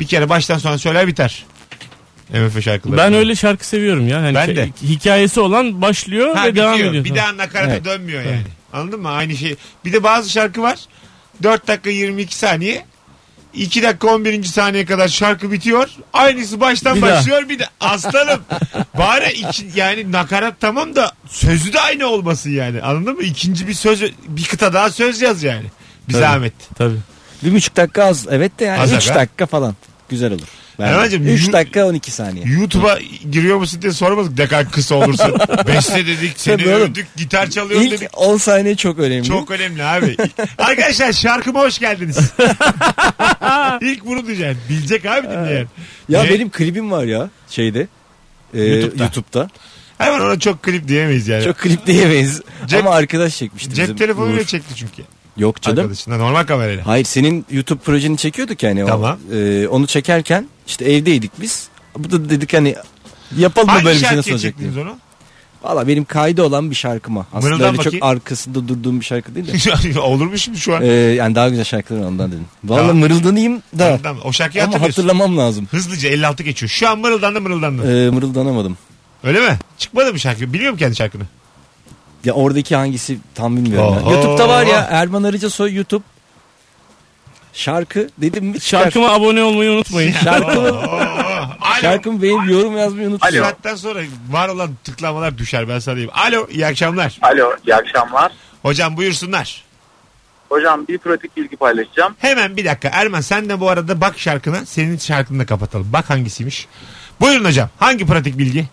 Bir 0.00 0.06
kere 0.06 0.28
baştan 0.28 0.58
sona 0.58 0.78
söyler 0.78 1.06
biter. 1.06 1.44
MF 2.32 2.62
şarkıları. 2.62 2.96
Ben 2.98 3.14
öyle 3.14 3.34
şarkı 3.34 3.66
seviyorum 3.66 4.08
ya. 4.08 4.22
Hani 4.22 4.34
Ben 4.34 4.46
şey- 4.46 4.56
de. 4.56 4.68
hikayesi 4.82 5.40
olan 5.40 5.82
başlıyor 5.82 6.36
Ha, 6.36 6.44
ve 6.46 6.54
devam 6.56 6.72
bitiyor. 6.74 6.88
ediyor. 6.90 7.04
Bir 7.04 7.14
daha 7.14 7.36
nakarata 7.36 7.72
Evet. 7.72 7.84
dönmüyor 7.84 8.22
yani. 8.22 8.42
Anladın 8.72 9.00
mı? 9.00 9.08
Aynı 9.10 9.36
şey. 9.36 9.56
Bir 9.84 9.92
de 9.92 10.02
bazı 10.02 10.30
şarkı 10.30 10.62
var. 10.62 10.78
4 11.42 11.68
dakika 11.68 11.90
22 11.90 12.36
saniye. 12.36 12.84
2 13.54 13.82
dakika 13.82 14.08
11. 14.08 14.42
saniye 14.48 14.84
kadar 14.84 15.08
şarkı 15.08 15.52
bitiyor. 15.52 15.90
Aynısı 16.12 16.60
baştan 16.60 16.96
Bir 16.96 17.02
daha. 17.02 17.10
başlıyor 17.10 17.48
bir 17.48 17.58
de 17.58 17.64
aslanım. 17.80 18.40
Bari 18.98 19.32
iki, 19.32 19.66
yani 19.74 20.12
nakarat 20.12 20.54
tamam 20.60 20.96
da 20.96 21.12
sözü 21.28 21.72
de 21.72 21.80
aynı 21.80 22.06
olmasın 22.06 22.50
yani. 22.50 22.82
Anladın 22.82 23.14
mı? 23.16 23.22
İkinci 23.22 23.68
bir 23.68 23.74
söz 23.74 24.02
bir 24.28 24.44
kıta 24.44 24.72
daha 24.72 24.90
söz 24.90 25.22
yaz 25.22 25.42
yani. 25.42 25.64
Bir 26.08 26.12
Tabii. 26.12 26.22
zahmet. 26.22 26.52
Tabii. 26.78 26.96
Bir 27.42 27.52
buçuk 27.54 27.76
dakika 27.76 28.04
az. 28.04 28.26
Evet 28.30 28.58
de 28.58 28.64
yani 28.64 28.80
Az 28.80 28.92
üç 28.92 29.10
aga. 29.10 29.20
dakika 29.20 29.46
falan. 29.46 29.74
Güzel 30.08 30.32
olur. 30.32 30.46
Erman'cığım, 30.78 31.26
3 31.28 31.46
yu- 31.46 31.52
dakika 31.52 31.86
12 31.86 32.10
saniye. 32.10 32.44
YouTube'a 32.46 32.98
giriyor 33.32 33.56
musun 33.56 33.82
diye 33.82 33.92
sormadık 33.92 34.38
ne 34.38 34.46
kadar 34.46 34.70
kısa 34.70 34.94
olursun. 34.94 35.34
Beste 35.66 36.06
dedik, 36.06 36.32
seni 36.36 36.56
Tabii 36.56 36.68
oğlum. 36.74 36.82
övdük, 36.82 37.06
gitar 37.16 37.50
çalıyorsun 37.50 37.86
İlk 37.86 37.92
dedik. 38.00 38.08
10 38.18 38.36
saniye 38.36 38.76
çok 38.76 38.98
önemli. 38.98 39.24
Çok 39.28 39.50
önemli 39.50 39.84
abi. 39.84 40.16
Arkadaşlar 40.58 41.12
şarkıma 41.12 41.60
hoş 41.60 41.78
geldiniz. 41.78 42.16
İlk 43.80 44.06
bunu 44.06 44.26
diyeceksin. 44.26 44.58
Bilecek 44.68 45.06
abi 45.06 45.26
dinleyen. 45.26 45.66
Ya 46.08 46.22
Ne? 46.22 46.30
benim 46.30 46.50
klibim 46.50 46.90
var 46.90 47.04
ya 47.04 47.30
şeyde. 47.48 47.86
e, 48.54 48.62
YouTube'da. 48.64 49.02
YouTube'da. 49.04 49.48
Hemen 49.98 50.20
ona 50.20 50.38
çok 50.38 50.62
klip 50.62 50.88
diyemeyiz 50.88 51.28
yani. 51.28 51.44
Çok 51.44 51.58
klip 51.58 51.86
diyemeyiz. 51.86 52.40
Cep- 52.66 52.80
Ama 52.80 52.90
arkadaş 52.90 53.36
çekmişti 53.36 53.74
Cep 53.74 53.84
bizim. 53.84 53.96
telefonuyla 53.96 54.40
Uğur. 54.40 54.46
çekti 54.46 54.74
çünkü. 54.76 55.02
Yok 55.36 55.62
canım. 55.62 55.78
Arkadaşına 55.78 56.16
normal 56.16 56.44
kamerayla. 56.44 56.86
Hayır 56.86 57.04
senin 57.04 57.46
YouTube 57.50 57.80
projeni 57.82 58.16
çekiyorduk 58.16 58.62
yani. 58.62 58.84
Tamam. 58.86 59.18
O, 59.32 59.34
e, 59.36 59.68
onu 59.68 59.86
çekerken 59.86 60.48
işte 60.72 60.84
evdeydik 60.84 61.32
biz. 61.40 61.68
Bu 61.98 62.10
da 62.10 62.30
dedik 62.30 62.52
hani 62.54 62.74
yapalım 63.36 63.66
mı 63.66 63.72
Hangi 63.72 63.84
böyle 63.84 64.00
bir 64.00 64.04
şey 64.06 64.16
nasıl 64.16 64.30
şarkıya 64.30 64.34
olacak 64.36 64.58
diye. 64.58 64.68
çektiniz 64.70 64.86
onu? 64.86 64.98
Valla 65.62 65.88
benim 65.88 66.04
kaydı 66.04 66.42
olan 66.42 66.70
bir 66.70 66.74
şarkıma. 66.76 67.26
Aslında 67.32 67.40
Mırıldan 67.54 67.66
öyle 67.68 67.76
çok 67.76 67.86
bakayım. 67.86 68.06
arkasında 68.06 68.68
durduğum 68.68 69.00
bir 69.00 69.04
şarkı 69.04 69.34
değil 69.34 69.46
de. 69.94 70.00
Olur 70.00 70.26
mu 70.26 70.38
şimdi 70.38 70.58
şu 70.58 70.76
an? 70.76 70.82
Ee, 70.82 70.86
yani 70.92 71.34
daha 71.34 71.48
güzel 71.48 71.64
şarkılar 71.64 72.00
var, 72.00 72.06
ondan 72.06 72.32
dedim. 72.32 72.44
Valla 72.64 72.80
Tamam. 72.80 72.96
mırıldanayım 72.96 73.62
da. 73.78 73.98
Tamam, 74.02 74.22
o 74.24 74.32
şarkıyı 74.32 74.64
Ama 74.64 74.72
hatırlıyorsun. 74.72 75.02
hatırlamam 75.02 75.38
lazım. 75.38 75.66
Hızlıca 75.70 76.08
56 76.08 76.42
geçiyor. 76.42 76.70
Şu 76.70 76.88
an 76.88 76.98
mırıldandı 76.98 77.40
mırıldandı. 77.40 78.06
Ee, 78.06 78.10
mırıldanamadım. 78.10 78.76
Öyle 79.24 79.40
mi? 79.40 79.58
Çıkmadı 79.78 80.12
mı 80.12 80.18
şarkı? 80.20 80.52
Biliyor 80.52 80.70
musun 80.72 80.78
kendi 80.84 80.96
şarkını? 80.96 81.22
Ya 82.24 82.32
oradaki 82.32 82.76
hangisi 82.76 83.18
tam 83.34 83.56
bilmiyorum. 83.56 83.96
ben. 83.98 84.02
Oho. 84.02 84.12
YouTube'da 84.12 84.48
var 84.48 84.66
ya 84.66 84.80
Erman 84.90 85.22
Arıca 85.22 85.50
Soy 85.50 85.74
YouTube. 85.74 86.04
Şarkı 87.52 88.08
dedim 88.18 88.44
mi? 88.44 88.60
çıkar. 88.60 88.82
Şarkıma 88.82 89.08
abone 89.10 89.42
olmayı 89.42 89.70
unutmayın. 89.70 90.12
Şarkımı, 90.12 90.68
Alo. 90.68 91.80
şarkımı 91.80 92.22
beğenip 92.22 92.50
yorum 92.50 92.76
yazmayı 92.76 93.08
unutmayın. 93.08 93.42
saatten 93.42 93.74
sonra 93.74 94.00
var 94.30 94.48
olan 94.48 94.70
tıklamalar 94.84 95.38
düşer 95.38 95.68
ben 95.68 95.78
sana 95.78 95.96
diyeyim. 95.96 96.14
Alo 96.14 96.46
iyi 96.50 96.66
akşamlar. 96.66 97.18
Alo 97.22 97.52
iyi 97.66 97.74
akşamlar. 97.74 98.32
Hocam 98.62 98.96
buyursunlar. 98.96 99.64
Hocam 100.48 100.88
bir 100.88 100.98
pratik 100.98 101.36
bilgi 101.36 101.56
paylaşacağım. 101.56 102.14
Hemen 102.18 102.56
bir 102.56 102.64
dakika 102.64 102.88
Erman 102.92 103.20
sen 103.20 103.48
de 103.48 103.60
bu 103.60 103.68
arada 103.70 104.00
bak 104.00 104.18
şarkına 104.18 104.66
senin 104.66 104.98
şarkını 104.98 105.38
da 105.40 105.46
kapatalım. 105.46 105.92
Bak 105.92 106.10
hangisiymiş. 106.10 106.68
Buyurun 107.20 107.44
hocam 107.44 107.68
hangi 107.78 108.06
pratik 108.06 108.38
bilgi? 108.38 108.68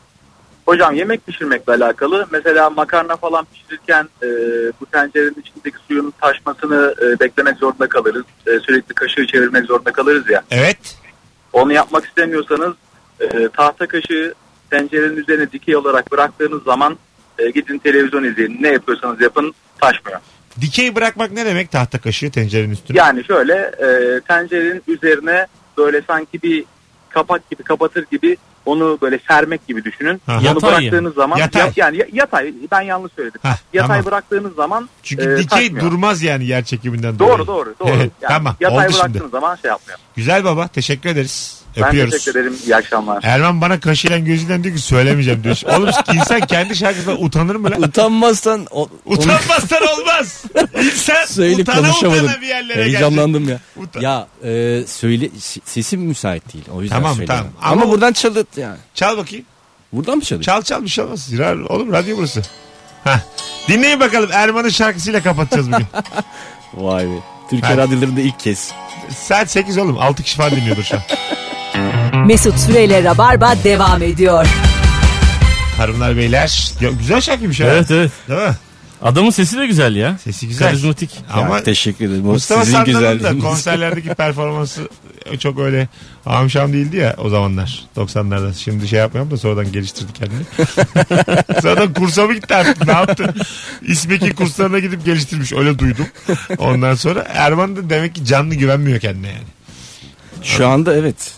Hocam 0.69 0.95
yemek 0.95 1.27
pişirmekle 1.27 1.73
alakalı. 1.73 2.27
Mesela 2.31 2.69
makarna 2.69 3.15
falan 3.15 3.45
pişirirken 3.53 4.09
e, 4.23 4.27
bu 4.81 4.85
tencerenin 4.85 5.35
içindeki 5.41 5.77
suyun 5.87 6.13
taşmasını 6.21 6.95
e, 7.01 7.19
beklemek 7.19 7.57
zorunda 7.57 7.89
kalırız. 7.89 8.23
E, 8.47 8.59
sürekli 8.59 8.93
kaşığı 8.93 9.27
çevirmek 9.27 9.65
zorunda 9.65 9.91
kalırız 9.91 10.29
ya. 10.29 10.43
Evet. 10.51 10.97
Onu 11.53 11.73
yapmak 11.73 12.05
istemiyorsanız 12.05 12.73
e, 13.19 13.49
tahta 13.49 13.87
kaşığı 13.87 14.33
tencerenin 14.69 15.17
üzerine 15.17 15.51
dikey 15.51 15.75
olarak 15.75 16.11
bıraktığınız 16.11 16.63
zaman 16.63 16.97
e, 17.39 17.49
gidin 17.49 17.77
televizyon 17.77 18.23
izleyin. 18.23 18.57
Ne 18.61 18.67
yapıyorsanız 18.67 19.21
yapın 19.21 19.53
taşmıyor. 19.81 20.19
Dikey 20.61 20.95
bırakmak 20.95 21.31
ne 21.31 21.45
demek 21.45 21.71
tahta 21.71 22.01
kaşığı 22.01 22.31
tencerenin 22.31 22.71
üstüne? 22.71 22.97
Yani 22.97 23.23
şöyle 23.23 23.53
e, 23.55 24.19
tencerenin 24.27 24.83
üzerine 24.87 25.47
böyle 25.77 26.01
sanki 26.01 26.41
bir 26.41 26.65
kapak 27.09 27.49
gibi 27.49 27.63
kapatır 27.63 28.05
gibi 28.11 28.37
onu 28.65 28.97
böyle 29.01 29.19
sermek 29.27 29.67
gibi 29.67 29.83
düşünün. 29.83 30.21
Aha. 30.27 30.37
Onu 30.37 30.45
Yatay 30.45 30.71
bıraktığınız 30.71 31.13
zaman 31.13 31.37
Yatay. 31.37 31.61
ya- 31.61 31.71
yani 31.75 31.97
ya- 31.97 32.05
yatay 32.13 32.53
ben 32.71 32.81
yanlış 32.81 33.13
söyledim. 33.13 33.39
Hah, 33.43 33.57
yatay 33.73 33.87
tamam. 33.87 34.05
bıraktığınız 34.05 34.55
zaman 34.55 34.89
Çünkü 35.03 35.23
e, 35.33 35.37
dikey 35.37 35.47
taşmıyor. 35.67 35.85
durmaz 35.91 36.21
yani 36.23 36.45
yer 36.45 36.63
çekiminden 36.63 37.19
dolayı. 37.19 37.37
Doğru 37.37 37.47
doğru 37.47 37.73
doğru. 37.79 37.89
Evet, 37.89 38.11
Yani 38.21 38.31
tamam 38.33 38.55
Yatay 38.59 38.77
oldu 38.87 38.93
bıraktığınız 38.93 39.17
şimdi. 39.21 39.31
zaman 39.31 39.55
şey 39.55 39.69
yapmıyor. 39.69 39.99
Güzel 40.15 40.43
baba 40.43 40.67
teşekkür 40.67 41.09
ederiz. 41.09 41.58
Ben 41.77 41.83
Öpüyoruz. 41.83 42.11
teşekkür 42.13 42.39
ederim. 42.39 42.57
İyi 42.65 42.75
akşamlar. 42.75 43.23
Erman 43.23 43.61
bana 43.61 43.79
kaşıyla 43.79 44.17
gözüyle 44.17 44.63
diyor 44.63 44.75
ki 44.75 44.81
söylemeyeceğim 44.81 45.43
diyor. 45.43 45.61
Oğlum 45.77 45.89
insan 46.13 46.39
kendi 46.39 46.75
şarkısından 46.75 47.23
utanır 47.23 47.55
mı 47.55 47.71
lan? 47.71 47.81
Utanmazsan 47.81 48.67
o, 48.71 48.81
onu 48.81 48.89
Utanmazsan 49.15 49.79
olmaz. 49.99 50.43
İnsan 50.83 51.25
söyleyip 51.25 51.59
utana 51.59 51.75
konuşamadım. 51.87 52.25
utana 52.25 52.41
bir 52.41 52.47
yerlere 52.47 52.83
Heyecanlandım 52.83 53.49
ya. 53.49 53.59
Utan- 53.77 54.01
Ya 54.01 54.27
e, 54.43 54.83
söyle 54.87 55.29
s- 55.39 55.61
sesim 55.65 56.01
müsait 56.01 56.53
değil. 56.53 56.65
O 56.73 56.81
yüzden 56.81 56.95
Tamam, 56.95 57.15
söyleyemem. 57.15 57.43
tamam. 57.43 57.53
Ama, 57.73 57.81
Ama- 57.83 57.91
buradan 57.91 58.13
çalıt 58.13 58.57
yani. 58.57 58.77
Çal 58.93 59.17
bakayım. 59.17 59.45
Buradan 59.93 60.15
mı 60.17 60.23
çalıyor? 60.23 60.43
Çal 60.43 60.61
çal 60.61 60.83
bir 60.83 60.87
şey 60.89 61.03
olmaz. 61.03 61.23
Zirar, 61.23 61.55
oğlum 61.55 61.91
radyo 61.91 62.17
burası. 62.17 62.41
Hah. 63.03 63.19
Dinleyin 63.67 63.99
bakalım 63.99 64.29
Erman'ın 64.33 64.69
şarkısıyla 64.69 65.23
kapatacağız 65.23 65.71
bugün. 65.71 65.85
Vay 66.73 67.05
be. 67.05 67.09
Türkiye 67.49 67.77
radyolarında 67.77 68.21
ilk 68.21 68.39
kez. 68.39 68.71
Saat 69.17 69.51
8 69.51 69.77
oğlum. 69.77 69.97
6 69.99 70.23
kişi 70.23 70.37
falan 70.37 70.51
dinliyordur 70.51 70.83
şu 70.83 70.95
an. 70.95 71.01
Mesut 72.27 72.59
Süreyle 72.59 73.03
Rabarba 73.03 73.55
devam 73.63 74.03
ediyor. 74.03 74.47
Hanımlar 75.77 76.17
beyler. 76.17 76.71
Ya, 76.81 76.89
güzel 76.91 77.21
şarkıymış 77.21 77.59
ha. 77.59 77.63
evet 77.65 77.91
evet. 77.91 78.11
Değil 78.29 78.39
mi? 78.41 78.55
Adamın 79.01 79.29
sesi 79.29 79.57
de 79.57 79.67
güzel 79.67 79.95
ya. 79.95 80.17
Sesi 80.23 80.47
güzel. 80.47 80.67
Karizmatik. 80.67 81.09
Ama 81.33 81.55
Ya, 81.55 81.63
teşekkür 81.63 82.05
ederim. 82.05 82.29
O 82.29 82.31
Mustafa 82.31 82.61
sizin 82.65 82.73
Sandal'ın 82.77 83.03
da 83.05 83.13
güzelliğiniz. 83.13 83.43
konserlerdeki 83.43 84.09
performansı 84.09 84.81
çok 85.37 85.59
öyle 85.59 85.87
amşam 86.25 86.73
değildi 86.73 86.97
ya 86.97 87.15
o 87.17 87.29
zamanlar 87.29 87.85
90'larda. 87.95 88.53
Şimdi 88.53 88.87
şey 88.87 88.99
yapmayalım 88.99 89.31
da 89.31 89.37
sonradan 89.37 89.71
geliştirdi 89.71 90.13
kendini. 90.13 90.43
sonradan 91.61 91.93
kursa 91.93 92.27
mı 92.27 92.33
gitti 92.33 92.55
artık 92.55 92.85
ne 92.87 92.91
yaptı? 92.91 93.33
İsmeki 93.81 94.35
kurslarına 94.35 94.79
gidip 94.79 95.05
geliştirmiş 95.05 95.53
öyle 95.53 95.79
duydum. 95.79 96.05
Ondan 96.57 96.95
sonra 96.95 97.25
Erman 97.29 97.75
da 97.75 97.89
demek 97.89 98.15
ki 98.15 98.25
canlı 98.25 98.55
güvenmiyor 98.55 98.99
kendine 98.99 99.27
yani. 99.27 99.47
Şu 100.43 100.67
anda 100.67 100.95
evet. 100.95 101.35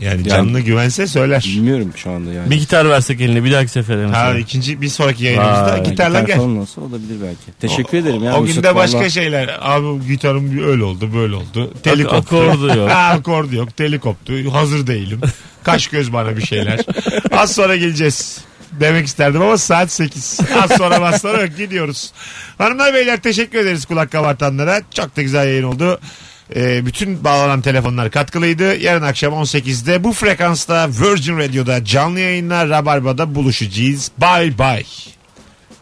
Yani 0.00 0.28
canlı 0.28 0.60
güvense 0.60 1.06
söyler. 1.06 1.44
Bilmiyorum 1.46 1.92
şu 1.96 2.10
anda 2.10 2.32
yani. 2.32 2.50
Bir 2.50 2.56
gitar 2.56 2.88
versek 2.88 3.20
eline 3.20 3.44
bir 3.44 3.52
dahaki 3.52 3.70
sefere 3.70 4.06
mesela. 4.06 4.24
Ha, 4.34 4.38
ikinci 4.38 4.80
bir 4.80 4.88
sonraki 4.88 5.24
yayınımızda 5.24 5.72
Vay, 5.72 5.84
gitarla 5.84 6.20
gel. 6.20 6.36
falan 6.36 6.56
olsa 6.58 6.80
olabilir 6.80 7.16
belki. 7.22 7.58
Teşekkür 7.60 7.98
ederim 7.98 8.24
ya. 8.24 8.36
O 8.36 8.40
Mesut, 8.40 8.56
günde 8.56 8.74
başka 8.74 8.98
vallahi. 8.98 9.10
şeyler. 9.10 9.58
Abi 9.60 10.06
gitarım 10.06 10.52
bir 10.52 10.62
öyle 10.62 10.84
oldu 10.84 11.10
böyle 11.14 11.34
oldu. 11.34 11.72
Teli 11.82 12.04
Ak- 12.04 12.10
koptu. 12.10 12.36
akordu 12.36 12.78
yok. 12.78 12.90
Ha, 12.90 12.96
akordu 13.08 13.54
yok. 13.56 13.76
Teli 13.76 13.98
koptu. 13.98 14.52
Hazır 14.52 14.86
değilim. 14.86 15.20
Kaş 15.62 15.86
göz 15.88 16.12
bana 16.12 16.36
bir 16.36 16.42
şeyler. 16.46 16.80
Az 17.32 17.54
sonra 17.54 17.76
geleceğiz. 17.76 18.38
Demek 18.80 19.06
isterdim 19.06 19.42
ama 19.42 19.58
saat 19.58 19.92
8. 19.92 20.40
Az 20.62 20.70
sonra 20.76 20.94
az 21.08 21.20
sonra 21.22 21.42
yok 21.42 21.56
gidiyoruz. 21.56 22.12
Hanımlar 22.58 22.94
beyler 22.94 23.20
teşekkür 23.22 23.58
ederiz 23.58 23.84
kulak 23.84 24.12
kabartanlara. 24.12 24.80
Çok 24.94 25.16
da 25.16 25.22
güzel 25.22 25.46
yayın 25.46 25.62
oldu. 25.62 26.00
Ee, 26.56 26.86
bütün 26.86 27.24
bağlanan 27.24 27.62
telefonlar 27.62 28.10
katkılıydı. 28.10 28.76
Yarın 28.76 29.02
akşam 29.02 29.32
18'de 29.32 30.04
bu 30.04 30.12
frekansta 30.12 30.88
Virgin 30.88 31.38
Radio'da 31.38 31.84
canlı 31.84 32.20
yayınlar 32.20 32.68
Rabarba'da 32.68 33.34
buluşacağız. 33.34 34.10
Bye 34.20 34.58
bye. 34.58 34.84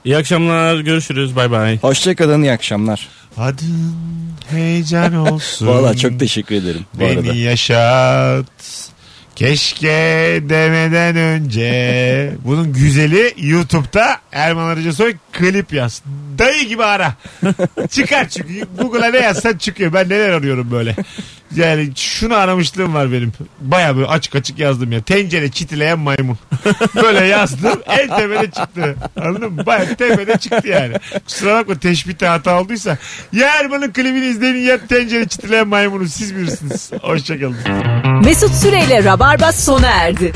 İyi 0.04 0.16
akşamlar 0.16 0.80
görüşürüz 0.80 1.36
bay 1.36 1.50
bay. 1.50 1.78
Hoşçakalın 1.78 2.42
iyi 2.42 2.52
akşamlar. 2.52 3.08
Adın 3.36 3.94
heyecan 4.50 5.14
olsun. 5.32 5.66
Valla 5.66 5.96
çok 5.96 6.20
teşekkür 6.20 6.54
ederim 6.54 6.84
bu 6.94 7.04
arada. 7.04 7.24
Beni 7.24 7.38
yaşat. 7.38 8.46
Keşke 9.36 9.88
demeden 10.48 11.16
önce. 11.16 12.32
Bunun 12.44 12.72
güzeli 12.72 13.34
YouTube'da 13.36 14.16
Erman 14.32 14.68
Arıca 14.68 14.92
Soy 14.92 15.14
klip 15.38 15.72
yaz. 15.72 16.02
Dayı 16.38 16.68
gibi 16.68 16.84
ara. 16.84 17.14
Çıkar 17.90 18.28
çünkü. 18.28 18.66
Google'a 18.78 19.10
ne 19.10 19.18
yazsan 19.18 19.56
çıkıyor. 19.56 19.92
Ben 19.92 20.08
neler 20.08 20.30
arıyorum 20.30 20.70
böyle. 20.70 20.96
Yani 21.56 21.92
şunu 21.96 22.34
aramışlığım 22.34 22.94
var 22.94 23.12
benim. 23.12 23.32
Baya 23.60 23.96
böyle 23.96 24.06
açık 24.06 24.34
açık 24.36 24.58
yazdım 24.58 24.92
ya. 24.92 25.02
Tencere 25.02 25.50
çitileyen 25.50 25.98
maymun. 25.98 26.38
Böyle 27.02 27.26
yazdım. 27.26 27.80
El 27.86 28.08
tepede 28.08 28.50
çıktı. 28.50 28.96
Anladın 29.20 29.52
mı? 29.52 29.66
Baya 29.66 29.96
tepede 29.96 30.38
çıktı 30.38 30.68
yani. 30.68 30.94
Kusura 31.26 31.54
bakma 31.54 31.78
teşbihte 31.78 32.26
hata 32.26 32.60
olduysa. 32.60 32.98
Ya 33.32 33.48
Erman'ın 33.60 33.92
klibini 33.92 34.26
izleyin 34.26 34.66
ya 34.66 34.86
tencere 34.86 35.28
çitileyen 35.28 35.68
maymunu 35.68 36.08
siz 36.08 36.36
bilirsiniz. 36.36 36.90
Hoşçakalın. 37.02 37.56
Mesut 38.24 38.54
Süreyle 38.54 39.04
Rabarba 39.04 39.52
sona 39.52 39.88
erdi. 39.88 40.32